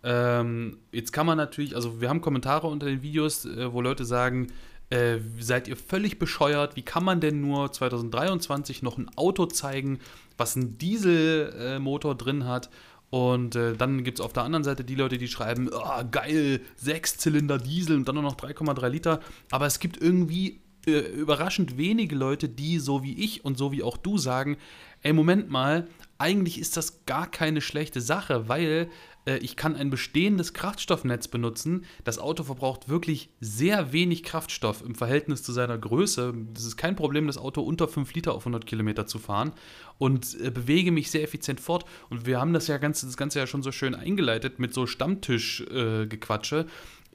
Ähm, 0.07 0.79
jetzt 0.93 1.13
kann 1.13 1.27
man 1.27 1.37
natürlich, 1.37 1.75
also 1.75 2.01
wir 2.01 2.09
haben 2.09 2.21
Kommentare 2.21 2.69
unter 2.69 2.87
den 2.87 3.03
Videos, 3.03 3.45
äh, 3.45 3.73
wo 3.73 3.81
Leute 3.81 4.05
sagen, 4.05 4.47
äh, 4.89 5.19
seid 5.41 5.67
ihr 5.67 5.77
völlig 5.77 6.21
bescheuert? 6.21 6.77
Wie 6.77 6.83
kann 6.83 7.03
man 7.03 7.21
denn 7.21 7.41
nur 7.41 7.73
2023 7.73 8.83
noch 8.83 8.99
ein 8.99 9.11
Auto 9.17 9.47
zeigen, 9.47 9.99
was 10.39 10.57
einen 10.57 10.79
Dieselmotor 10.79 12.13
äh, 12.13 12.17
drin 12.17 12.45
hat? 12.45 12.71
Und 13.11 13.57
äh, 13.57 13.75
dann 13.77 14.05
gibt 14.05 14.21
es 14.21 14.25
auf 14.25 14.33
der 14.33 14.45
anderen 14.45 14.63
Seite 14.63 14.85
die 14.85 14.95
Leute, 14.95 15.19
die 15.19 15.27
schreiben, 15.27 15.71
oh, 15.73 16.05
geil, 16.09 16.61
Sechszylinder 16.77 17.59
Diesel 17.59 17.97
und 17.97 18.07
dann 18.07 18.15
nur 18.15 18.23
noch 18.23 18.37
3,3 18.37 18.89
Liter. 18.89 19.21
Aber 19.51 19.67
es 19.67 19.81
gibt 19.81 20.01
irgendwie 20.01 20.61
äh, 20.87 21.01
überraschend 21.01 21.79
wenige 21.79 22.15
Leute, 22.15 22.49
die 22.49 22.79
so 22.79 23.03
wie 23.03 23.25
ich 23.25 23.45
und 23.45 23.59
so 23.59 23.73
wie 23.73 23.83
auch 23.83 23.97
du 23.97 24.19
sagen, 24.19 24.57
ey, 25.03 25.13
Moment 25.13 25.51
mal, 25.51 25.89
eigentlich 26.19 26.61
ist 26.61 26.77
das 26.77 27.05
gar 27.07 27.29
keine 27.29 27.61
schlechte 27.61 28.01
Sache, 28.01 28.49
weil 28.49 28.89
ich 29.27 29.57
kann 29.57 29.77
ein 29.77 29.91
bestehendes 29.91 30.55
Kraftstoffnetz 30.55 31.29
benutzen. 31.29 31.85
Das 32.05 32.19
Auto 32.19 32.45
verbraucht 32.45 32.89
wirklich 32.89 33.31
sehr 33.41 33.93
wenig 33.93 34.23
Kraftstoff 34.23 34.83
im 34.83 34.95
Verhältnis 34.95 35.43
zu 35.43 35.53
seiner 35.53 35.77
Größe. 35.77 36.35
Es 36.55 36.65
ist 36.65 36.77
kein 36.77 36.97
Problem, 36.97 37.27
das 37.27 37.39
Auto 37.39 37.61
unter 37.63 37.89
5 37.89 38.15
Liter 38.15 38.35
auf 38.35 38.43
100 38.43 38.67
Kilometer 38.67 39.07
zu 39.07 39.19
fahren 39.19 39.53
und 39.99 40.39
äh, 40.41 40.51
bewege 40.51 40.93
mich 40.93 41.11
sehr 41.11 41.23
effizient 41.23 41.61
fort. 41.61 41.85
Und 42.09 42.27
wir 42.27 42.41
haben 42.41 42.53
das 42.53 42.67
ja 42.69 42.79
ganz, 42.79 43.01
das 43.01 43.17
Ganze 43.17 43.39
ja 43.41 43.47
schon 43.47 43.63
so 43.63 43.73
schön 43.73 43.95
eingeleitet 43.95 44.59
mit 44.59 44.73
so 44.73 44.87
Stammtischgequatsche. 44.87 46.61
Äh, 46.61 46.65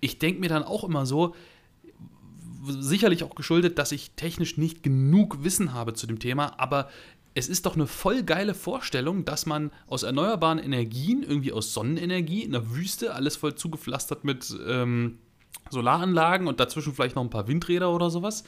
ich 0.02 0.20
denke 0.20 0.42
mir 0.42 0.50
dann 0.50 0.64
auch 0.64 0.84
immer 0.84 1.06
so, 1.06 1.36
sicherlich 2.64 3.24
auch 3.24 3.36
geschuldet, 3.36 3.78
dass 3.80 3.92
ich 3.92 4.12
technisch 4.12 4.58
nicht 4.58 4.84
genug 4.84 5.44
Wissen 5.44 5.74
habe 5.74 5.94
zu 5.94 6.08
dem 6.08 6.20
Thema, 6.20 6.60
aber 6.60 6.90
es 7.34 7.48
ist 7.48 7.66
doch 7.66 7.76
eine 7.76 7.88
voll 7.88 8.24
geile 8.24 8.54
Vorstellung, 8.54 9.24
dass 9.26 9.46
man 9.46 9.72
aus 9.88 10.04
erneuerbaren 10.04 10.60
Energien, 10.60 11.24
irgendwie 11.24 11.54
aus 11.54 11.74
Sonnenenergie 11.74 12.44
in 12.44 12.52
der 12.52 12.72
Wüste, 12.72 13.14
alles 13.14 13.38
voll 13.38 13.56
zugepflastert 13.56 14.24
mit 14.24 14.54
ähm, 14.68 15.20
Solaranlagen 15.70 16.48
und 16.48 16.60
dazwischen 16.60 16.94
vielleicht 16.94 17.16
noch 17.16 17.24
ein 17.24 17.30
paar 17.30 17.48
Windräder 17.48 17.94
oder 17.94 18.10
sowas, 18.10 18.44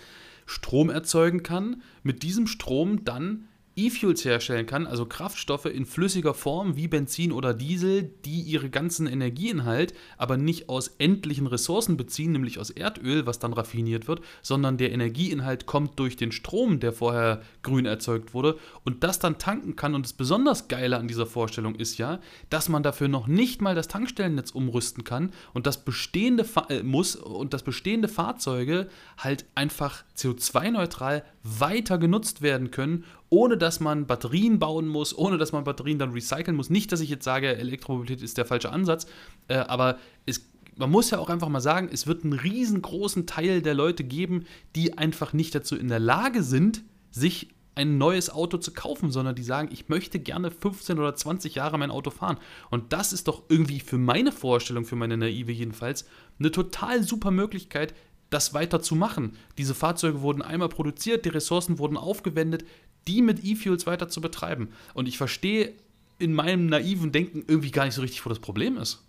Strom 0.45 0.89
erzeugen 0.89 1.43
kann, 1.43 1.81
mit 2.03 2.23
diesem 2.23 2.47
Strom 2.47 3.05
dann 3.05 3.47
E-Fuels 3.75 4.23
herstellen 4.23 4.65
kann, 4.67 4.85
also 4.85 5.05
Kraftstoffe 5.05 5.65
in 5.65 5.85
flüssiger 5.85 6.33
Form 6.33 6.75
wie 6.75 6.87
Benzin 6.87 7.31
oder 7.31 7.53
Diesel, 7.53 8.11
die 8.23 8.41
ihre 8.41 8.69
ganzen 8.69 9.07
Energieinhalt 9.07 9.93
aber 10.17 10.37
nicht 10.37 10.69
aus 10.69 10.89
endlichen 10.99 11.47
Ressourcen 11.47 11.97
beziehen, 11.97 12.33
nämlich 12.33 12.59
aus 12.59 12.69
Erdöl, 12.69 13.25
was 13.25 13.39
dann 13.39 13.53
raffiniert 13.53 14.07
wird, 14.07 14.21
sondern 14.43 14.77
der 14.77 14.91
Energieinhalt 14.91 15.65
kommt 15.65 15.97
durch 15.97 16.15
den 16.15 16.31
Strom, 16.31 16.79
der 16.79 16.93
vorher 16.93 17.41
grün 17.63 17.85
erzeugt 17.85 18.33
wurde 18.33 18.59
und 18.83 19.03
das 19.03 19.17
dann 19.19 19.39
tanken 19.39 19.75
kann. 19.75 19.95
Und 19.95 20.05
das 20.05 20.13
besonders 20.13 20.67
Geile 20.67 20.97
an 20.97 21.07
dieser 21.07 21.25
Vorstellung 21.25 21.75
ist 21.75 21.97
ja, 21.97 22.19
dass 22.51 22.69
man 22.69 22.83
dafür 22.83 23.07
noch 23.07 23.25
nicht 23.27 23.61
mal 23.61 23.73
das 23.73 23.87
Tankstellennetz 23.87 24.51
umrüsten 24.51 25.03
kann 25.03 25.31
und 25.53 25.65
das 25.65 25.83
bestehende 25.83 26.43
Fa 26.43 26.67
äh, 26.69 26.83
muss 26.83 27.15
und 27.15 27.53
das 27.53 27.63
bestehende 27.63 28.07
Fahrzeuge 28.07 28.87
halt 29.17 29.45
einfach 29.55 30.03
CO2-neutral 30.15 31.23
weiter 31.43 31.97
genutzt 31.97 32.41
werden 32.41 32.71
können 32.71 33.03
ohne 33.33 33.57
dass 33.57 33.79
man 33.79 34.05
Batterien 34.05 34.59
bauen 34.59 34.87
muss, 34.87 35.17
ohne 35.17 35.39
dass 35.39 35.53
man 35.53 35.63
Batterien 35.63 35.97
dann 35.97 36.11
recyceln 36.11 36.55
muss. 36.55 36.69
Nicht, 36.69 36.91
dass 36.91 37.01
ich 37.01 37.09
jetzt 37.09 37.25
sage, 37.25 37.57
Elektromobilität 37.57 38.23
ist 38.23 38.37
der 38.37 38.45
falsche 38.45 38.71
Ansatz, 38.71 39.07
äh, 39.47 39.55
aber 39.55 39.97
es, 40.27 40.47
man 40.75 40.91
muss 40.91 41.09
ja 41.09 41.17
auch 41.17 41.31
einfach 41.31 41.49
mal 41.49 41.59
sagen, 41.59 41.89
es 41.91 42.05
wird 42.05 42.23
einen 42.23 42.33
riesengroßen 42.33 43.25
Teil 43.25 43.63
der 43.63 43.73
Leute 43.73 44.03
geben, 44.03 44.45
die 44.75 44.99
einfach 44.99 45.33
nicht 45.33 45.55
dazu 45.55 45.75
in 45.75 45.87
der 45.87 45.99
Lage 45.99 46.43
sind, 46.43 46.83
sich 47.09 47.49
ein 47.73 47.97
neues 47.97 48.29
Auto 48.29 48.57
zu 48.57 48.71
kaufen, 48.71 49.11
sondern 49.11 49.33
die 49.33 49.41
sagen, 49.41 49.69
ich 49.71 49.89
möchte 49.89 50.19
gerne 50.19 50.51
15 50.51 50.99
oder 50.99 51.15
20 51.15 51.55
Jahre 51.55 51.79
mein 51.79 51.89
Auto 51.89 52.11
fahren. 52.11 52.37
Und 52.69 52.93
das 52.93 53.13
ist 53.13 53.27
doch 53.27 53.41
irgendwie 53.49 53.79
für 53.79 53.97
meine 53.97 54.31
Vorstellung, 54.31 54.85
für 54.85 54.95
meine 54.95 55.17
Naive 55.17 55.51
jedenfalls, 55.51 56.05
eine 56.37 56.51
total 56.51 57.01
super 57.01 57.31
Möglichkeit, 57.31 57.95
das 58.29 58.53
weiter 58.53 58.81
zu 58.81 58.95
machen. 58.95 59.37
Diese 59.57 59.75
Fahrzeuge 59.75 60.21
wurden 60.21 60.41
einmal 60.41 60.69
produziert, 60.69 61.25
die 61.25 61.29
Ressourcen 61.29 61.79
wurden 61.79 61.97
aufgewendet, 61.97 62.65
die 63.07 63.21
mit 63.21 63.43
E-Fuels 63.43 63.85
weiter 63.85 64.09
zu 64.09 64.21
betreiben. 64.21 64.69
Und 64.93 65.07
ich 65.07 65.17
verstehe 65.17 65.73
in 66.19 66.33
meinem 66.33 66.67
naiven 66.67 67.11
Denken 67.11 67.43
irgendwie 67.47 67.71
gar 67.71 67.85
nicht 67.85 67.95
so 67.95 68.01
richtig, 68.01 68.25
wo 68.25 68.29
das 68.29 68.39
Problem 68.39 68.77
ist. 68.77 69.03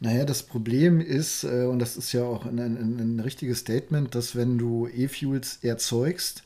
Naja, 0.00 0.24
das 0.24 0.42
Problem 0.42 1.00
ist, 1.00 1.44
äh, 1.44 1.64
und 1.64 1.78
das 1.78 1.96
ist 1.96 2.12
ja 2.12 2.24
auch 2.24 2.46
ein, 2.46 2.58
ein, 2.58 2.98
ein 2.98 3.20
richtiges 3.20 3.60
Statement, 3.60 4.14
dass 4.14 4.34
wenn 4.34 4.58
du 4.58 4.88
E-Fuels 4.88 5.58
erzeugst, 5.62 6.42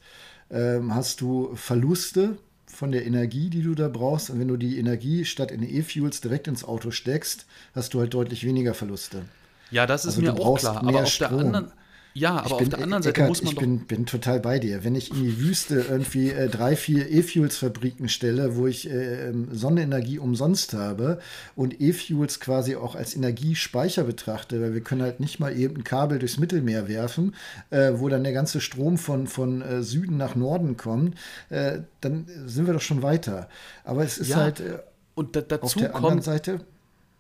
ähm, 0.51 0.95
hast 0.95 1.21
du 1.21 1.55
Verluste 1.55 2.39
von 2.67 2.93
der 2.93 3.07
Energie, 3.07 3.51
die 3.51 3.63
du 3.63 3.75
da 3.75 3.89
brauchst. 3.89 4.31
Und 4.31 4.39
wenn 4.39 4.49
du 4.49 4.57
die 4.57 4.79
Energie 4.79 5.25
statt 5.25 5.51
in 5.51 5.63
E-Fuels 5.63 6.21
direkt 6.21 6.47
ins 6.49 6.65
Auto 6.65 6.91
steckst, 6.91 7.47
hast 7.75 7.95
du 7.95 8.01
halt 8.01 8.15
deutlich 8.15 8.45
weniger 8.45 8.75
Verluste. 8.75 9.23
Ja, 9.71 9.87
das 9.87 10.05
ist 10.05 10.17
also 10.17 10.33
mir 10.33 10.41
auch 10.41 10.59
klar. 10.59 10.79
Aber 10.79 11.03
auf 11.03 11.09
Strom. 11.09 11.39
der 11.39 11.47
anderen 11.47 11.73
ja, 12.19 12.37
aber 12.37 12.59
bin, 12.59 12.67
auf 12.67 12.69
der 12.71 12.83
anderen 12.83 13.03
Seite 13.03 13.21
Eckart, 13.21 13.29
muss 13.29 13.43
man 13.43 13.53
ich 13.53 13.59
bin, 13.59 13.79
bin 13.87 14.07
total 14.07 14.41
bei 14.41 14.59
dir. 14.59 14.83
Wenn 14.83 14.95
ich 14.95 15.11
in 15.11 15.23
die 15.23 15.41
Wüste 15.41 15.85
irgendwie 15.89 16.31
äh, 16.31 16.49
drei, 16.49 16.75
vier 16.75 17.11
E-Fuels-Fabriken 17.11 18.09
stelle, 18.09 18.57
wo 18.57 18.67
ich 18.67 18.91
äh, 18.91 19.29
ähm, 19.29 19.49
Sonnenenergie 19.53 20.19
umsonst 20.19 20.73
habe 20.73 21.21
und 21.55 21.81
E-Fuels 21.81 22.41
quasi 22.41 22.77
auch 22.77 22.95
als 22.95 23.15
Energiespeicher 23.15 24.05
betrachte, 24.05 24.61
weil 24.61 24.75
wir 24.75 24.81
können 24.81 25.03
halt 25.03 25.21
nicht 25.21 25.39
mal 25.39 25.57
eben 25.57 25.77
ein 25.77 25.85
Kabel 25.85 26.19
durchs 26.19 26.39
Mittelmeer 26.39 26.89
werfen, 26.89 27.35
äh, 27.71 27.93
wo 27.95 28.09
dann 28.09 28.25
der 28.25 28.33
ganze 28.33 28.61
Strom 28.61 28.99
von, 28.99 29.27
von 29.27 29.63
äh, 29.63 29.83
Süden 29.83 30.17
nach 30.17 30.35
Norden 30.35 30.77
kommt, 30.77 31.17
äh, 31.51 31.81
dann 32.01 32.27
sind 32.47 32.67
wir 32.67 32.75
doch 32.75 32.81
schon 32.81 33.03
weiter. 33.03 33.49
Aber 33.85 34.03
es 34.03 34.19
ist 34.19 34.31
ja, 34.31 34.37
halt 34.37 34.61
äh, 34.61 34.79
und 35.15 35.37
da, 35.37 35.41
dazu 35.41 35.65
auf 35.65 35.75
der 35.75 35.91
kommt, 35.91 36.05
anderen 36.05 36.23
Seite 36.23 36.61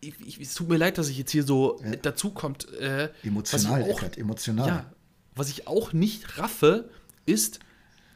ich, 0.00 0.14
ich, 0.26 0.40
es 0.40 0.54
tut 0.54 0.68
mir 0.68 0.76
leid, 0.76 0.98
dass 0.98 1.08
ich 1.08 1.18
jetzt 1.18 1.30
hier 1.30 1.42
so 1.42 1.80
ja. 1.84 1.96
dazu 1.96 2.30
kommt. 2.30 2.72
Äh, 2.74 3.10
emotional, 3.22 3.82
auch, 3.82 3.98
Eckert, 3.98 4.18
emotional. 4.18 4.68
Ja, 4.68 4.92
was 5.34 5.50
ich 5.50 5.66
auch 5.66 5.92
nicht 5.92 6.38
raffe, 6.38 6.90
ist, 7.26 7.60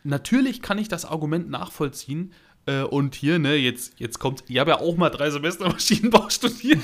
natürlich 0.04 0.62
kann 0.62 0.78
ich 0.78 0.88
das 0.88 1.04
Argument 1.04 1.50
nachvollziehen, 1.50 2.32
Äh, 2.64 2.82
und 2.82 3.16
hier, 3.16 3.40
ne, 3.40 3.56
jetzt, 3.56 3.94
jetzt 3.98 4.20
kommt, 4.20 4.44
ich 4.46 4.58
habe 4.58 4.70
ja 4.70 4.78
auch 4.78 4.96
mal 4.96 5.10
drei 5.10 5.30
Semester 5.30 5.68
Maschinenbau 5.68 6.28
studiert. 6.30 6.78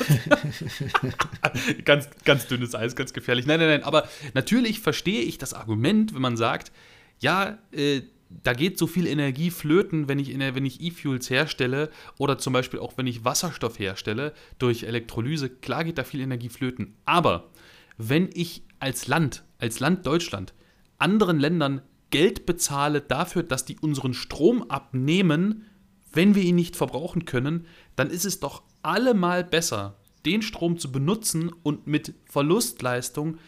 ganz, 1.84 2.08
ganz 2.24 2.48
dünnes 2.48 2.74
Eis, 2.74 2.96
ganz 2.96 3.12
gefährlich. 3.12 3.46
Nein, 3.46 3.60
nein, 3.60 3.68
nein, 3.68 3.82
aber 3.84 4.08
natürlich 4.34 4.80
verstehe 4.80 5.22
ich 5.22 5.38
das 5.38 5.54
Argument, 5.54 6.14
wenn 6.14 6.22
man 6.22 6.36
sagt, 6.36 6.72
ja, 7.20 7.58
äh, 7.70 8.02
da 8.30 8.52
geht 8.52 8.78
so 8.78 8.86
viel 8.86 9.06
Energie 9.06 9.50
flöten, 9.50 10.08
wenn 10.08 10.18
ich, 10.18 10.38
wenn 10.38 10.66
ich 10.66 10.80
E-Fuels 10.80 11.30
herstelle 11.30 11.90
oder 12.18 12.38
zum 12.38 12.52
Beispiel 12.52 12.80
auch 12.80 12.92
wenn 12.96 13.06
ich 13.06 13.24
Wasserstoff 13.24 13.78
herstelle 13.78 14.34
durch 14.58 14.82
Elektrolyse. 14.84 15.48
Klar 15.48 15.84
geht 15.84 15.98
da 15.98 16.04
viel 16.04 16.20
Energie 16.20 16.50
flöten. 16.50 16.94
Aber 17.04 17.50
wenn 17.96 18.28
ich 18.34 18.62
als 18.80 19.06
Land, 19.06 19.44
als 19.58 19.80
Land 19.80 20.06
Deutschland, 20.06 20.52
anderen 20.98 21.38
Ländern 21.38 21.82
Geld 22.10 22.46
bezahle 22.46 23.00
dafür, 23.00 23.42
dass 23.42 23.64
die 23.64 23.78
unseren 23.78 24.14
Strom 24.14 24.70
abnehmen, 24.70 25.66
wenn 26.12 26.34
wir 26.34 26.42
ihn 26.42 26.54
nicht 26.54 26.76
verbrauchen 26.76 27.24
können, 27.24 27.66
dann 27.96 28.10
ist 28.10 28.24
es 28.24 28.40
doch 28.40 28.62
allemal 28.82 29.44
besser, 29.44 29.98
den 30.24 30.42
Strom 30.42 30.78
zu 30.78 30.90
benutzen 30.90 31.50
und 31.62 31.86
mit 31.86 32.14
Verlustleistung 32.24 33.38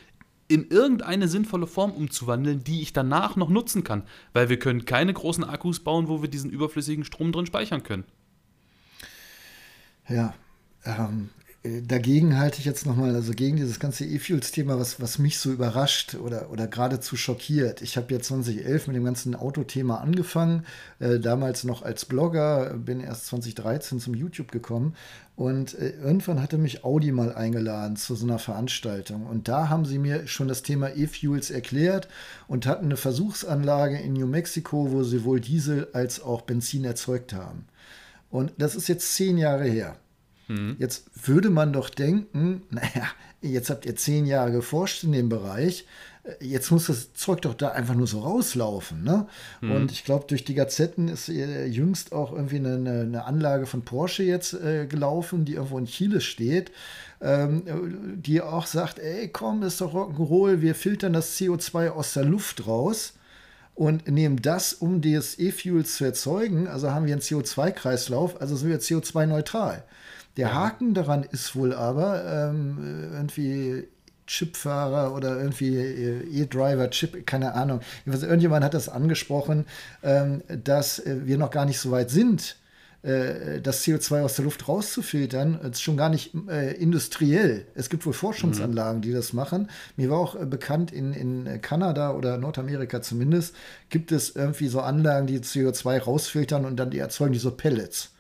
in 0.51 0.67
irgendeine 0.69 1.29
sinnvolle 1.29 1.69
Form 1.69 1.93
umzuwandeln, 1.93 2.65
die 2.65 2.83
ich 2.83 2.93
danach 2.93 3.37
noch 3.37 3.49
nutzen 3.49 3.85
kann. 3.85 4.03
Weil 4.33 4.49
wir 4.49 4.59
können 4.59 4.85
keine 4.85 5.13
großen 5.13 5.45
Akkus 5.45 5.79
bauen, 5.79 6.09
wo 6.09 6.23
wir 6.23 6.29
diesen 6.29 6.51
überflüssigen 6.51 7.05
Strom 7.05 7.31
drin 7.31 7.47
speichern 7.47 7.85
können. 7.85 8.03
Ja, 10.09 10.35
ähm, 10.85 11.31
äh, 11.39 11.40
dagegen 11.63 12.39
halte 12.39 12.59
ich 12.59 12.65
jetzt 12.65 12.87
nochmal, 12.87 13.15
also 13.15 13.33
gegen 13.35 13.59
dieses 13.59 13.79
ganze 13.79 14.07
E-Fuels-Thema, 14.07 14.79
was, 14.79 14.99
was 14.99 15.19
mich 15.19 15.39
so 15.39 15.53
überrascht 15.53 16.15
oder, 16.15 16.51
oder 16.51 16.67
geradezu 16.67 17.17
schockiert. 17.17 17.83
Ich 17.83 17.99
habe 17.99 18.15
ja 18.15 18.19
2011 18.19 18.87
mit 18.87 18.97
dem 18.97 19.05
ganzen 19.05 19.35
Autothema 19.35 19.99
angefangen, 19.99 20.65
äh, 21.01 21.19
damals 21.19 21.65
noch 21.65 21.83
als 21.83 22.07
Blogger, 22.07 22.73
bin 22.79 23.01
erst 23.01 23.27
2013 23.27 24.01
zum 24.01 24.15
YouTube 24.15 24.53
gekommen 24.53 24.95
und 25.37 25.75
äh, 25.75 25.91
irgendwann 25.91 26.41
hatte 26.41 26.57
mich 26.57 26.83
Audi 26.83 27.13
mal 27.13 27.35
eingeladen 27.35 27.97
zu 27.97 28.15
so 28.15 28.25
einer 28.25 28.39
Veranstaltung 28.39 29.27
und 29.27 29.47
da 29.47 29.69
haben 29.69 29.85
sie 29.85 29.99
mir 29.99 30.27
schon 30.29 30.49
das 30.49 30.63
Thema 30.63 30.97
E-Fuels 30.97 31.51
erklärt 31.51 32.09
und 32.49 32.65
hatten 32.65 32.87
eine 32.87 32.97
Versuchsanlage 32.97 33.99
in 33.99 34.15
New 34.15 34.27
Mexico, 34.27 34.93
wo 34.93 35.03
sie 35.03 35.25
wohl 35.25 35.41
Diesel 35.41 35.89
als 35.93 36.23
auch 36.23 36.41
Benzin 36.41 36.87
erzeugt 36.87 37.35
haben. 37.35 37.67
Und 38.31 38.53
das 38.57 38.77
ist 38.77 38.89
jetzt 38.89 39.15
zehn 39.15 39.37
Jahre 39.37 39.65
her. 39.65 39.97
Mhm. 40.51 40.77
Jetzt 40.79 41.05
würde 41.27 41.49
man 41.49 41.73
doch 41.73 41.91
denken, 41.91 42.63
naja, 42.71 43.07
jetzt 43.41 43.71
habt 43.71 43.87
ihr 43.87 43.97
zehn 43.97 44.27
Jahre 44.27 44.53
geforscht 44.53 45.05
in 45.05 45.13
dem 45.13 45.29
Bereich, 45.29 45.87
äh, 46.25 46.45
jetzt 46.45 46.71
muss 46.71 46.87
das 46.87 47.15
Zeug 47.15 47.43
doch 47.43 47.55
da 47.55 47.69
einfach 47.69 47.95
nur 47.95 48.09
so 48.09 48.21
rauslaufen. 48.21 49.05
Ne? 49.05 49.27
Mhm. 49.61 49.73
Und 49.73 49.93
ich 49.93 50.05
glaube, 50.05 50.27
durch 50.27 50.45
die 50.45 50.55
Gazetten 50.55 51.09
ist 51.09 51.29
äh, 51.29 51.67
jüngst 51.67 52.13
auch 52.13 52.33
irgendwie 52.33 52.57
eine, 52.57 52.75
eine, 52.75 53.25
Anlage 53.25 53.67
von 53.67 53.83
Porsche 53.83 54.25
jetzt 54.25 54.55
äh, 54.55 54.87
gelaufen, 54.87 55.45
die 55.45 55.55
irgendwo 55.55 55.79
in 55.79 55.87
Chile 55.87 56.21
steht, 56.21 56.73
ähm, 57.21 57.63
die 58.17 58.41
auch 58.41 58.67
sagt, 58.67 58.99
ey, 58.99 59.29
komm, 59.29 59.61
das 59.61 59.75
ist 59.75 59.81
doch 59.81 59.95
Rock'n'Roll, 59.95 60.63
wir 60.63 60.75
filtern 60.75 61.13
das 61.13 61.39
CO2 61.39 61.91
aus 61.91 62.15
der 62.15 62.25
Luft 62.25 62.67
raus 62.67 63.15
und 63.77 64.09
nehmen 64.09 64.43
das, 64.43 64.73
um 64.73 65.01
das 65.01 65.39
E-Fuel 65.39 65.87
zu 65.87 66.05
erzeugen. 66.05 66.67
Also 66.67 66.91
haben 66.91 67.07
wir 67.07 67.13
einen 67.13 67.23
CO2-Kreislauf, 67.23 68.41
also 68.41 68.57
sind 68.57 68.69
wir 68.69 68.81
CO2-neutral. 68.81 69.85
Der. 70.37 70.55
Haken 70.55 70.95
daran 70.95 71.23
ist 71.23 71.55
wohl 71.55 71.75
aber 71.75 72.25
ähm, 72.25 73.11
irgendwie 73.13 73.89
Chipfahrer 74.31 75.13
oder 75.13 75.39
irgendwie 75.39 75.77
äh, 75.77 76.43
E-Driver, 76.43 76.89
Chip, 76.91 77.27
keine 77.27 77.55
Ahnung. 77.55 77.81
Irgendjemand 78.07 78.65
hat 78.65 78.75
das 78.75 78.89
angesprochen, 78.89 79.67
ähm, 80.05 80.43
dass 80.47 81.01
äh, 81.01 81.27
wir 81.27 81.37
noch 81.37 81.51
gar 81.51 81.65
nicht 81.65 81.81
so 81.81 81.91
weit 81.91 82.11
sind, 82.11 82.57
äh, 83.03 83.61
das 83.61 83.85
CO2 83.85 84.23
aus 84.23 84.37
der 84.37 84.45
Luft 84.45 84.69
rauszufiltern. 84.69 85.59
Das 85.61 85.73
ist 85.73 85.83
schon 85.83 85.97
gar 85.97 86.11
nicht 86.11 86.33
industriell. 86.33 87.67
Es 87.75 87.91
gibt 87.91 88.07
wohl 88.07 88.13
Forschungsanlagen, 88.13 89.03
die 89.03 89.13
das 89.13 89.33
machen. 89.33 89.69
Mir 89.97 90.11
war 90.11 90.19
auch 90.19 90.37
bekannt, 90.37 90.93
in, 90.93 91.13
in 91.13 91.61
Kanada 91.61 92.13
oder 92.13 92.39
Nordamerika 92.39 93.03
zumindest, 93.03 93.57
gibt 93.89 94.13
es 94.13 94.37
irgendwie 94.37 94.69
so 94.69 94.81
Anlagen, 94.81 95.27
die 95.27 95.41
CO2 95.41 96.03
rausfiltern 96.03 96.65
und 96.65 96.77
dann 96.77 96.91
die 96.91 96.99
erzeugen 96.99 97.33
die 97.33 97.41
so 97.41 97.51
Pellets. 97.51 98.13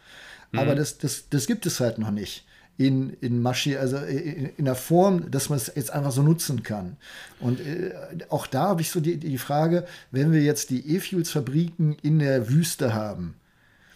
Aber 0.52 0.72
mhm. 0.72 0.78
das, 0.78 0.98
das, 0.98 1.28
das 1.28 1.46
gibt 1.46 1.66
es 1.66 1.80
halt 1.80 1.98
noch 1.98 2.10
nicht 2.10 2.44
in, 2.76 3.10
in 3.20 3.42
Maschi, 3.42 3.76
also 3.76 3.98
in, 3.98 4.50
in 4.56 4.64
der 4.64 4.74
Form, 4.74 5.30
dass 5.30 5.50
man 5.50 5.58
es 5.58 5.70
jetzt 5.74 5.90
einfach 5.90 6.12
so 6.12 6.22
nutzen 6.22 6.62
kann. 6.62 6.96
Und 7.38 7.60
äh, 7.60 7.92
auch 8.30 8.46
da 8.46 8.68
habe 8.68 8.80
ich 8.80 8.90
so 8.90 9.00
die, 9.00 9.18
die 9.18 9.36
Frage, 9.36 9.86
wenn 10.10 10.32
wir 10.32 10.42
jetzt 10.42 10.70
die 10.70 10.96
E-Fuels-Fabriken 10.96 11.96
in 12.02 12.18
der 12.18 12.48
Wüste 12.48 12.94
haben, 12.94 13.34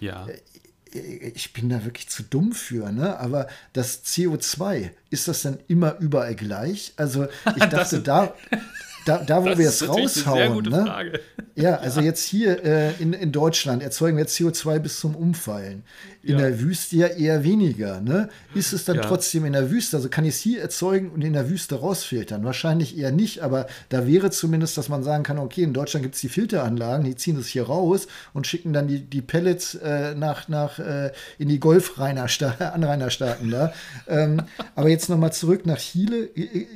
ja. 0.01 0.27
Äh, 0.27 0.39
ich 1.35 1.53
bin 1.53 1.71
da 1.71 1.85
wirklich 1.85 2.09
zu 2.09 2.23
dumm 2.23 2.53
für, 2.53 2.93
ne? 2.93 3.19
Aber 3.19 3.49
das 3.73 4.05
CO2, 4.05 4.91
ist 5.11 5.27
das 5.27 5.43
dann 5.43 5.59
immer 5.67 5.99
überall 5.99 6.37
gleich? 6.37 6.93
Also 6.97 7.27
ich 7.57 7.65
dachte, 7.71 8.01
da, 8.01 8.33
da, 9.05 9.19
da 9.19 9.43
wo 9.43 9.49
das 9.49 9.59
wir 9.59 9.69
es 9.69 9.89
raushauen. 9.89 10.65
Ne? 10.65 11.21
Ja, 11.57 11.77
also 11.77 12.01
ja. 12.01 12.07
jetzt 12.07 12.25
hier 12.25 12.65
äh, 12.65 12.95
in, 13.01 13.13
in 13.13 13.31
Deutschland 13.31 13.81
erzeugen 13.81 14.17
wir 14.17 14.27
CO2 14.27 14.81
bis 14.81 14.99
zum 14.99 15.15
Umfallen. 15.15 15.85
In 16.25 16.33
ja. 16.33 16.39
der 16.39 16.61
Wüste 16.61 16.97
ja 16.97 17.07
eher 17.07 17.45
weniger. 17.45 18.01
Ne? 18.01 18.29
Ist 18.55 18.73
es 18.73 18.85
dann 18.85 18.97
ja. 18.97 19.03
trotzdem 19.03 19.45
in 19.45 19.53
der 19.53 19.71
Wüste? 19.71 19.97
Also 19.97 20.09
kann 20.09 20.25
ich 20.25 20.35
es 20.35 20.41
hier 20.41 20.61
erzeugen 20.61 21.11
und 21.11 21.23
in 21.23 21.33
der 21.33 21.49
Wüste 21.49 21.77
rausfiltern? 21.77 22.43
Wahrscheinlich 22.45 22.99
eher 22.99 23.13
nicht, 23.13 23.41
aber 23.43 23.69
da 23.89 24.05
wäre 24.05 24.33
zumindest, 24.33 24.77
dass 24.79 24.89
man 24.89 25.05
sagen 25.05 25.23
kann, 25.23 25.39
okay, 25.39 25.63
in 25.63 25.75
Deutschland 25.75 26.03
gibt 26.03 26.17
es 26.17 26.23
die 26.23 26.29
Filteranlagen, 26.29 27.05
die 27.05 27.15
ziehen 27.15 27.39
es 27.39 27.47
hier 27.47 27.67
raus 27.67 28.09
und 28.33 28.49
schicken 28.49 28.73
dann 28.73 28.89
die, 28.89 28.99
die 28.99 29.23
Pellets 29.23 29.77
äh, 29.77 30.17
nach, 30.17 30.49
nach 30.49 30.81
äh, 30.81 31.13
in 31.39 31.49
die 31.49 31.61
Golfanrainerstaaten 31.61 33.51
da. 33.51 33.73
ähm, 34.09 34.43
aber 34.75 34.89
jetzt 34.89 35.09
nochmal 35.09 35.33
zurück 35.33 35.67
nach 35.67 35.79
Chile, 35.79 36.31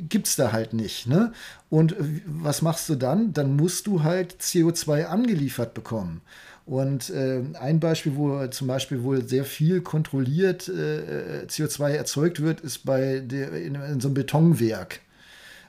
gibt 0.08 0.28
es 0.28 0.36
da 0.36 0.52
halt 0.52 0.72
nicht. 0.72 1.08
Ne? 1.08 1.32
Und 1.70 1.94
was 2.26 2.62
machst 2.62 2.88
du 2.88 2.94
dann? 2.94 3.32
Dann 3.32 3.56
musst 3.56 3.86
du 3.86 4.02
halt 4.02 4.36
CO2 4.40 5.04
angeliefert 5.04 5.74
bekommen. 5.74 6.22
Und 6.64 7.10
äh, 7.10 7.42
ein 7.58 7.80
Beispiel, 7.80 8.16
wo 8.16 8.46
zum 8.48 8.68
Beispiel 8.68 9.02
wohl 9.02 9.26
sehr 9.26 9.44
viel 9.44 9.80
kontrolliert 9.80 10.68
äh, 10.68 11.46
CO2 11.46 11.92
erzeugt 11.92 12.42
wird, 12.42 12.60
ist 12.60 12.84
bei 12.84 13.20
der, 13.20 13.52
in, 13.52 13.74
in 13.74 14.00
so 14.00 14.08
einem 14.08 14.14
Betonwerk. 14.14 15.00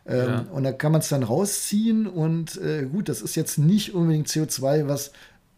Ähm, 0.06 0.28
ja. 0.28 0.46
Und 0.52 0.64
da 0.64 0.72
kann 0.72 0.92
man 0.92 1.02
es 1.02 1.10
dann 1.10 1.24
rausziehen 1.24 2.08
und 2.08 2.58
äh, 2.58 2.84
gut, 2.84 3.10
das 3.10 3.22
ist 3.22 3.36
jetzt 3.36 3.58
nicht 3.60 3.94
unbedingt 3.94 4.28
CO2, 4.28 4.88
was 4.88 5.12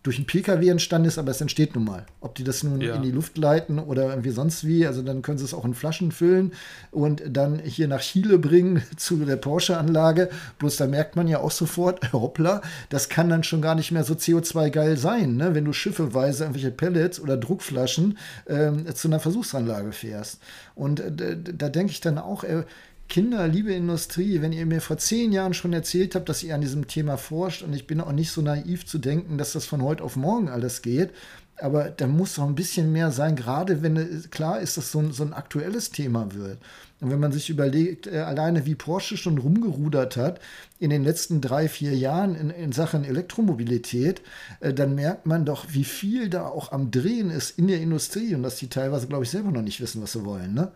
durch 0.03 0.17
einen 0.17 0.25
Pkw 0.25 0.67
entstanden 0.67 1.07
ist, 1.07 1.19
aber 1.19 1.29
es 1.29 1.41
entsteht 1.41 1.75
nun 1.75 1.83
mal. 1.83 2.05
Ob 2.21 2.33
die 2.33 2.43
das 2.43 2.63
nun 2.63 2.81
ja. 2.81 2.95
in 2.95 3.03
die 3.03 3.11
Luft 3.11 3.37
leiten 3.37 3.77
oder 3.77 4.09
irgendwie 4.09 4.31
sonst 4.31 4.65
wie, 4.65 4.87
also 4.87 5.03
dann 5.03 5.21
können 5.21 5.37
sie 5.37 5.45
es 5.45 5.53
auch 5.53 5.63
in 5.63 5.75
Flaschen 5.75 6.11
füllen 6.11 6.53
und 6.89 7.21
dann 7.29 7.59
hier 7.59 7.87
nach 7.87 8.01
Chile 8.01 8.39
bringen 8.39 8.81
zu 8.97 9.17
der 9.17 9.35
Porsche-Anlage. 9.35 10.29
Bloß 10.57 10.77
da 10.77 10.87
merkt 10.87 11.15
man 11.15 11.27
ja 11.27 11.39
auch 11.39 11.51
sofort, 11.51 12.13
hoppla, 12.13 12.61
das 12.89 13.09
kann 13.09 13.29
dann 13.29 13.43
schon 13.43 13.61
gar 13.61 13.75
nicht 13.75 13.91
mehr 13.91 14.03
so 14.03 14.15
CO2-geil 14.15 14.97
sein, 14.97 15.35
ne? 15.35 15.53
wenn 15.53 15.65
du 15.65 15.73
schiffeweise 15.73 16.45
irgendwelche 16.45 16.71
Pellets 16.71 17.19
oder 17.19 17.37
Druckflaschen 17.37 18.17
ähm, 18.47 18.85
zu 18.95 19.07
einer 19.07 19.19
Versuchsanlage 19.19 19.91
fährst. 19.91 20.39
Und 20.73 20.99
äh, 20.99 21.37
da 21.37 21.69
denke 21.69 21.91
ich 21.91 22.01
dann 22.01 22.17
auch, 22.17 22.43
äh, 22.43 22.63
Kinder, 23.11 23.45
liebe 23.45 23.73
Industrie, 23.73 24.41
wenn 24.41 24.53
ihr 24.53 24.65
mir 24.65 24.79
vor 24.79 24.97
zehn 24.97 25.33
Jahren 25.33 25.53
schon 25.53 25.73
erzählt 25.73 26.15
habt, 26.15 26.29
dass 26.29 26.43
ihr 26.43 26.55
an 26.55 26.61
diesem 26.61 26.87
Thema 26.87 27.17
forscht, 27.17 27.61
und 27.61 27.73
ich 27.73 27.85
bin 27.85 27.99
auch 27.99 28.13
nicht 28.13 28.31
so 28.31 28.41
naiv 28.41 28.85
zu 28.85 28.99
denken, 28.99 29.37
dass 29.37 29.51
das 29.51 29.65
von 29.65 29.81
heute 29.81 30.01
auf 30.01 30.15
morgen 30.15 30.47
alles 30.47 30.81
geht, 30.81 31.09
aber 31.57 31.89
da 31.89 32.07
muss 32.07 32.35
doch 32.35 32.47
ein 32.47 32.55
bisschen 32.55 32.93
mehr 32.93 33.11
sein, 33.11 33.35
gerade 33.35 33.81
wenn 33.81 34.23
klar 34.31 34.61
ist, 34.61 34.77
dass 34.77 34.93
so 34.93 34.99
ein, 34.99 35.11
so 35.11 35.23
ein 35.23 35.33
aktuelles 35.33 35.89
Thema 35.91 36.33
wird. 36.33 36.59
Und 37.01 37.11
wenn 37.11 37.19
man 37.19 37.33
sich 37.33 37.49
überlegt, 37.49 38.07
äh, 38.07 38.19
alleine 38.19 38.65
wie 38.65 38.75
Porsche 38.75 39.17
schon 39.17 39.37
rumgerudert 39.37 40.15
hat 40.15 40.39
in 40.79 40.89
den 40.89 41.03
letzten 41.03 41.41
drei, 41.41 41.67
vier 41.67 41.93
Jahren 41.93 42.33
in, 42.35 42.49
in 42.49 42.71
Sachen 42.71 43.03
Elektromobilität, 43.03 44.21
äh, 44.61 44.73
dann 44.73 44.95
merkt 44.95 45.25
man 45.25 45.43
doch, 45.43 45.65
wie 45.71 45.83
viel 45.83 46.29
da 46.29 46.45
auch 46.45 46.71
am 46.71 46.91
Drehen 46.91 47.29
ist 47.29 47.59
in 47.59 47.67
der 47.67 47.81
Industrie 47.81 48.33
und 48.35 48.43
dass 48.43 48.55
die 48.55 48.69
teilweise, 48.69 49.07
glaube 49.07 49.25
ich, 49.25 49.31
selber 49.31 49.51
noch 49.51 49.63
nicht 49.63 49.81
wissen, 49.81 50.01
was 50.01 50.13
sie 50.13 50.23
wollen. 50.23 50.53
Ne? 50.53 50.71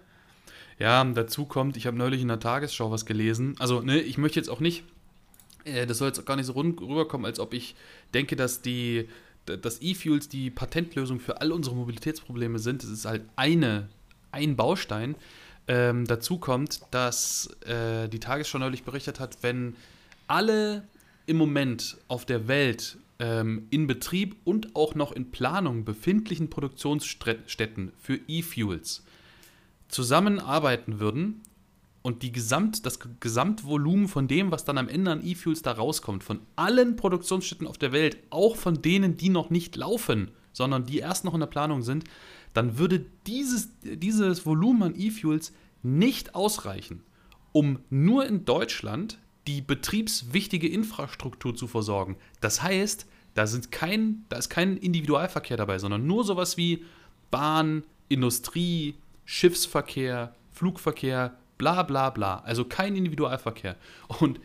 Ja, 0.78 1.03
dazu 1.03 1.45
kommt, 1.45 1.78
ich 1.78 1.88
habe 1.88 1.97
neulich 1.97 2.21
in 2.21 2.28
der 2.28 2.39
Tagesschau 2.39 2.91
was 2.91 3.05
gelesen. 3.05 3.55
Also, 3.59 3.82
ne, 3.82 4.01
ich 4.01 4.17
möchte 4.17 4.39
jetzt 4.39 4.49
auch 4.49 4.59
nicht, 4.59 4.84
äh, 5.63 5.86
das 5.86 5.99
soll 5.99 6.09
jetzt 6.09 6.19
auch 6.19 6.26
gar 6.26 6.36
nicht 6.36 6.47
so 6.47 6.53
rüberkommen, 6.53 7.26
als 7.26 7.39
ob 7.39 7.53
ich 7.53 7.76
denke, 8.13 8.36
dass 8.36 8.61
die, 8.61 9.07
dass 9.45 9.82
E-Fuels 9.82 10.28
die 10.28 10.49
Patentlösung 10.49 11.19
für 11.19 11.39
all 11.39 11.51
unsere 11.51 11.76
Mobilitätsprobleme 11.76 12.59
sind. 12.59 12.84
Das 12.84 12.89
ist 12.89 13.05
halt 13.05 13.23
eine, 13.36 13.88
ein 14.32 14.55
Baustein. 14.55 15.15
Ähm, 15.67 16.05
dazu 16.05 16.38
kommt, 16.38 16.82
dass 16.91 17.49
äh, 17.65 18.09
die 18.09 18.19
Tagesschau 18.19 18.59
neulich 18.59 18.84
berichtet 18.84 19.19
hat, 19.19 19.38
wenn 19.41 19.76
alle 20.28 20.84
im 21.26 21.38
Moment 21.38 21.97
auf 22.07 22.26
der 22.26 22.47
Welt 22.47 22.97
ähm, 23.19 23.67
in 23.69 23.88
Betrieb 23.88 24.36
und 24.43 24.76
auch 24.76 24.93
noch 24.93 25.11
in 25.11 25.32
Planung 25.32 25.86
befindlichen 25.86 26.49
Produktionsstätten 26.49 27.93
für 28.01 28.19
E-Fuels 28.28 29.03
zusammenarbeiten 29.88 31.00
würden 31.00 31.42
und 32.02 32.22
die 32.22 32.32
Gesamt, 32.32 32.86
das 32.86 33.00
Gesamtvolumen 33.20 34.08
von 34.08 34.28
dem, 34.28 34.52
was 34.52 34.64
dann 34.64 34.78
am 34.78 34.88
Ende 34.88 35.12
an 35.12 35.26
E-Fuels 35.26 35.62
da 35.64 35.72
rauskommt, 35.72 36.24
von 36.24 36.42
allen 36.56 36.96
Produktionsstätten 36.96 37.66
auf 37.66 37.78
der 37.78 37.92
Welt, 37.92 38.18
auch 38.30 38.56
von 38.56 38.82
denen, 38.82 39.18
die 39.18 39.30
noch 39.30 39.50
nicht 39.50 39.76
laufen, 39.76 40.32
sondern 40.54 40.86
die 40.86 41.00
erst 41.00 41.26
noch 41.26 41.34
in 41.34 41.40
der 41.40 41.48
Planung 41.48 41.82
sind, 41.82 42.04
dann 42.54 42.78
würde 42.78 43.06
dieses, 43.28 43.70
dieses 43.82 44.46
Volumen 44.46 44.84
an 44.84 44.96
E-Fuels 44.96 45.52
nicht 45.82 46.36
ausreichen, 46.36 47.04
um 47.52 47.80
nur 47.90 48.26
in 48.26 48.46
Deutschland 48.46 49.20
die 49.48 49.62
betriebswichtige 49.62 50.68
Infrastruktur 50.68 51.56
zu 51.56 51.68
versorgen. 51.68 52.18
Das 52.42 52.62
heißt, 52.62 53.06
da, 53.34 53.48
sind 53.48 53.72
kein, 53.72 54.26
da 54.30 54.38
ist 54.38 54.50
kein 54.50 54.78
Individualverkehr 54.78 55.58
dabei, 55.58 55.78
sondern 55.78 56.08
nur 56.08 56.24
sowas 56.24 56.58
wie 56.58 56.86
Bahn, 57.32 57.84
Industrie, 58.08 58.96
Schiffsverkehr, 59.26 60.36
Flugverkehr, 60.51 61.38
bla 61.57 61.84
bla 61.84 62.09
bla. 62.09 62.39
Also 62.39 62.65
kein 62.65 62.95
Individualverkehr. 62.95 63.76
Und 64.19 64.39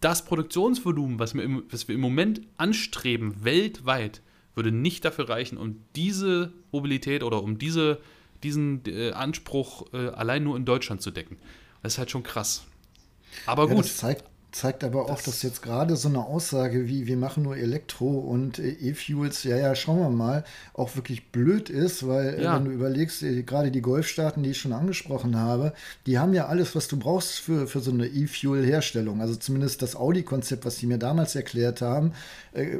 das 0.00 0.24
Produktionsvolumen, 0.24 1.18
was 1.18 1.34
wir, 1.34 1.42
im, 1.42 1.64
was 1.70 1.88
wir 1.88 1.94
im 1.94 2.00
Moment 2.00 2.40
anstreben, 2.56 3.44
weltweit, 3.44 4.22
würde 4.54 4.72
nicht 4.72 5.04
dafür 5.04 5.28
reichen, 5.28 5.58
um 5.58 5.82
diese 5.94 6.52
Mobilität 6.72 7.22
oder 7.22 7.42
um 7.42 7.58
diese, 7.58 8.00
diesen 8.42 8.82
äh, 8.86 9.12
Anspruch 9.12 9.92
äh, 9.92 10.08
allein 10.08 10.42
nur 10.42 10.56
in 10.56 10.64
Deutschland 10.64 11.02
zu 11.02 11.10
decken. 11.10 11.36
Das 11.82 11.94
ist 11.94 11.98
halt 11.98 12.10
schon 12.10 12.22
krass. 12.22 12.64
Aber 13.46 13.68
ja, 13.68 13.74
gut. 13.74 13.84
Das 13.84 13.96
zeigt, 13.96 14.24
Zeigt 14.52 14.82
aber 14.82 15.04
auch, 15.04 15.16
das 15.16 15.24
dass 15.26 15.42
jetzt 15.42 15.62
gerade 15.62 15.94
so 15.94 16.08
eine 16.08 16.24
Aussage 16.24 16.88
wie 16.88 17.06
wir 17.06 17.16
machen 17.16 17.44
nur 17.44 17.56
Elektro 17.56 18.18
und 18.18 18.58
äh, 18.58 18.70
E-Fuels, 18.70 19.44
ja, 19.44 19.56
ja, 19.56 19.74
schauen 19.76 20.00
wir 20.00 20.10
mal, 20.10 20.44
auch 20.74 20.96
wirklich 20.96 21.30
blöd 21.30 21.70
ist, 21.70 22.08
weil 22.08 22.34
äh, 22.34 22.42
ja. 22.42 22.56
wenn 22.56 22.64
du 22.64 22.72
überlegst, 22.72 23.22
äh, 23.22 23.42
gerade 23.44 23.70
die 23.70 23.80
Golfstaaten, 23.80 24.42
die 24.42 24.50
ich 24.50 24.58
schon 24.58 24.72
angesprochen 24.72 25.36
habe, 25.36 25.72
die 26.06 26.18
haben 26.18 26.34
ja 26.34 26.46
alles, 26.46 26.74
was 26.74 26.88
du 26.88 26.98
brauchst 26.98 27.38
für, 27.38 27.68
für 27.68 27.80
so 27.80 27.92
eine 27.92 28.06
E-Fuel-Herstellung. 28.06 29.20
Also 29.20 29.36
zumindest 29.36 29.82
das 29.82 29.94
Audi-Konzept, 29.94 30.64
was 30.64 30.78
sie 30.78 30.86
mir 30.86 30.98
damals 30.98 31.36
erklärt 31.36 31.80
haben, 31.80 32.12
äh, 32.52 32.78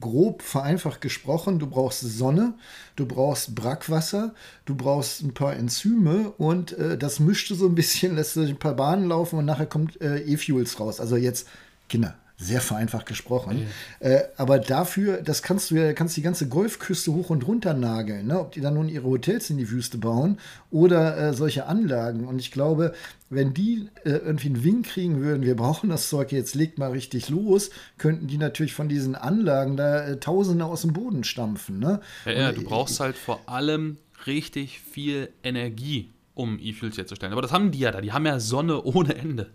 grob 0.00 0.40
vereinfacht 0.40 1.02
gesprochen, 1.02 1.58
du 1.58 1.66
brauchst 1.66 2.00
Sonne, 2.00 2.54
du 2.96 3.06
brauchst 3.06 3.54
Brackwasser, 3.54 4.34
du 4.64 4.74
brauchst 4.74 5.22
ein 5.22 5.34
paar 5.34 5.54
Enzyme 5.54 6.32
und 6.38 6.72
äh, 6.72 6.98
das 6.98 7.20
mischt 7.20 7.50
du 7.50 7.54
so 7.54 7.66
ein 7.66 7.74
bisschen, 7.74 8.16
lässt 8.16 8.36
du 8.36 8.42
ein 8.42 8.58
paar 8.58 8.74
Bahnen 8.74 9.08
laufen 9.08 9.38
und 9.38 9.44
nachher 9.44 9.66
kommt 9.66 10.00
äh, 10.00 10.20
E-Fuels 10.20 10.78
raus. 10.80 11.00
Also 11.00 11.16
jetzt, 11.16 11.48
Kinder, 11.88 12.16
sehr 12.42 12.60
vereinfacht 12.60 13.06
gesprochen. 13.06 13.66
Ja. 14.00 14.08
Äh, 14.08 14.24
aber 14.36 14.58
dafür, 14.58 15.22
das 15.22 15.42
kannst 15.42 15.70
du 15.70 15.76
ja, 15.76 15.92
kannst 15.92 16.16
die 16.16 16.22
ganze 16.22 16.48
Golfküste 16.48 17.12
hoch 17.12 17.30
und 17.30 17.46
runter 17.46 17.74
nageln, 17.74 18.26
ne? 18.26 18.40
ob 18.40 18.52
die 18.52 18.60
dann 18.60 18.74
nun 18.74 18.88
ihre 18.88 19.04
Hotels 19.04 19.48
in 19.50 19.58
die 19.58 19.70
Wüste 19.70 19.98
bauen 19.98 20.38
oder 20.70 21.16
äh, 21.16 21.34
solche 21.34 21.66
Anlagen. 21.66 22.26
Und 22.26 22.38
ich 22.38 22.50
glaube, 22.50 22.94
wenn 23.30 23.54
die 23.54 23.88
äh, 24.04 24.10
irgendwie 24.10 24.48
einen 24.48 24.64
Wink 24.64 24.86
kriegen 24.86 25.20
würden, 25.20 25.42
wir 25.42 25.56
brauchen 25.56 25.90
das 25.90 26.08
Zeug 26.08 26.32
jetzt, 26.32 26.54
legt 26.54 26.78
mal 26.78 26.90
richtig 26.90 27.28
los, 27.28 27.70
könnten 27.98 28.26
die 28.26 28.38
natürlich 28.38 28.74
von 28.74 28.88
diesen 28.88 29.14
Anlagen 29.14 29.76
da 29.76 30.04
äh, 30.06 30.20
Tausende 30.20 30.64
aus 30.64 30.82
dem 30.82 30.92
Boden 30.92 31.24
stampfen. 31.24 31.78
Ne? 31.78 32.00
Ja, 32.26 32.32
ja 32.32 32.52
du 32.52 32.62
brauchst 32.62 33.00
halt 33.00 33.16
vor 33.16 33.40
allem 33.46 33.98
richtig 34.26 34.80
viel 34.80 35.30
Energie, 35.42 36.10
um 36.34 36.58
E-Fuels 36.58 36.98
herzustellen. 36.98 37.32
Aber 37.32 37.42
das 37.42 37.52
haben 37.52 37.70
die 37.70 37.80
ja 37.80 37.90
da, 37.90 38.00
die 38.00 38.12
haben 38.12 38.26
ja 38.26 38.40
Sonne 38.40 38.82
ohne 38.82 39.14
Ende. 39.14 39.50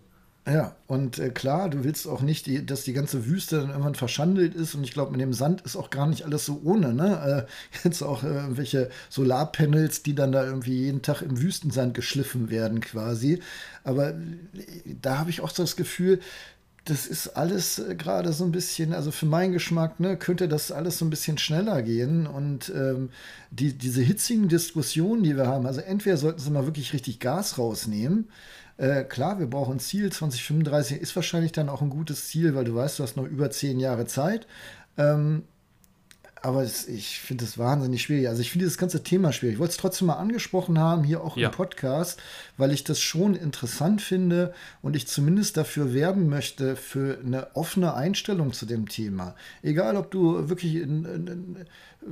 Ja, 0.48 0.74
und 0.86 1.18
äh, 1.18 1.28
klar, 1.28 1.68
du 1.68 1.84
willst 1.84 2.08
auch 2.08 2.22
nicht, 2.22 2.46
die, 2.46 2.64
dass 2.64 2.82
die 2.82 2.94
ganze 2.94 3.26
Wüste 3.26 3.58
dann 3.60 3.68
irgendwann 3.68 3.94
verschandelt 3.94 4.54
ist. 4.54 4.74
Und 4.74 4.82
ich 4.82 4.92
glaube, 4.92 5.12
mit 5.12 5.20
dem 5.20 5.34
Sand 5.34 5.60
ist 5.60 5.76
auch 5.76 5.90
gar 5.90 6.06
nicht 6.06 6.24
alles 6.24 6.46
so 6.46 6.62
ohne. 6.64 6.94
Ne? 6.94 7.46
Äh, 7.46 7.84
jetzt 7.84 8.02
auch 8.02 8.22
äh, 8.22 8.28
irgendwelche 8.28 8.88
Solarpanels, 9.10 10.02
die 10.02 10.14
dann 10.14 10.32
da 10.32 10.44
irgendwie 10.46 10.84
jeden 10.84 11.02
Tag 11.02 11.20
im 11.20 11.38
Wüstensand 11.38 11.92
geschliffen 11.92 12.48
werden, 12.48 12.80
quasi. 12.80 13.40
Aber 13.84 14.10
äh, 14.10 14.14
da 15.02 15.18
habe 15.18 15.28
ich 15.28 15.42
auch 15.42 15.52
das 15.52 15.76
Gefühl, 15.76 16.20
das 16.86 17.06
ist 17.06 17.28
alles 17.36 17.78
äh, 17.78 17.94
gerade 17.94 18.32
so 18.32 18.44
ein 18.44 18.52
bisschen, 18.52 18.94
also 18.94 19.10
für 19.10 19.26
meinen 19.26 19.52
Geschmack, 19.52 20.00
ne, 20.00 20.16
könnte 20.16 20.48
das 20.48 20.72
alles 20.72 20.96
so 20.96 21.04
ein 21.04 21.10
bisschen 21.10 21.36
schneller 21.36 21.82
gehen. 21.82 22.26
Und 22.26 22.72
ähm, 22.74 23.10
die, 23.50 23.74
diese 23.74 24.00
hitzigen 24.00 24.48
Diskussionen, 24.48 25.22
die 25.24 25.36
wir 25.36 25.46
haben, 25.46 25.66
also 25.66 25.82
entweder 25.82 26.16
sollten 26.16 26.40
sie 26.40 26.50
mal 26.50 26.64
wirklich 26.64 26.94
richtig 26.94 27.20
Gas 27.20 27.58
rausnehmen 27.58 28.28
äh, 28.78 29.04
klar, 29.04 29.38
wir 29.38 29.46
brauchen 29.46 29.76
ein 29.76 29.80
Ziel. 29.80 30.10
2035 30.10 31.00
ist 31.00 31.14
wahrscheinlich 31.16 31.52
dann 31.52 31.68
auch 31.68 31.82
ein 31.82 31.90
gutes 31.90 32.28
Ziel, 32.28 32.54
weil 32.54 32.64
du 32.64 32.74
weißt, 32.74 32.98
du 32.98 33.02
hast 33.02 33.16
noch 33.16 33.26
über 33.26 33.50
zehn 33.50 33.80
Jahre 33.80 34.06
Zeit. 34.06 34.46
Ähm, 34.96 35.42
aber 36.42 36.62
es, 36.62 36.86
ich 36.86 37.18
finde 37.18 37.44
es 37.44 37.58
wahnsinnig 37.58 38.02
schwierig. 38.02 38.28
Also 38.28 38.40
ich 38.40 38.52
finde 38.52 38.66
das 38.66 38.78
ganze 38.78 39.02
Thema 39.02 39.32
schwierig. 39.32 39.54
Ich 39.54 39.58
wollte 39.58 39.72
es 39.72 39.76
trotzdem 39.76 40.06
mal 40.06 40.14
angesprochen 40.14 40.78
haben, 40.78 41.02
hier 41.02 41.22
auch 41.22 41.36
ja. 41.36 41.48
im 41.48 41.54
Podcast, 41.54 42.20
weil 42.56 42.70
ich 42.70 42.84
das 42.84 43.00
schon 43.00 43.34
interessant 43.34 44.00
finde 44.00 44.54
und 44.80 44.94
ich 44.94 45.08
zumindest 45.08 45.56
dafür 45.56 45.92
werben 45.92 46.28
möchte, 46.28 46.76
für 46.76 47.18
eine 47.24 47.56
offene 47.56 47.94
Einstellung 47.94 48.52
zu 48.52 48.66
dem 48.66 48.88
Thema. 48.88 49.34
Egal, 49.62 49.96
ob 49.96 50.12
du 50.12 50.48
wirklich 50.48 50.76
ein, 50.76 51.04
ein, 51.04 51.66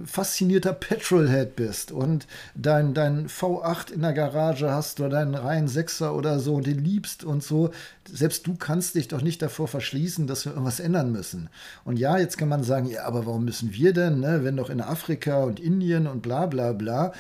faszinierter 0.05 0.72
Petrolhead 0.72 1.57
bist 1.57 1.93
und 1.93 2.26
dein, 2.55 2.93
dein 2.93 3.28
V8 3.28 3.93
in 3.93 4.03
der 4.03 4.12
Garage 4.12 4.70
hast 4.70 5.01
oder 5.01 5.09
deinen 5.11 5.34
Reihen 5.34 5.68
6er 5.68 6.11
oder 6.11 6.41
so 6.41 6.57
und 6.57 6.66
den 6.66 6.82
liebst 6.82 7.24
und 7.24 7.43
so, 7.43 7.70
selbst 8.11 8.47
du 8.47 8.57
kannst 8.57 8.95
dich 8.95 9.09
doch 9.09 9.22
nicht 9.22 9.41
davor 9.43 9.68
verschließen, 9.68 10.26
dass 10.26 10.45
wir 10.45 10.53
irgendwas 10.53 10.80
ändern 10.80 11.12
müssen. 11.12 11.49
Und 11.84 11.99
ja, 11.99 12.18
jetzt 12.18 12.37
kann 12.37 12.49
man 12.49 12.62
sagen, 12.62 12.87
ja, 12.89 13.05
aber 13.05 13.26
warum 13.26 13.45
müssen 13.45 13.72
wir 13.72 13.93
denn, 13.93 14.20
ne? 14.20 14.41
wenn 14.43 14.57
doch 14.57 14.70
in 14.70 14.80
Afrika 14.80 15.45
und 15.45 15.61
Indien 15.61 16.07
und 16.07 16.20
bla 16.20 16.47
bla 16.47 16.72
bla. 16.72 17.12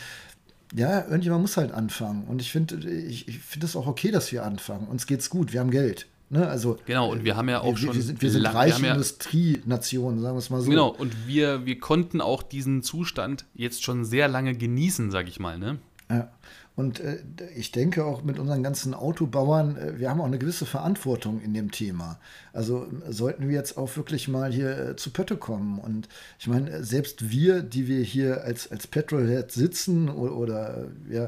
Ja, 0.74 1.04
irgendjemand 1.04 1.42
muss 1.42 1.56
halt 1.56 1.72
anfangen. 1.72 2.24
Und 2.24 2.40
ich 2.40 2.50
finde 2.50 2.90
ich, 2.90 3.28
ich 3.28 3.38
find 3.38 3.64
es 3.64 3.76
auch 3.76 3.86
okay, 3.86 4.10
dass 4.10 4.32
wir 4.32 4.44
anfangen. 4.44 4.88
Uns 4.88 5.06
geht's 5.06 5.30
gut, 5.30 5.52
wir 5.52 5.60
haben 5.60 5.70
Geld. 5.70 6.06
Ne, 6.28 6.46
also, 6.48 6.76
genau, 6.86 7.10
und 7.12 7.24
wir 7.24 7.36
haben 7.36 7.48
ja 7.48 7.60
auch 7.60 7.76
wir, 7.76 7.76
schon. 7.76 7.94
Wir 7.94 8.02
sind, 8.02 8.20
wir 8.20 8.30
sind 8.30 8.46
reiche 8.46 8.84
ja, 8.84 8.92
Industrienationen, 8.92 10.20
sagen 10.20 10.34
wir 10.34 10.38
es 10.40 10.50
mal 10.50 10.60
so. 10.60 10.70
Genau, 10.70 10.88
und 10.88 11.28
wir, 11.28 11.66
wir 11.66 11.78
konnten 11.78 12.20
auch 12.20 12.42
diesen 12.42 12.82
Zustand 12.82 13.44
jetzt 13.54 13.84
schon 13.84 14.04
sehr 14.04 14.26
lange 14.26 14.56
genießen, 14.56 15.12
sag 15.12 15.28
ich 15.28 15.38
mal. 15.38 15.58
Ne? 15.58 15.78
Ja. 16.10 16.32
Und 16.76 17.00
äh, 17.00 17.16
ich 17.56 17.72
denke 17.72 18.04
auch 18.04 18.22
mit 18.22 18.38
unseren 18.38 18.62
ganzen 18.62 18.92
Autobauern, 18.92 19.78
äh, 19.78 19.98
wir 19.98 20.10
haben 20.10 20.20
auch 20.20 20.26
eine 20.26 20.38
gewisse 20.38 20.66
Verantwortung 20.66 21.40
in 21.40 21.54
dem 21.54 21.70
Thema. 21.70 22.20
Also 22.52 22.86
sollten 23.08 23.48
wir 23.48 23.54
jetzt 23.54 23.78
auch 23.78 23.96
wirklich 23.96 24.28
mal 24.28 24.52
hier 24.52 24.90
äh, 24.90 24.96
zu 24.96 25.10
Pötte 25.10 25.38
kommen. 25.38 25.78
Und 25.78 26.06
ich 26.38 26.48
meine, 26.48 26.84
selbst 26.84 27.30
wir, 27.30 27.62
die 27.62 27.88
wir 27.88 28.02
hier 28.02 28.44
als, 28.44 28.70
als 28.70 28.86
Petrolhead 28.86 29.50
sitzen 29.50 30.10
oder, 30.10 30.36
oder 30.36 30.84
ja, 31.08 31.24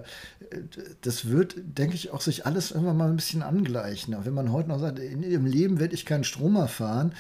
äh, 0.51 0.61
das 1.01 1.31
wird, 1.31 1.57
denke 1.57 1.95
ich, 1.95 2.11
auch 2.11 2.21
sich 2.21 2.45
alles 2.45 2.71
irgendwann 2.71 2.99
mal 2.99 3.09
ein 3.09 3.17
bisschen 3.17 3.43
angleichen. 3.43 4.15
Auch 4.15 4.27
wenn 4.27 4.35
man 4.35 4.53
heute 4.53 4.69
noch 4.69 4.81
sagt, 4.81 4.99
in 4.99 5.23
ihrem 5.23 5.47
Leben 5.47 5.81
werde 5.81 5.95
ich 5.95 6.05
keinen 6.05 6.25
Strom 6.25 6.57
erfahren 6.57 7.15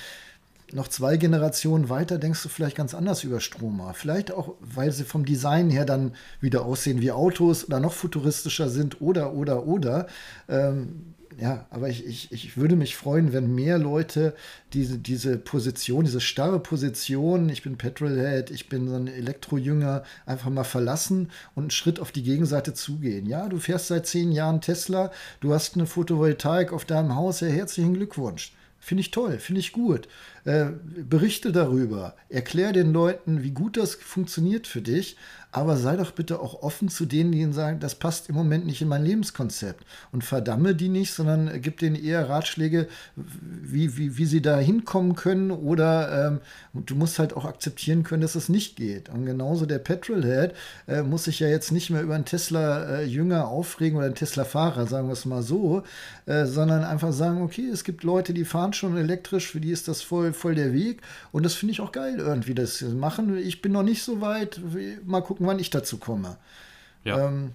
noch 0.72 0.88
zwei 0.88 1.16
Generationen 1.16 1.88
weiter 1.88 2.18
denkst 2.18 2.42
du 2.42 2.48
vielleicht 2.48 2.76
ganz 2.76 2.94
anders 2.94 3.24
über 3.24 3.40
Stromer. 3.40 3.94
Vielleicht 3.94 4.32
auch, 4.32 4.54
weil 4.60 4.92
sie 4.92 5.04
vom 5.04 5.24
Design 5.24 5.70
her 5.70 5.84
dann 5.84 6.12
wieder 6.40 6.64
aussehen 6.64 7.00
wie 7.00 7.12
Autos 7.12 7.64
oder 7.66 7.80
noch 7.80 7.92
futuristischer 7.92 8.68
sind 8.68 9.00
oder, 9.00 9.34
oder, 9.34 9.66
oder. 9.66 10.06
Ähm, 10.48 11.14
ja, 11.40 11.66
aber 11.70 11.88
ich, 11.88 12.04
ich, 12.04 12.32
ich 12.32 12.56
würde 12.56 12.74
mich 12.74 12.96
freuen, 12.96 13.32
wenn 13.32 13.54
mehr 13.54 13.78
Leute 13.78 14.34
diese, 14.72 14.98
diese 14.98 15.38
Position, 15.38 16.04
diese 16.04 16.20
starre 16.20 16.58
Position, 16.58 17.48
ich 17.48 17.62
bin 17.62 17.78
Petrolhead, 17.78 18.50
ich 18.50 18.68
bin 18.68 18.88
so 18.88 18.96
ein 18.96 19.06
Elektrojünger, 19.06 20.02
einfach 20.26 20.50
mal 20.50 20.64
verlassen 20.64 21.30
und 21.54 21.64
einen 21.64 21.70
Schritt 21.70 22.00
auf 22.00 22.10
die 22.10 22.24
Gegenseite 22.24 22.74
zugehen. 22.74 23.26
Ja, 23.26 23.48
du 23.48 23.58
fährst 23.58 23.86
seit 23.86 24.06
zehn 24.06 24.32
Jahren 24.32 24.60
Tesla, 24.60 25.12
du 25.40 25.54
hast 25.54 25.76
eine 25.76 25.86
Photovoltaik 25.86 26.72
auf 26.72 26.84
deinem 26.84 27.14
Haus, 27.14 27.38
ja, 27.38 27.46
herzlichen 27.46 27.94
Glückwunsch. 27.94 28.52
Finde 28.88 29.02
ich 29.02 29.10
toll, 29.10 29.38
finde 29.38 29.60
ich 29.60 29.72
gut. 29.72 30.08
Äh, 30.46 30.68
berichte 30.96 31.52
darüber, 31.52 32.16
erklär 32.30 32.72
den 32.72 32.90
Leuten, 32.94 33.42
wie 33.42 33.50
gut 33.50 33.76
das 33.76 33.96
funktioniert 33.96 34.66
für 34.66 34.80
dich 34.80 35.18
aber 35.50 35.78
sei 35.78 35.96
doch 35.96 36.10
bitte 36.12 36.40
auch 36.40 36.62
offen 36.62 36.90
zu 36.90 37.06
denen, 37.06 37.32
die 37.32 37.50
sagen, 37.52 37.80
das 37.80 37.94
passt 37.94 38.28
im 38.28 38.34
Moment 38.34 38.66
nicht 38.66 38.82
in 38.82 38.88
mein 38.88 39.04
Lebenskonzept. 39.04 39.84
Und 40.12 40.22
verdamme 40.22 40.74
die 40.74 40.90
nicht, 40.90 41.14
sondern 41.14 41.62
gib 41.62 41.78
denen 41.78 41.96
eher 41.96 42.28
Ratschläge, 42.28 42.86
wie, 43.16 43.96
wie, 43.96 44.18
wie 44.18 44.26
sie 44.26 44.42
da 44.42 44.58
hinkommen 44.58 45.14
können. 45.14 45.50
Oder 45.50 46.26
ähm, 46.26 46.40
du 46.74 46.94
musst 46.94 47.18
halt 47.18 47.34
auch 47.34 47.46
akzeptieren 47.46 48.02
können, 48.02 48.20
dass 48.20 48.34
es 48.34 48.50
nicht 48.50 48.76
geht. 48.76 49.08
Und 49.08 49.24
genauso 49.24 49.64
der 49.64 49.78
Petrolhead 49.78 50.54
äh, 50.86 51.02
muss 51.02 51.24
sich 51.24 51.40
ja 51.40 51.48
jetzt 51.48 51.72
nicht 51.72 51.88
mehr 51.88 52.02
über 52.02 52.14
einen 52.14 52.26
Tesla-Jünger 52.26 53.40
äh, 53.40 53.44
aufregen 53.44 53.96
oder 53.96 54.06
einen 54.06 54.14
Tesla-Fahrer, 54.14 54.86
sagen 54.86 55.08
wir 55.08 55.14
es 55.14 55.24
mal 55.24 55.42
so, 55.42 55.82
äh, 56.26 56.44
sondern 56.44 56.84
einfach 56.84 57.12
sagen, 57.12 57.40
okay, 57.40 57.70
es 57.72 57.84
gibt 57.84 58.04
Leute, 58.04 58.34
die 58.34 58.44
fahren 58.44 58.74
schon 58.74 58.98
elektrisch, 58.98 59.50
für 59.50 59.60
die 59.60 59.70
ist 59.70 59.88
das 59.88 60.02
voll, 60.02 60.34
voll 60.34 60.54
der 60.54 60.74
Weg. 60.74 61.00
Und 61.32 61.46
das 61.46 61.54
finde 61.54 61.72
ich 61.72 61.80
auch 61.80 61.92
geil 61.92 62.16
irgendwie, 62.18 62.54
das 62.54 62.82
machen. 62.82 63.38
Ich 63.38 63.62
bin 63.62 63.72
noch 63.72 63.82
nicht 63.82 64.02
so 64.02 64.20
weit. 64.20 64.60
Mal 65.06 65.22
gucken, 65.22 65.37
wann 65.46 65.58
ich 65.58 65.70
dazu 65.70 65.98
komme. 65.98 66.36
Ja. 67.04 67.26
Ähm, 67.26 67.52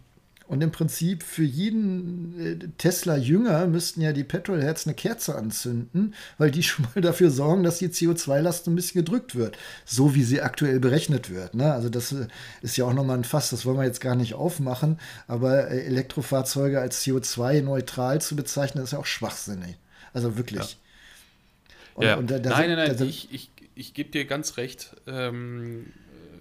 und 0.47 0.61
im 0.61 0.71
Prinzip 0.71 1.23
für 1.23 1.43
jeden 1.43 2.39
äh, 2.39 2.67
Tesla-Jünger 2.77 3.65
müssten 3.65 4.01
ja 4.01 4.11
die 4.11 4.25
Petrolheads 4.25 4.85
eine 4.85 4.93
Kerze 4.93 5.35
anzünden, 5.35 6.13
weil 6.37 6.51
die 6.51 6.63
schon 6.63 6.85
mal 6.93 7.01
dafür 7.01 7.31
sorgen, 7.31 7.63
dass 7.63 7.79
die 7.79 7.87
CO2-Last 7.87 8.67
ein 8.67 8.75
bisschen 8.75 9.03
gedrückt 9.03 9.35
wird, 9.35 9.57
so 9.85 10.15
wie 10.15 10.23
sie 10.23 10.41
aktuell 10.41 10.79
berechnet 10.79 11.29
wird. 11.29 11.55
Ne? 11.55 11.73
Also 11.73 11.89
das 11.89 12.11
äh, 12.11 12.27
ist 12.61 12.77
ja 12.77 12.85
auch 12.85 12.93
nochmal 12.93 13.17
ein 13.17 13.23
Fass, 13.23 13.51
das 13.51 13.65
wollen 13.65 13.77
wir 13.77 13.85
jetzt 13.85 14.01
gar 14.01 14.15
nicht 14.15 14.33
aufmachen, 14.33 14.99
aber 15.27 15.71
äh, 15.71 15.85
Elektrofahrzeuge 15.85 16.79
als 16.79 17.03
CO2-neutral 17.03 18.21
zu 18.21 18.35
bezeichnen, 18.35 18.83
ist 18.83 18.91
ja 18.91 18.99
auch 18.99 19.05
schwachsinnig. 19.05 19.77
Also 20.13 20.37
wirklich. 20.37 20.59
Ja. 20.59 20.77
Und, 21.95 22.05
ja. 22.05 22.15
Und 22.17 22.29
da, 22.29 22.39
da 22.39 22.49
nein, 22.49 22.69
nein, 22.69 22.95
nein, 22.95 23.07
ich, 23.07 23.33
ich, 23.33 23.49
ich 23.75 23.93
gebe 23.93 24.11
dir 24.11 24.25
ganz 24.25 24.57
recht. 24.57 24.95
Ähm, 25.07 25.85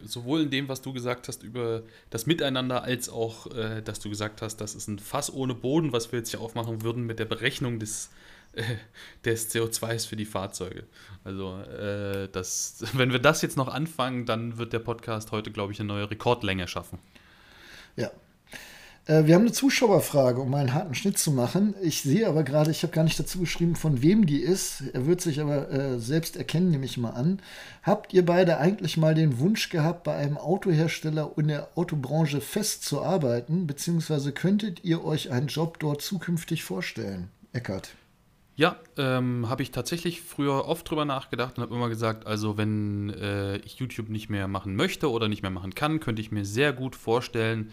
sowohl 0.05 0.43
in 0.43 0.51
dem, 0.51 0.69
was 0.69 0.83
du 0.83 0.93
gesagt 0.93 1.29
hast 1.29 1.43
über 1.43 1.83
das 2.11 2.27
Miteinander, 2.27 2.83
als 2.83 3.09
auch, 3.09 3.47
äh, 3.55 3.83
dass 3.83 4.01
du 4.01 4.09
gesagt 4.09 4.43
hast, 4.43 4.57
das 4.57 4.75
ist 4.75 4.89
ein 4.89 4.99
Fass 4.99 5.33
ohne 5.33 5.55
Boden, 5.55 5.93
was 5.93 6.13
wir 6.13 6.19
jetzt 6.19 6.31
hier 6.31 6.41
aufmachen 6.41 6.83
würden 6.83 7.05
mit 7.05 7.19
der 7.19 7.25
Berechnung 7.25 7.79
des, 7.79 8.11
äh, 8.53 8.63
des 9.25 9.55
CO2s 9.55 10.07
für 10.07 10.17
die 10.17 10.25
Fahrzeuge. 10.25 10.85
Also, 11.25 11.59
äh, 11.61 12.29
das, 12.31 12.85
wenn 12.93 13.13
wir 13.13 13.19
das 13.19 13.43
jetzt 13.43 13.57
noch 13.57 13.69
anfangen, 13.69 14.27
dann 14.27 14.59
wird 14.59 14.73
der 14.73 14.81
Podcast 14.81 15.33
heute, 15.33 15.51
glaube 15.51 15.73
ich, 15.73 15.81
eine 15.81 15.89
neue 15.89 16.11
Rekordlänge 16.11 16.69
schaffen. 16.69 16.99
Ja, 17.97 18.11
äh, 19.07 19.27
wir 19.27 19.35
haben 19.35 19.43
eine 19.43 19.53
Zuschauerfrage, 19.53 20.41
um 20.41 20.51
mal 20.51 20.59
einen 20.59 20.75
harten 20.75 20.95
Schnitt 20.95 21.19
zu 21.19 21.33
machen. 21.33 21.75
Ich 21.83 22.03
sehe 22.03 22.29
aber 22.29 22.45
gerade, 22.45 22.71
ich 22.71 22.83
habe 22.83 22.93
gar 22.93 23.05
nicht 23.05 23.19
dazu 23.19 23.41
geschrieben, 23.41 23.75
von 23.75 24.03
wem 24.03 24.27
die 24.27 24.41
ist. 24.41 24.83
Er 24.93 25.07
wird 25.07 25.21
sich 25.21 25.41
aber 25.41 25.71
äh, 25.71 25.99
selbst 25.99 26.37
erkennen, 26.37 26.71
nehme 26.71 26.85
ich 26.85 26.99
mal 26.99 27.11
an. 27.11 27.41
Habt 27.83 28.15
ihr 28.15 28.25
beide 28.25 28.59
eigentlich 28.59 28.97
mal 28.97 29.15
den 29.15 29.39
Wunsch 29.39 29.71
gehabt, 29.71 30.05
bei 30.05 30.15
einem 30.15 30.39
Autohersteller 30.39 31.33
in 31.37 31.49
der 31.49 31.69
Autobranche 31.77 32.41
festzuarbeiten? 32.41 33.67
Beziehungsweise 33.67 34.33
könntet 34.33 34.85
ihr 34.85 35.05
euch 35.05 35.33
einen 35.33 35.49
Job 35.49 35.81
dort 35.81 36.03
zukünftig 36.03 36.63
vorstellen? 36.63 37.29
Eckart. 37.53 37.95
Ja, 38.55 38.77
ähm, 38.99 39.49
habe 39.49 39.63
ich 39.63 39.71
tatsächlich 39.71 40.21
früher 40.21 40.69
oft 40.69 40.89
drüber 40.89 41.07
nachgedacht 41.07 41.57
und 41.57 41.63
habe 41.63 41.75
immer 41.75 41.89
gesagt, 41.89 42.27
also 42.27 42.59
wenn 42.59 43.11
äh, 43.11 43.57
ich 43.59 43.77
YouTube 43.77 44.11
nicht 44.11 44.29
mehr 44.29 44.47
machen 44.47 44.77
möchte 44.77 45.11
oder 45.11 45.29
nicht 45.29 45.43
mehr 45.43 45.51
machen 45.51 45.75
kann, 45.75 46.01
könnte 46.01 46.21
ich 46.21 46.31
mir 46.31 46.45
sehr 46.45 46.73
gut 46.73 46.95
vorstellen, 46.95 47.71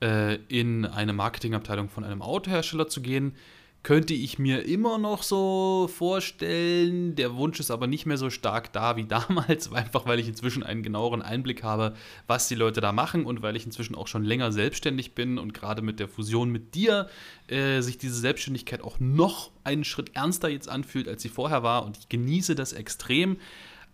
äh, 0.00 0.36
in 0.48 0.84
eine 0.84 1.12
Marketingabteilung 1.12 1.88
von 1.88 2.04
einem 2.04 2.22
Autohersteller 2.22 2.88
zu 2.88 3.00
gehen, 3.00 3.34
könnte 3.82 4.12
ich 4.12 4.38
mir 4.38 4.66
immer 4.66 4.98
noch 4.98 5.22
so 5.22 5.88
vorstellen. 5.92 7.14
Der 7.14 7.36
Wunsch 7.36 7.60
ist 7.60 7.70
aber 7.70 7.86
nicht 7.86 8.06
mehr 8.06 8.18
so 8.18 8.28
stark 8.28 8.72
da 8.72 8.96
wie 8.96 9.04
damals, 9.08 9.72
einfach 9.72 10.06
weil 10.06 10.18
ich 10.18 10.28
inzwischen 10.28 10.62
einen 10.62 10.82
genaueren 10.82 11.22
Einblick 11.22 11.62
habe, 11.62 11.94
was 12.26 12.48
die 12.48 12.54
Leute 12.54 12.80
da 12.80 12.92
machen 12.92 13.24
und 13.24 13.40
weil 13.40 13.56
ich 13.56 13.64
inzwischen 13.64 13.94
auch 13.94 14.06
schon 14.06 14.24
länger 14.24 14.52
selbstständig 14.52 15.14
bin 15.14 15.38
und 15.38 15.54
gerade 15.54 15.82
mit 15.82 16.00
der 16.00 16.08
Fusion 16.08 16.50
mit 16.50 16.74
dir 16.74 17.08
äh, 17.46 17.80
sich 17.80 17.98
diese 17.98 18.16
Selbstständigkeit 18.16 18.82
auch 18.82 19.00
noch 19.00 19.52
einen 19.64 19.84
Schritt 19.84 20.14
ernster 20.14 20.48
jetzt 20.48 20.68
anfühlt, 20.68 21.08
als 21.08 21.22
sie 21.22 21.28
vorher 21.28 21.62
war 21.62 21.86
und 21.86 21.98
ich 21.98 22.08
genieße 22.08 22.54
das 22.54 22.72
extrem. 22.72 23.38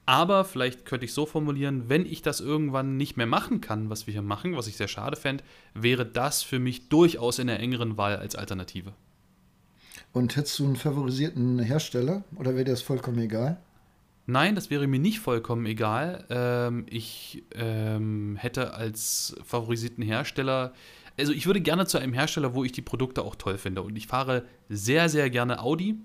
Aber 0.07 0.45
vielleicht 0.45 0.85
könnte 0.85 1.07
ich 1.07 1.15
so 1.15 1.25
formulieren, 1.25 1.89
wenn 1.89 2.05
ich 2.05 2.21
das 2.21 2.41
irgendwann 2.41 2.97
nicht 2.97 3.17
mehr 3.17 3.27
machen 3.27 3.61
kann, 3.61 3.89
was 3.89 4.07
wir 4.07 4.13
hier 4.13 4.23
machen, 4.23 4.57
was 4.57 4.67
ich 4.67 4.77
sehr 4.77 4.89
schade 4.89 5.17
fände, 5.17 5.43
wäre 5.73 6.05
das 6.05 6.43
für 6.43 6.59
mich 6.59 6.89
durchaus 6.89 7.39
in 7.39 7.47
der 7.47 7.61
engeren 7.61 7.97
Wahl 7.97 8.17
als 8.17 8.37
Alternative. 8.37 8.93
Und 10.13 10.37
hättest 10.37 10.59
du 10.59 10.65
einen 10.65 10.77
favorisierten 10.77 11.59
Hersteller 11.59 12.23
oder 12.37 12.55
wäre 12.55 12.65
dir 12.65 12.73
das 12.73 12.83
vollkommen 12.83 13.19
egal? 13.19 13.59
Nein, 14.27 14.55
das 14.55 14.71
wäre 14.71 14.87
mir 14.87 15.01
nicht 15.01 15.21
vollkommen 15.21 15.67
egal. 15.67 16.25
Ähm, 16.31 16.87
ich 16.89 17.43
ähm, 17.55 18.37
hätte 18.37 18.75
als 18.75 19.37
favorisierten 19.45 20.03
Hersteller, 20.03 20.73
also 21.19 21.33
ich 21.33 21.47
würde 21.47 21.61
gerne 21.61 21.87
zu 21.87 21.99
einem 21.99 22.13
Hersteller, 22.13 22.55
wo 22.55 22.65
ich 22.65 22.73
die 22.73 22.83
Produkte 22.83 23.23
auch 23.23 23.37
toll 23.37 23.59
finde. 23.59 23.83
Und 23.83 23.97
ich 23.97 24.07
fahre 24.07 24.45
sehr, 24.69 25.09
sehr 25.09 25.31
gerne 25.31 25.61
Audi 25.63 25.99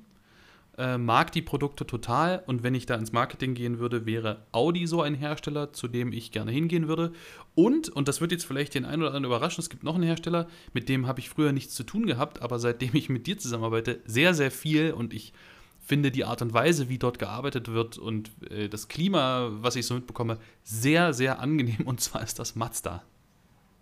äh, 0.79 0.97
mag 0.97 1.31
die 1.33 1.41
Produkte 1.41 1.85
total 1.85 2.41
und 2.47 2.63
wenn 2.63 2.73
ich 2.73 2.85
da 2.85 2.95
ins 2.95 3.11
Marketing 3.11 3.53
gehen 3.53 3.79
würde, 3.79 4.05
wäre 4.05 4.45
Audi 4.53 4.87
so 4.87 5.01
ein 5.01 5.13
Hersteller, 5.13 5.73
zu 5.73 5.89
dem 5.89 6.13
ich 6.13 6.31
gerne 6.31 6.51
hingehen 6.51 6.87
würde. 6.87 7.11
Und, 7.53 7.89
und 7.89 8.07
das 8.07 8.21
wird 8.21 8.31
jetzt 8.31 8.45
vielleicht 8.45 8.73
den 8.75 8.85
einen 8.85 9.01
oder 9.01 9.09
anderen 9.09 9.25
überraschen, 9.25 9.61
es 9.61 9.69
gibt 9.69 9.83
noch 9.83 9.95
einen 9.95 10.05
Hersteller, 10.05 10.47
mit 10.73 10.87
dem 10.87 11.05
habe 11.05 11.19
ich 11.19 11.29
früher 11.29 11.51
nichts 11.51 11.75
zu 11.75 11.83
tun 11.83 12.05
gehabt, 12.05 12.41
aber 12.41 12.59
seitdem 12.59 12.95
ich 12.95 13.09
mit 13.09 13.27
dir 13.27 13.37
zusammenarbeite, 13.37 13.99
sehr, 14.05 14.33
sehr 14.33 14.51
viel 14.51 14.93
und 14.93 15.13
ich 15.13 15.33
finde 15.81 16.11
die 16.11 16.23
Art 16.23 16.41
und 16.41 16.53
Weise, 16.53 16.87
wie 16.87 16.97
dort 16.97 17.19
gearbeitet 17.19 17.67
wird 17.67 17.97
und 17.97 18.31
äh, 18.49 18.69
das 18.69 18.87
Klima, 18.87 19.49
was 19.51 19.75
ich 19.75 19.85
so 19.85 19.95
mitbekomme, 19.95 20.37
sehr, 20.63 21.13
sehr 21.13 21.39
angenehm 21.39 21.85
und 21.85 21.99
zwar 21.99 22.23
ist 22.23 22.39
das 22.39 22.55
Mazda. 22.55 23.03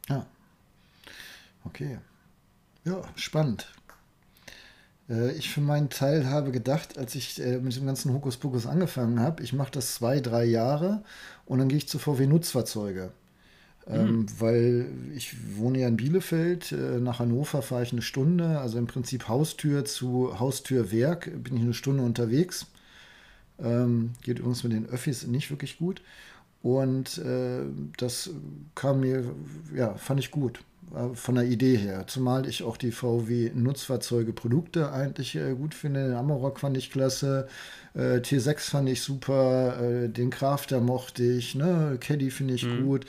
Ja. 0.10 0.26
Okay. 1.64 2.00
Ja, 2.86 3.04
spannend. 3.16 3.72
Äh, 5.10 5.32
ich 5.34 5.50
für 5.50 5.62
meinen 5.62 5.90
Teil 5.90 6.28
habe 6.30 6.52
gedacht, 6.52 6.98
als 6.98 7.16
ich 7.16 7.42
äh, 7.42 7.60
mit 7.60 7.76
dem 7.76 7.86
ganzen 7.86 8.14
Hokuspokus 8.14 8.66
angefangen 8.66 9.20
habe, 9.20 9.44
ich 9.44 9.54
mache 9.54 9.72
das 9.72 9.96
zwei, 9.96 10.20
drei 10.20 10.46
Jahre 10.46 11.04
und 11.46 11.60
dann 11.60 11.70
gehe 11.70 11.78
ich 11.78 11.88
zu 11.88 12.00
VW 12.00 12.28
Nutzfahrzeuge. 12.28 13.12
Ähm, 13.90 14.18
mhm. 14.18 14.26
weil 14.40 14.86
ich 15.16 15.34
wohne 15.56 15.80
ja 15.80 15.88
in 15.88 15.96
Bielefeld, 15.96 16.74
äh, 16.74 17.00
nach 17.00 17.20
Hannover 17.20 17.62
fahre 17.62 17.84
ich 17.84 17.94
eine 17.94 18.02
Stunde, 18.02 18.60
also 18.60 18.78
im 18.78 18.88
Prinzip 18.88 19.30
Haustür 19.30 19.86
zu 19.86 20.38
Haustürwerk 20.42 21.32
bin 21.42 21.56
ich 21.56 21.62
eine 21.62 21.74
Stunde 21.74 22.04
unterwegs. 22.04 22.66
Ähm, 23.64 24.12
geht 24.24 24.40
übrigens 24.40 24.64
mit 24.64 24.74
den 24.74 24.88
Öffis 24.90 25.26
nicht 25.26 25.50
wirklich 25.52 25.78
gut. 25.78 26.02
Und 26.62 27.18
äh, 27.20 27.62
das 27.98 28.32
kam 28.76 29.00
mir, 29.02 29.24
ja, 29.74 29.94
fand 29.96 30.20
ich 30.20 30.32
gut. 30.32 30.60
Äh, 30.96 31.16
von 31.16 31.36
der 31.36 31.46
Idee 31.46 31.78
her. 31.78 32.06
Zumal 32.08 32.48
ich 32.48 32.64
auch 32.64 32.78
die 32.78 32.92
VW-Nutzfahrzeuge-Produkte 32.92 34.92
eigentlich 34.92 35.36
äh, 35.36 35.54
gut 35.54 35.74
finde. 35.74 36.08
Den 36.08 36.16
Amarok 36.16 36.60
fand 36.60 36.78
ich 36.78 36.92
klasse, 36.92 37.48
äh, 37.94 38.20
T6 38.20 38.70
fand 38.70 38.90
ich 38.90 39.02
super, 39.02 39.80
äh, 39.82 40.10
den 40.10 40.30
Crafter 40.30 40.80
mochte 40.80 41.24
ich, 41.24 41.56
ne? 41.56 41.98
Caddy 42.00 42.32
finde 42.32 42.54
ich 42.54 42.66
mhm. 42.66 42.86
gut. 42.86 43.06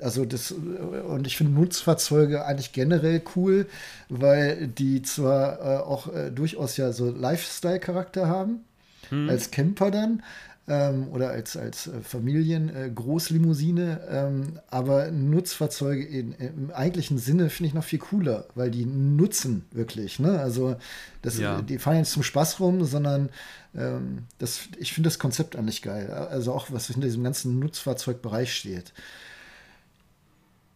Also 0.00 0.24
das, 0.24 0.52
und 0.52 1.26
ich 1.26 1.36
finde 1.36 1.52
Nutzfahrzeuge 1.52 2.46
eigentlich 2.46 2.72
generell 2.72 3.22
cool, 3.36 3.66
weil 4.08 4.66
die 4.66 5.02
zwar 5.02 5.60
äh, 5.60 5.82
auch 5.82 6.08
durchaus 6.34 6.78
ja 6.78 6.92
so 6.92 7.10
Lifestyle-Charakter 7.10 8.26
haben, 8.26 8.64
mhm. 9.10 9.28
als 9.28 9.50
Camper 9.50 9.90
dann, 9.90 10.22
ähm, 10.70 11.08
oder 11.08 11.30
als, 11.30 11.56
als 11.56 11.88
äh, 11.88 12.00
Familien-Großlimousine. 12.00 14.00
Äh, 14.08 14.24
ähm, 14.24 14.60
aber 14.68 15.10
Nutzfahrzeuge 15.10 16.04
in, 16.04 16.32
im 16.34 16.70
eigentlichen 16.70 17.18
Sinne 17.18 17.50
finde 17.50 17.68
ich 17.68 17.74
noch 17.74 17.82
viel 17.82 17.98
cooler, 17.98 18.46
weil 18.54 18.70
die 18.70 18.86
nutzen 18.86 19.64
wirklich. 19.72 20.20
Ne? 20.20 20.38
Also 20.38 20.76
das, 21.22 21.38
ja. 21.38 21.60
die 21.60 21.78
fahren 21.78 21.96
jetzt 21.96 22.12
zum 22.12 22.22
Spaß 22.22 22.60
rum, 22.60 22.84
sondern 22.84 23.30
ähm, 23.74 24.26
das, 24.38 24.60
ich 24.78 24.92
finde 24.92 25.08
das 25.08 25.18
Konzept 25.18 25.56
eigentlich 25.56 25.82
geil. 25.82 26.10
Also 26.10 26.52
auch 26.52 26.68
was 26.70 26.86
hinter 26.86 27.08
diesem 27.08 27.24
ganzen 27.24 27.58
Nutzfahrzeugbereich 27.58 28.54
steht. 28.54 28.92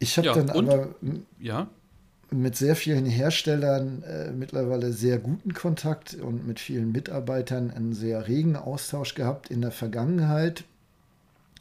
Ich 0.01 0.19
habe 0.19 0.27
ja, 0.27 0.35
dann 0.35 0.51
und? 0.51 0.69
aber. 0.69 0.89
Ja 1.39 1.69
mit 2.41 2.57
sehr 2.57 2.77
vielen 2.77 3.07
Herstellern 3.07 4.03
äh, 4.03 4.31
mittlerweile 4.31 4.93
sehr 4.93 5.19
guten 5.19 5.55
Kontakt 5.55 6.15
und 6.15 6.47
mit 6.47 6.61
vielen 6.61 6.93
Mitarbeitern 6.93 7.71
einen 7.71 7.93
sehr 7.93 8.29
regen 8.29 8.57
Austausch 8.57 9.15
gehabt 9.15 9.51
in 9.51 9.61
der 9.61 9.71
Vergangenheit. 9.71 10.65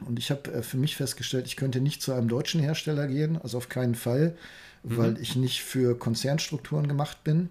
Und 0.06 0.20
ich 0.20 0.32
habe 0.32 0.52
äh, 0.52 0.62
für 0.62 0.78
mich 0.78 0.96
festgestellt, 0.96 1.46
ich 1.48 1.56
könnte 1.56 1.82
nicht 1.82 2.02
zu 2.02 2.14
einem 2.14 2.28
deutschen 2.28 2.62
Hersteller 2.62 3.08
gehen, 3.08 3.40
also 3.42 3.58
auf 3.58 3.70
keinen 3.70 3.96
Fall, 3.96 4.36
mhm. 4.84 4.98
weil 4.98 5.18
ich 5.20 5.36
nicht 5.36 5.64
für 5.64 5.98
Konzernstrukturen 5.98 6.88
gemacht 6.88 7.24
bin. 7.24 7.50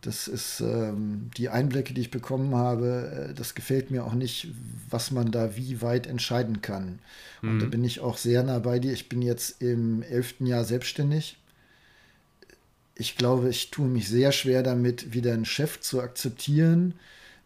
Das 0.00 0.28
ist 0.28 0.60
ähm, 0.60 1.30
die 1.36 1.48
Einblicke, 1.48 1.92
die 1.92 2.02
ich 2.02 2.10
bekommen 2.10 2.54
habe. 2.54 3.30
Äh, 3.30 3.34
das 3.34 3.54
gefällt 3.54 3.90
mir 3.90 4.04
auch 4.04 4.14
nicht, 4.14 4.48
was 4.90 5.10
man 5.10 5.30
da 5.30 5.56
wie 5.56 5.82
weit 5.82 6.06
entscheiden 6.06 6.62
kann. 6.62 7.00
Und 7.42 7.56
mhm. 7.56 7.60
da 7.60 7.66
bin 7.66 7.84
ich 7.84 8.00
auch 8.00 8.16
sehr 8.16 8.42
nah 8.42 8.58
bei 8.58 8.78
dir. 8.78 8.92
Ich 8.92 9.08
bin 9.08 9.22
jetzt 9.22 9.60
im 9.62 10.02
elften 10.02 10.46
Jahr 10.46 10.64
selbstständig 10.64 11.36
ich 12.98 13.16
glaube, 13.16 13.48
ich 13.48 13.70
tue 13.70 13.86
mich 13.86 14.08
sehr 14.08 14.32
schwer 14.32 14.62
damit, 14.62 15.14
wieder 15.14 15.32
einen 15.32 15.44
Chef 15.44 15.80
zu 15.80 16.02
akzeptieren, 16.02 16.94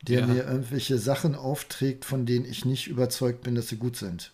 der 0.01 0.21
ja. 0.21 0.27
mir 0.27 0.45
irgendwelche 0.45 0.99
Sachen 0.99 1.35
aufträgt, 1.35 2.05
von 2.05 2.27
denen 2.27 2.47
ich 2.47 2.65
nicht 2.65 2.89
überzeugt 2.89 3.43
bin, 3.43 3.55
dass 3.55 3.69
sie 3.69 3.77
gut 3.77 3.97
sind. 3.97 4.33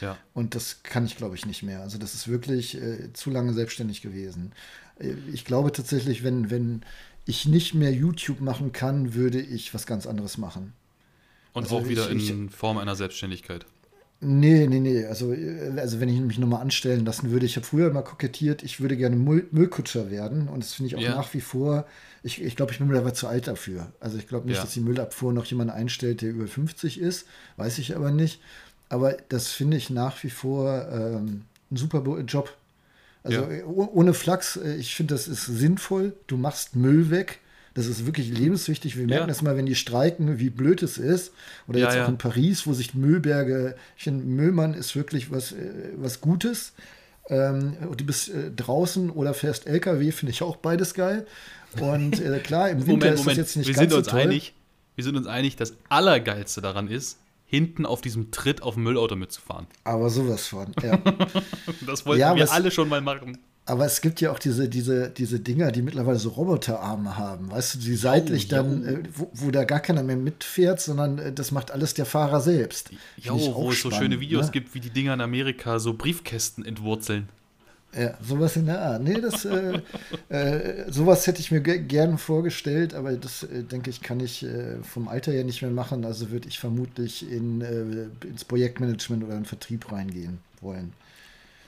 Ja. 0.00 0.16
Und 0.32 0.54
das 0.54 0.82
kann 0.82 1.04
ich, 1.04 1.16
glaube 1.16 1.36
ich, 1.36 1.44
nicht 1.44 1.62
mehr. 1.62 1.82
Also 1.82 1.98
das 1.98 2.14
ist 2.14 2.28
wirklich 2.28 2.80
äh, 2.80 3.12
zu 3.12 3.30
lange 3.30 3.52
selbstständig 3.52 4.00
gewesen. 4.00 4.52
Äh, 4.98 5.14
ich 5.32 5.44
glaube 5.44 5.70
tatsächlich, 5.70 6.24
wenn, 6.24 6.50
wenn 6.50 6.82
ich 7.26 7.44
nicht 7.46 7.74
mehr 7.74 7.92
YouTube 7.92 8.40
machen 8.40 8.72
kann, 8.72 9.14
würde 9.14 9.40
ich 9.40 9.74
was 9.74 9.86
ganz 9.86 10.06
anderes 10.06 10.38
machen. 10.38 10.72
Und 11.52 11.64
also 11.64 11.78
auch 11.78 11.88
wieder 11.88 12.10
ich, 12.10 12.30
in 12.30 12.48
Form 12.48 12.78
einer 12.78 12.96
Selbstständigkeit. 12.96 13.66
Nee, 14.20 14.66
nee, 14.66 14.80
nee. 14.80 15.04
Also, 15.04 15.32
äh, 15.32 15.78
also 15.78 16.00
wenn 16.00 16.08
ich 16.08 16.20
mich 16.20 16.38
nochmal 16.38 16.60
anstellen 16.60 17.04
lassen 17.04 17.30
würde, 17.30 17.46
ich 17.46 17.56
habe 17.56 17.66
früher 17.66 17.88
immer 17.88 18.02
kokettiert, 18.02 18.62
ich 18.64 18.80
würde 18.80 18.96
gerne 18.96 19.14
Müll 19.14 19.46
Müllkutscher 19.52 20.10
werden. 20.10 20.48
Und 20.48 20.62
das 20.62 20.74
finde 20.74 20.88
ich 20.88 20.96
auch 20.96 21.00
ja. 21.00 21.14
nach 21.14 21.32
wie 21.34 21.40
vor, 21.40 21.86
ich, 22.22 22.42
ich 22.42 22.56
glaube, 22.56 22.72
ich 22.72 22.78
bin 22.78 22.88
mittlerweile 22.88 23.14
zu 23.14 23.28
alt 23.28 23.46
dafür. 23.46 23.92
Also 24.00 24.18
ich 24.18 24.26
glaube 24.26 24.46
nicht, 24.46 24.56
ja. 24.56 24.62
dass 24.62 24.72
die 24.72 24.80
Müllabfuhr 24.80 25.32
noch 25.32 25.44
jemand 25.44 25.70
einstellt, 25.70 26.22
der 26.22 26.30
über 26.30 26.48
50 26.48 27.00
ist. 27.00 27.26
Weiß 27.56 27.78
ich 27.78 27.94
aber 27.94 28.10
nicht. 28.10 28.40
Aber 28.88 29.16
das 29.28 29.48
finde 29.48 29.76
ich 29.76 29.90
nach 29.90 30.22
wie 30.24 30.30
vor 30.30 30.88
ähm, 30.90 31.44
ein 31.70 31.76
super 31.76 32.02
Job. 32.22 32.52
Also 33.22 33.42
ja. 33.42 33.64
ohne 33.66 34.14
Flachs, 34.14 34.56
äh, 34.56 34.74
ich 34.76 34.96
finde, 34.96 35.14
das 35.14 35.28
ist 35.28 35.46
sinnvoll. 35.46 36.14
Du 36.26 36.36
machst 36.36 36.74
Müll 36.74 37.10
weg 37.10 37.38
das 37.74 37.86
ist 37.86 38.06
wirklich 38.06 38.28
lebenswichtig. 38.30 38.96
Wir 38.96 39.06
merken 39.06 39.22
ja. 39.22 39.26
das 39.26 39.42
mal, 39.42 39.56
wenn 39.56 39.66
die 39.66 39.74
streiken, 39.74 40.38
wie 40.38 40.50
blöd 40.50 40.82
es 40.82 40.98
ist. 40.98 41.32
Oder 41.66 41.78
jetzt 41.80 41.94
ja, 41.94 42.04
auch 42.04 42.08
in 42.08 42.18
Paris, 42.18 42.66
wo 42.66 42.72
sich 42.72 42.94
Müllberge, 42.94 43.76
ich 43.96 44.04
finde, 44.04 44.24
Müllmann 44.24 44.74
ist 44.74 44.96
wirklich 44.96 45.30
was, 45.30 45.52
äh, 45.52 45.56
was 45.96 46.20
Gutes. 46.20 46.72
Ähm, 47.28 47.76
du 47.96 48.04
bist 48.04 48.30
äh, 48.30 48.50
draußen 48.50 49.10
oder 49.10 49.34
fährst 49.34 49.66
LKW, 49.66 50.12
finde 50.12 50.32
ich 50.32 50.42
auch 50.42 50.56
beides 50.56 50.94
geil. 50.94 51.26
Und 51.80 52.20
äh, 52.20 52.38
klar, 52.38 52.70
im 52.70 52.78
Winter 52.86 52.92
Moment, 52.92 53.14
ist 53.14 53.20
Moment. 53.20 53.26
das 53.26 53.36
jetzt 53.36 53.56
nicht 53.56 53.68
wir 53.68 53.74
ganz 53.74 53.90
sind 53.90 53.98
uns 53.98 54.06
so 54.06 54.10
toll. 54.12 54.20
Einig, 54.20 54.54
wir 54.94 55.04
sind 55.04 55.16
uns 55.16 55.26
einig, 55.26 55.56
das 55.56 55.74
Allergeilste 55.88 56.60
daran 56.60 56.88
ist, 56.88 57.18
hinten 57.44 57.86
auf 57.86 58.00
diesem 58.00 58.30
Tritt 58.30 58.62
auf 58.62 58.74
dem 58.74 58.84
Müllauto 58.84 59.16
mitzufahren. 59.16 59.66
Aber 59.84 60.10
sowas 60.10 60.46
von, 60.46 60.74
ja. 60.82 60.98
das 61.86 62.06
wollten 62.06 62.20
ja, 62.20 62.34
wir 62.34 62.50
alle 62.50 62.70
schon 62.70 62.88
mal 62.88 63.00
machen. 63.00 63.38
Aber 63.68 63.84
es 63.84 64.00
gibt 64.00 64.22
ja 64.22 64.32
auch 64.32 64.38
diese, 64.38 64.66
diese, 64.66 65.10
diese 65.10 65.40
Dinger, 65.40 65.70
die 65.70 65.82
mittlerweile 65.82 66.18
so 66.18 66.30
Roboterarme 66.30 67.18
haben, 67.18 67.50
weißt 67.50 67.74
du, 67.74 67.78
die 67.80 67.96
seitlich 67.96 68.46
oh, 68.46 68.48
dann, 68.48 68.82
äh, 68.82 69.02
wo, 69.14 69.30
wo, 69.34 69.50
da 69.50 69.64
gar 69.64 69.80
keiner 69.80 70.02
mehr 70.02 70.16
mitfährt, 70.16 70.80
sondern 70.80 71.18
äh, 71.18 71.32
das 71.34 71.52
macht 71.52 71.70
alles 71.70 71.92
der 71.92 72.06
Fahrer 72.06 72.40
selbst. 72.40 72.90
Ja, 73.18 73.32
wo 73.32 73.70
es 73.70 73.82
so 73.82 73.90
schöne 73.90 74.20
Videos 74.20 74.46
ne? 74.46 74.52
gibt, 74.52 74.74
wie 74.74 74.80
die 74.80 74.88
Dinger 74.88 75.12
in 75.12 75.20
Amerika 75.20 75.78
so 75.80 75.92
Briefkästen 75.92 76.64
entwurzeln. 76.64 77.28
Ja, 77.94 78.16
sowas 78.22 78.56
in 78.56 78.64
der 78.64 78.80
Art. 78.80 79.02
Nee, 79.02 79.20
das, 79.20 79.44
äh, 79.44 79.82
äh, 80.30 80.90
sowas 80.90 81.26
hätte 81.26 81.40
ich 81.40 81.50
mir 81.50 81.60
gerne 81.60 82.16
vorgestellt, 82.16 82.94
aber 82.94 83.12
das, 83.16 83.42
äh, 83.42 83.64
denke 83.64 83.90
ich, 83.90 84.00
kann 84.00 84.20
ich 84.20 84.44
äh, 84.44 84.82
vom 84.82 85.08
Alter 85.08 85.32
her 85.32 85.44
nicht 85.44 85.60
mehr 85.60 85.70
machen. 85.70 86.06
Also 86.06 86.30
würde 86.30 86.48
ich 86.48 86.58
vermutlich 86.58 87.30
in, 87.30 87.60
ins 87.60 88.46
Projektmanagement 88.46 89.24
oder 89.24 89.34
in 89.34 89.40
den 89.40 89.46
Vertrieb 89.46 89.92
reingehen 89.92 90.38
wollen. 90.62 90.94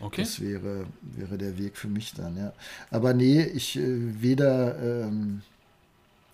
Okay. 0.01 0.23
Das 0.23 0.41
wäre, 0.41 0.87
wäre 1.03 1.37
der 1.37 1.59
Weg 1.59 1.77
für 1.77 1.89
mich 1.89 2.15
dann, 2.15 2.37
ja. 2.37 2.53
Aber 2.91 3.13
nee, 3.13 3.43
ich 3.43 3.77
äh, 3.77 4.23
weder, 4.23 4.79
ähm, 4.79 5.43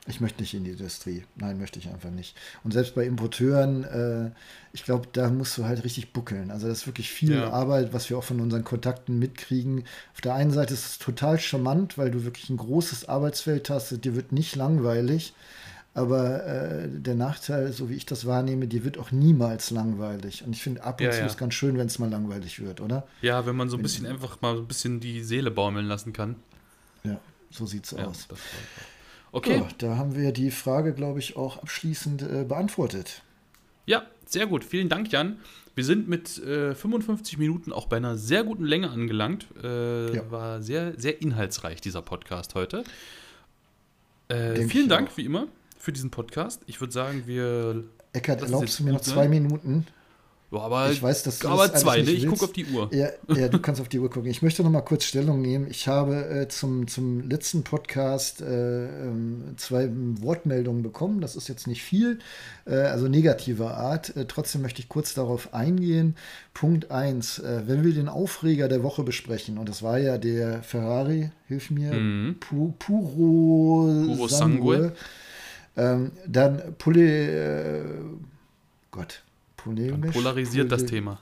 ich 0.06 0.20
möchte 0.20 0.40
nicht 0.40 0.54
in 0.54 0.62
die 0.62 0.70
Industrie. 0.70 1.24
Nein, 1.34 1.58
möchte 1.58 1.80
ich 1.80 1.88
einfach 1.88 2.10
nicht. 2.10 2.36
Und 2.62 2.72
selbst 2.72 2.94
bei 2.94 3.04
Importeuren, 3.04 3.82
äh, 3.82 4.30
ich 4.72 4.84
glaube, 4.84 5.08
da 5.12 5.30
musst 5.30 5.58
du 5.58 5.64
halt 5.64 5.82
richtig 5.82 6.12
buckeln. 6.12 6.52
Also 6.52 6.68
das 6.68 6.78
ist 6.78 6.86
wirklich 6.86 7.10
viel 7.10 7.32
ja. 7.32 7.50
Arbeit, 7.50 7.92
was 7.92 8.08
wir 8.08 8.16
auch 8.16 8.24
von 8.24 8.40
unseren 8.40 8.62
Kontakten 8.62 9.18
mitkriegen. 9.18 9.84
Auf 10.14 10.20
der 10.20 10.34
einen 10.34 10.52
Seite 10.52 10.74
ist 10.74 10.86
es 10.86 10.98
total 10.98 11.40
charmant, 11.40 11.98
weil 11.98 12.12
du 12.12 12.24
wirklich 12.24 12.48
ein 12.50 12.58
großes 12.58 13.08
Arbeitsfeld 13.08 13.68
hast, 13.68 14.04
dir 14.04 14.14
wird 14.14 14.30
nicht 14.30 14.54
langweilig. 14.54 15.34
Aber 15.96 16.44
äh, 16.44 16.88
der 16.90 17.14
Nachteil, 17.14 17.72
so 17.72 17.88
wie 17.88 17.94
ich 17.94 18.04
das 18.04 18.26
wahrnehme, 18.26 18.68
dir 18.68 18.84
wird 18.84 18.98
auch 18.98 19.12
niemals 19.12 19.70
langweilig. 19.70 20.44
Und 20.44 20.52
ich 20.52 20.62
finde 20.62 20.84
ab 20.84 21.00
und 21.00 21.06
ja, 21.06 21.10
zu 21.10 21.20
ja. 21.20 21.26
ist 21.26 21.38
ganz 21.38 21.54
schön, 21.54 21.78
wenn 21.78 21.86
es 21.86 21.98
mal 21.98 22.10
langweilig 22.10 22.60
wird, 22.60 22.82
oder? 22.82 23.06
Ja, 23.22 23.46
wenn 23.46 23.56
man 23.56 23.70
so 23.70 23.78
ein 23.78 23.82
bisschen 23.82 24.04
einfach 24.04 24.42
mal 24.42 24.58
ein 24.58 24.66
bisschen 24.66 25.00
die 25.00 25.22
Seele 25.22 25.50
baumeln 25.50 25.86
lassen 25.86 26.12
kann. 26.12 26.36
Ja, 27.02 27.18
so 27.50 27.64
sieht's 27.64 27.92
ja, 27.92 28.04
aus. 28.04 28.28
Okay. 29.32 29.56
So, 29.56 29.68
da 29.78 29.96
haben 29.96 30.14
wir 30.14 30.32
die 30.32 30.50
Frage, 30.50 30.92
glaube 30.92 31.18
ich, 31.18 31.34
auch 31.38 31.62
abschließend 31.62 32.20
äh, 32.20 32.44
beantwortet. 32.44 33.22
Ja, 33.86 34.02
sehr 34.26 34.46
gut. 34.46 34.64
Vielen 34.64 34.90
Dank, 34.90 35.10
Jan. 35.10 35.38
Wir 35.74 35.84
sind 35.86 36.08
mit 36.08 36.36
äh, 36.44 36.74
55 36.74 37.38
Minuten 37.38 37.72
auch 37.72 37.86
bei 37.86 37.96
einer 37.96 38.18
sehr 38.18 38.44
guten 38.44 38.66
Länge 38.66 38.90
angelangt. 38.90 39.46
Äh, 39.62 40.14
ja. 40.14 40.30
War 40.30 40.60
sehr, 40.60 40.92
sehr 41.00 41.22
inhaltsreich, 41.22 41.80
dieser 41.80 42.02
Podcast 42.02 42.54
heute. 42.54 42.84
Äh, 44.28 44.68
vielen 44.68 44.90
Dank, 44.90 45.08
auch. 45.08 45.16
wie 45.16 45.24
immer 45.24 45.48
für 45.86 45.92
diesen 45.92 46.10
Podcast. 46.10 46.62
Ich 46.66 46.80
würde 46.80 46.92
sagen, 46.92 47.22
wir. 47.26 47.84
Eckert, 48.12 48.42
erlaubst 48.42 48.80
du 48.80 48.82
mir 48.82 48.92
noch 48.92 49.02
zwei 49.02 49.28
Minuten? 49.28 49.86
Ja, 50.50 50.60
aber 50.60 50.90
ich 50.90 51.00
weiß, 51.00 51.22
dass 51.22 51.38
du 51.38 51.48
aber 51.48 51.68
das 51.68 51.82
zwei, 51.82 52.02
ne? 52.02 52.10
Ich 52.10 52.26
gucke 52.26 52.44
auf 52.44 52.52
die 52.52 52.66
Uhr. 52.66 52.88
Ja, 52.92 53.10
ja, 53.28 53.46
du 53.46 53.60
kannst 53.60 53.80
auf 53.80 53.88
die 53.88 54.00
Uhr 54.00 54.10
gucken. 54.10 54.28
Ich 54.28 54.42
möchte 54.42 54.64
noch 54.64 54.70
mal 54.70 54.80
kurz 54.80 55.04
Stellung 55.04 55.40
nehmen. 55.40 55.68
Ich 55.70 55.86
habe 55.86 56.28
äh, 56.28 56.48
zum, 56.48 56.88
zum 56.88 57.28
letzten 57.28 57.62
Podcast 57.62 58.40
äh, 58.40 58.86
ähm, 58.86 59.54
zwei 59.58 59.88
Wortmeldungen 59.92 60.82
bekommen. 60.82 61.20
Das 61.20 61.36
ist 61.36 61.46
jetzt 61.46 61.68
nicht 61.68 61.82
viel, 61.82 62.18
äh, 62.64 62.74
also 62.74 63.06
negativer 63.06 63.76
Art. 63.76 64.16
Äh, 64.16 64.24
trotzdem 64.26 64.62
möchte 64.62 64.80
ich 64.80 64.88
kurz 64.88 65.14
darauf 65.14 65.54
eingehen. 65.54 66.16
Punkt 66.52 66.90
1. 66.90 67.38
Äh, 67.38 67.62
wenn 67.66 67.84
wir 67.84 67.94
den 67.94 68.08
Aufreger 68.08 68.66
der 68.66 68.82
Woche 68.82 69.04
besprechen, 69.04 69.56
und 69.56 69.68
das 69.68 69.84
war 69.84 69.98
ja 69.98 70.18
der 70.18 70.64
Ferrari, 70.64 71.30
hilf 71.46 71.70
mir, 71.70 71.92
mhm. 71.92 72.40
Pu 72.40 72.72
Puro, 72.76 74.04
Puro 74.16 74.26
Sangue. 74.26 74.76
Sangue 74.76 74.92
ähm, 75.76 76.12
dann 76.26 76.74
Poli, 76.78 77.06
äh, 77.06 77.84
Gott, 78.90 79.22
polemisch. 79.56 80.14
polarisiert 80.14 80.68
Poli 80.68 80.80
das 80.80 80.88
Thema. 80.88 81.20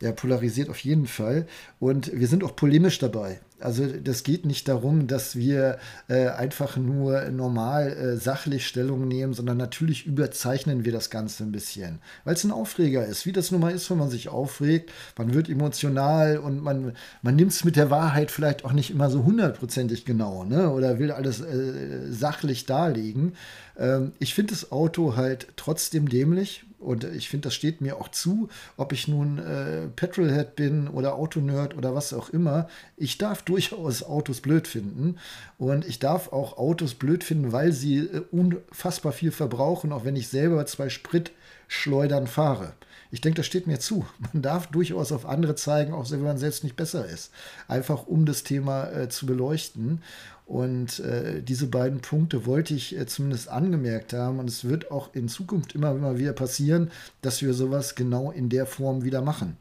Ja, 0.00 0.12
polarisiert 0.12 0.68
auf 0.68 0.78
jeden 0.80 1.06
Fall. 1.06 1.46
Und 1.80 2.12
wir 2.12 2.26
sind 2.26 2.44
auch 2.44 2.56
polemisch 2.56 2.98
dabei. 2.98 3.40
Also 3.60 3.86
das 3.86 4.24
geht 4.24 4.44
nicht 4.44 4.68
darum, 4.68 5.06
dass 5.06 5.36
wir 5.36 5.78
äh, 6.08 6.28
einfach 6.28 6.76
nur 6.76 7.30
normal 7.30 7.88
äh, 7.92 8.16
sachlich 8.18 8.66
Stellung 8.66 9.08
nehmen, 9.08 9.32
sondern 9.32 9.56
natürlich 9.56 10.04
überzeichnen 10.04 10.84
wir 10.84 10.92
das 10.92 11.08
Ganze 11.08 11.44
ein 11.44 11.52
bisschen, 11.52 12.00
weil 12.24 12.34
es 12.34 12.44
ein 12.44 12.50
Aufreger 12.50 13.06
ist, 13.06 13.24
wie 13.24 13.32
das 13.32 13.50
nun 13.52 13.62
mal 13.62 13.72
ist, 13.72 13.88
wenn 13.90 13.96
man 13.96 14.10
sich 14.10 14.28
aufregt. 14.28 14.92
Man 15.16 15.32
wird 15.32 15.48
emotional 15.48 16.36
und 16.36 16.60
man, 16.60 16.92
man 17.22 17.36
nimmt 17.36 17.52
es 17.52 17.64
mit 17.64 17.76
der 17.76 17.90
Wahrheit 17.90 18.30
vielleicht 18.30 18.66
auch 18.66 18.72
nicht 18.72 18.90
immer 18.90 19.08
so 19.08 19.24
hundertprozentig 19.24 20.04
genau 20.04 20.44
ne? 20.44 20.70
oder 20.70 20.98
will 20.98 21.12
alles 21.12 21.40
äh, 21.40 22.12
sachlich 22.12 22.66
darlegen. 22.66 23.34
Ähm, 23.78 24.12
ich 24.18 24.34
finde 24.34 24.52
das 24.52 24.72
Auto 24.72 25.16
halt 25.16 25.48
trotzdem 25.56 26.08
dämlich 26.08 26.64
und 26.78 27.04
ich 27.04 27.28
finde, 27.28 27.46
das 27.46 27.54
steht 27.54 27.80
mir 27.80 27.96
auch 27.96 28.08
zu, 28.08 28.48
ob 28.76 28.92
ich 28.92 29.08
nun 29.08 29.38
äh, 29.38 29.88
Petrolhead 29.96 30.54
bin 30.54 30.86
oder 30.88 31.14
Autonerd 31.14 31.76
oder 31.76 31.94
was 31.94 32.12
auch 32.12 32.28
immer. 32.28 32.68
Ich 32.96 33.18
darf 33.18 33.42
durchaus 33.44 34.02
Autos 34.02 34.40
blöd 34.40 34.68
finden 34.68 35.16
und 35.58 35.86
ich 35.86 35.98
darf 35.98 36.32
auch 36.32 36.58
Autos 36.58 36.94
blöd 36.94 37.24
finden, 37.24 37.52
weil 37.52 37.72
sie 37.72 37.98
äh, 37.98 38.22
unfassbar 38.30 39.12
viel 39.12 39.32
verbrauchen, 39.32 39.92
auch 39.92 40.04
wenn 40.04 40.16
ich 40.16 40.28
selber 40.28 40.66
zwei 40.66 40.88
Spritschleudern 40.88 42.26
fahre. 42.26 42.74
Ich 43.14 43.20
denke, 43.20 43.36
das 43.36 43.46
steht 43.46 43.68
mir 43.68 43.78
zu. 43.78 44.04
Man 44.32 44.42
darf 44.42 44.66
durchaus 44.66 45.12
auf 45.12 45.24
andere 45.24 45.54
zeigen, 45.54 45.94
auch 45.94 46.10
wenn 46.10 46.20
man 46.20 46.36
selbst 46.36 46.64
nicht 46.64 46.74
besser 46.74 47.06
ist. 47.06 47.30
Einfach 47.68 48.08
um 48.08 48.26
das 48.26 48.42
Thema 48.42 48.90
äh, 48.90 49.08
zu 49.08 49.24
beleuchten. 49.24 50.02
Und 50.46 50.98
äh, 50.98 51.40
diese 51.40 51.68
beiden 51.68 52.00
Punkte 52.00 52.44
wollte 52.44 52.74
ich 52.74 52.98
äh, 52.98 53.06
zumindest 53.06 53.48
angemerkt 53.48 54.14
haben. 54.14 54.40
Und 54.40 54.50
es 54.50 54.64
wird 54.64 54.90
auch 54.90 55.14
in 55.14 55.28
Zukunft 55.28 55.76
immer, 55.76 55.92
immer 55.92 56.18
wieder 56.18 56.32
passieren, 56.32 56.90
dass 57.22 57.40
wir 57.40 57.54
sowas 57.54 57.94
genau 57.94 58.32
in 58.32 58.48
der 58.48 58.66
Form 58.66 59.04
wieder 59.04 59.22
machen. 59.22 59.58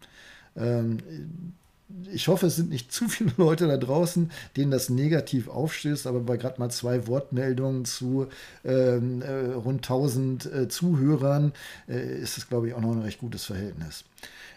Ähm, 0.57 0.97
ich 2.11 2.27
hoffe, 2.27 2.47
es 2.47 2.55
sind 2.55 2.69
nicht 2.69 2.91
zu 2.91 3.07
viele 3.07 3.31
Leute 3.37 3.67
da 3.67 3.77
draußen, 3.77 4.31
denen 4.57 4.71
das 4.71 4.89
negativ 4.89 5.47
aufstößt, 5.47 6.07
aber 6.07 6.21
bei 6.21 6.37
gerade 6.37 6.59
mal 6.59 6.69
zwei 6.71 7.07
Wortmeldungen 7.07 7.85
zu 7.85 8.27
ähm, 8.65 9.21
äh, 9.21 9.53
rund 9.53 9.83
1000 9.83 10.45
äh, 10.45 10.67
Zuhörern 10.67 11.53
äh, 11.87 12.19
ist 12.19 12.37
es, 12.37 12.49
glaube 12.49 12.67
ich, 12.67 12.73
auch 12.73 12.81
noch 12.81 12.91
ein 12.91 13.01
recht 13.01 13.19
gutes 13.19 13.45
Verhältnis. 13.45 14.03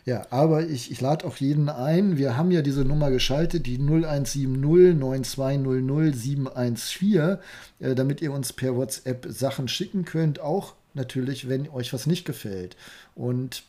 Ja, 0.04 0.24
aber 0.30 0.64
ich, 0.64 0.92
ich 0.92 1.00
lade 1.00 1.24
auch 1.24 1.36
jeden 1.36 1.68
ein. 1.68 2.16
Wir 2.16 2.36
haben 2.36 2.52
ja 2.52 2.62
diese 2.62 2.84
Nummer 2.84 3.10
geschaltet, 3.10 3.66
die 3.66 3.78
0170 3.78 4.46
9200 4.46 6.14
714, 6.14 7.38
äh, 7.80 7.94
damit 7.96 8.22
ihr 8.22 8.32
uns 8.32 8.52
per 8.52 8.76
WhatsApp 8.76 9.26
Sachen 9.28 9.66
schicken 9.66 10.04
könnt. 10.04 10.38
Auch 10.38 10.74
natürlich, 10.94 11.48
wenn 11.48 11.68
euch 11.68 11.92
was 11.92 12.06
nicht 12.06 12.24
gefällt. 12.24 12.76
Und 13.16 13.64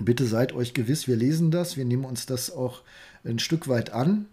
bitte 0.00 0.26
seid 0.26 0.52
euch 0.52 0.74
gewiss, 0.74 1.06
wir 1.06 1.16
lesen 1.16 1.50
das, 1.50 1.76
wir 1.76 1.84
nehmen 1.84 2.04
uns 2.04 2.26
das 2.26 2.50
auch 2.50 2.82
ein 3.24 3.38
Stück 3.38 3.68
weit 3.68 3.90
an 3.90 4.26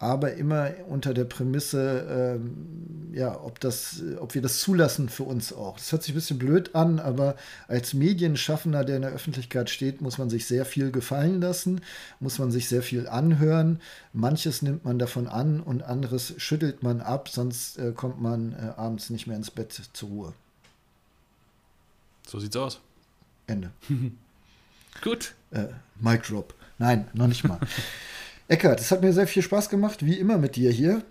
aber 0.00 0.32
immer 0.32 0.70
unter 0.88 1.12
der 1.12 1.24
Prämisse, 1.24 2.38
ähm, 2.40 3.12
ja, 3.12 3.38
ob, 3.38 3.60
das, 3.60 4.02
ob 4.18 4.34
wir 4.34 4.40
das 4.40 4.58
zulassen 4.58 5.10
für 5.10 5.24
uns 5.24 5.52
auch. 5.52 5.76
Das 5.76 5.92
hört 5.92 6.02
sich 6.02 6.12
ein 6.12 6.14
bisschen 6.14 6.38
blöd 6.38 6.74
an, 6.74 6.98
aber 6.98 7.36
als 7.68 7.92
Medienschaffender, 7.92 8.82
der 8.82 8.96
in 8.96 9.02
der 9.02 9.10
Öffentlichkeit 9.10 9.68
steht, 9.68 10.00
muss 10.00 10.16
man 10.16 10.30
sich 10.30 10.46
sehr 10.46 10.64
viel 10.64 10.90
gefallen 10.90 11.42
lassen, 11.42 11.82
muss 12.18 12.38
man 12.38 12.50
sich 12.50 12.66
sehr 12.66 12.82
viel 12.82 13.08
anhören. 13.08 13.78
Manches 14.14 14.62
nimmt 14.62 14.86
man 14.86 14.98
davon 14.98 15.28
an 15.28 15.60
und 15.60 15.82
anderes 15.82 16.32
schüttelt 16.38 16.82
man 16.82 17.02
ab, 17.02 17.28
sonst 17.28 17.78
äh, 17.78 17.92
kommt 17.92 18.22
man 18.22 18.54
äh, 18.54 18.72
abends 18.80 19.10
nicht 19.10 19.26
mehr 19.26 19.36
ins 19.36 19.50
Bett 19.50 19.82
zur 19.92 20.08
Ruhe. 20.08 20.32
So 22.26 22.38
sieht's 22.38 22.56
aus. 22.56 22.80
Ende. 23.46 23.70
Gut. 25.02 25.34
Äh, 25.50 25.66
Mic 25.98 26.22
Drop. 26.22 26.54
Nein, 26.78 27.08
noch 27.12 27.26
nicht 27.26 27.44
mal. 27.44 27.58
Eckart, 28.48 28.80
es 28.80 28.90
hat 28.90 29.02
mir 29.02 29.12
sehr 29.12 29.26
viel 29.26 29.42
Spaß 29.42 29.68
gemacht, 29.68 30.04
wie 30.04 30.18
immer 30.18 30.38
mit 30.38 30.56
dir 30.56 30.70
hier. 30.70 31.02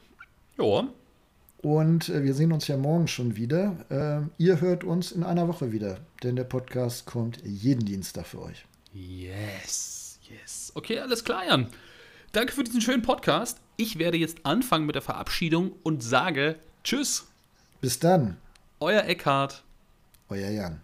Ja. 0.58 0.88
Und 1.62 2.10
äh, 2.10 2.24
wir 2.24 2.34
sehen 2.34 2.52
uns 2.52 2.68
ja 2.68 2.78
morgen 2.78 3.08
schon 3.08 3.36
wieder. 3.36 3.76
Äh, 3.90 4.44
ihr 4.44 4.62
hört 4.62 4.84
uns 4.84 5.12
in 5.12 5.24
einer 5.24 5.48
Woche 5.48 5.72
wieder, 5.72 6.00
denn 6.24 6.36
der 6.36 6.44
Podcast 6.46 7.06
kommt 7.06 7.42
jeden 7.46 7.86
Dienstag 7.86 8.28
für 8.28 8.42
euch. 8.42 8.66
Yes, 8.94 10.20
yes. 10.30 10.72
Okay, 10.76 11.00
alles 11.00 11.24
klar, 11.24 11.46
Jan. 11.48 11.68
Danke 12.32 12.54
für 12.54 12.64
diesen 12.64 12.82
schönen 12.82 13.02
Podcast. 13.02 13.60
Ich 13.76 14.00
werde 14.00 14.18
jetzt 14.18 14.46
anfangen 14.46 14.86
mit 14.86 14.96
der 14.96 15.02
Verabschiedung 15.02 15.74
und 15.84 16.04
sage 16.04 16.58
Tschüss. 16.84 17.28
Bis 17.82 18.00
dann. 18.00 18.38
Euer 18.80 19.04
Eckhart. 19.04 19.64
Euer 20.30 20.50
Jan. 20.50 20.82